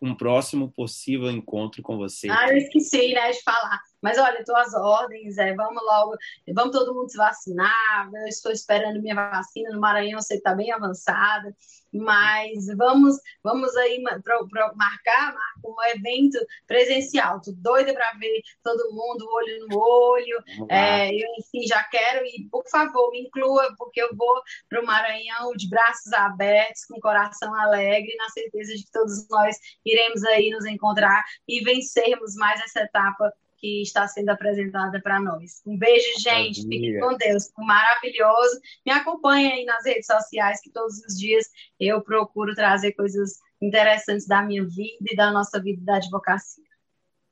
um 0.00 0.14
próximo 0.14 0.70
possível 0.70 1.28
encontro 1.30 1.82
com 1.82 1.96
você. 1.96 2.30
Ah, 2.30 2.48
eu 2.50 2.56
esqueci 2.56 3.12
né, 3.12 3.32
de 3.32 3.42
falar. 3.42 3.82
Mas 4.00 4.18
olha, 4.18 4.38
estou 4.38 4.56
às 4.56 4.72
ordens, 4.74 5.38
é, 5.38 5.54
vamos 5.54 5.82
logo, 5.82 6.16
vamos 6.54 6.76
todo 6.76 6.94
mundo 6.94 7.10
se 7.10 7.16
vacinar. 7.16 8.10
Eu 8.12 8.28
estou 8.28 8.52
esperando 8.52 9.00
minha 9.00 9.14
vacina 9.14 9.70
no 9.70 9.80
Maranhão, 9.80 10.20
você 10.20 10.34
está 10.34 10.54
bem 10.54 10.72
avançada, 10.72 11.54
mas 11.92 12.66
vamos, 12.76 13.16
vamos 13.42 13.74
aí 13.76 14.02
para 14.22 14.72
marcar, 14.74 15.34
um 15.64 15.82
evento 15.94 16.38
presencial. 16.66 17.38
Estou 17.38 17.54
doida 17.54 17.92
para 17.92 18.12
ver 18.18 18.40
todo 18.62 18.92
mundo 18.92 19.26
olho 19.28 19.66
no 19.68 19.78
olho. 19.78 20.44
É, 20.68 21.12
eu, 21.12 21.26
enfim, 21.38 21.66
já 21.66 21.82
quero 21.84 22.24
e, 22.24 22.48
por 22.50 22.68
favor, 22.68 23.10
me 23.10 23.22
inclua, 23.22 23.74
porque 23.76 24.00
eu 24.00 24.14
vou 24.14 24.42
para 24.68 24.80
o 24.80 24.86
Maranhão 24.86 25.52
de 25.56 25.68
braços 25.68 26.12
abertos, 26.12 26.84
com 26.86 27.00
coração 27.00 27.54
alegre, 27.54 28.14
na 28.16 28.28
certeza 28.30 28.74
de 28.74 28.84
que 28.84 28.92
todos 28.92 29.28
nós 29.28 29.56
iremos 29.84 30.22
aí 30.24 30.50
nos 30.50 30.66
encontrar 30.66 31.22
e 31.46 31.62
vencermos 31.64 32.34
mais 32.36 32.60
essa 32.60 32.80
etapa 32.80 33.32
que 33.58 33.82
está 33.82 34.06
sendo 34.06 34.30
apresentada 34.30 35.00
para 35.00 35.20
nós. 35.20 35.62
Um 35.66 35.76
beijo, 35.76 36.20
gente. 36.20 36.62
Fiquem 36.62 36.98
com 37.00 37.16
Deus. 37.16 37.50
Maravilhoso. 37.58 38.60
Me 38.86 38.92
acompanhem 38.92 39.52
aí 39.52 39.64
nas 39.64 39.84
redes 39.84 40.06
sociais, 40.06 40.60
que 40.60 40.70
todos 40.70 40.98
os 40.98 41.18
dias 41.18 41.46
eu 41.78 42.00
procuro 42.00 42.54
trazer 42.54 42.92
coisas 42.92 43.38
interessantes 43.60 44.26
da 44.26 44.42
minha 44.42 44.64
vida 44.64 45.06
e 45.10 45.16
da 45.16 45.30
nossa 45.30 45.60
vida 45.60 45.84
da 45.84 45.96
advocacia. 45.96 46.64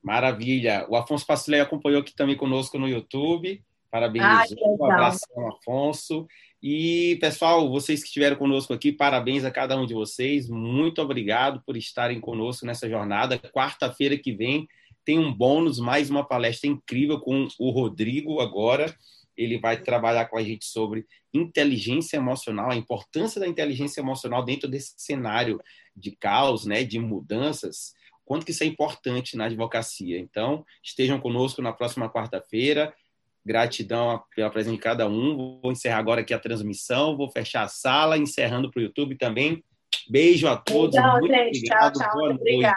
Maravilha. 0.03 0.87
O 0.89 0.97
Afonso 0.97 1.27
Pastilei 1.27 1.61
acompanhou 1.61 2.01
aqui 2.01 2.15
também 2.15 2.37
conosco 2.37 2.79
no 2.79 2.89
YouTube. 2.89 3.63
Parabéns, 3.91 4.25
um 4.61 4.85
abraço, 4.85 5.25
Afonso. 5.49 6.27
E, 6.63 7.17
pessoal, 7.21 7.69
vocês 7.71 8.01
que 8.01 8.09
estiveram 8.09 8.37
conosco 8.37 8.73
aqui, 8.73 8.93
parabéns 8.93 9.45
a 9.45 9.51
cada 9.51 9.77
um 9.77 9.87
de 9.87 9.95
vocês. 9.95 10.49
Muito 10.49 11.01
obrigado 11.01 11.63
por 11.65 11.77
estarem 11.77 12.21
conosco 12.21 12.67
nessa 12.67 12.89
jornada. 12.89 13.39
Quarta-feira 13.39 14.17
que 14.19 14.33
vem 14.33 14.67
tem 15.07 15.21
um 15.21 15.33
bônus, 15.33 15.79
mais 15.79 16.11
uma 16.11 16.27
palestra 16.27 16.69
incrível 16.69 17.21
com 17.21 17.47
o 17.61 17.71
Rodrigo 17.71 18.41
agora. 18.41 18.93
Ele 19.37 19.57
vai 19.57 19.81
trabalhar 19.81 20.27
com 20.27 20.37
a 20.37 20.43
gente 20.43 20.65
sobre 20.65 21.07
inteligência 21.33 22.17
emocional, 22.17 22.73
a 22.73 22.77
importância 22.77 23.41
da 23.41 23.47
inteligência 23.47 24.01
emocional 24.01 24.45
dentro 24.45 24.69
desse 24.69 24.95
cenário 24.97 25.61
de 25.95 26.11
caos, 26.11 26.67
né, 26.67 26.83
de 26.83 26.99
mudanças, 26.99 27.95
quanto 28.25 28.45
que 28.45 28.51
isso 28.51 28.65
é 28.65 28.67
importante 28.67 29.37
na 29.37 29.45
advocacia. 29.45 30.19
Então, 30.19 30.65
estejam 30.83 31.21
conosco 31.21 31.63
na 31.63 31.73
próxima 31.73 32.11
quarta-feira. 32.11 32.93
Gratidão 33.45 34.21
pela 34.35 34.51
presença 34.51 34.75
de 34.75 34.83
cada 34.83 35.07
um. 35.07 35.61
Vou 35.63 35.71
encerrar 35.71 35.99
agora 35.99 36.23
aqui 36.23 36.35
a 36.35 36.39
transmissão, 36.39 37.17
vou 37.17 37.31
fechar 37.31 37.63
a 37.63 37.69
sala, 37.69 38.19
encerrando 38.19 38.73
para 38.73 38.81
o 38.81 38.83
YouTube 38.83 39.17
também. 39.17 39.63
Beijo 40.11 40.49
a 40.49 40.57
todos. 40.57 40.97
Tchau, 40.97 41.21
gente. 41.21 41.59
Obrigado. 41.59 41.93
Tchau, 41.93 42.11
tchau. 42.11 42.31
Obrigado. 42.31 42.77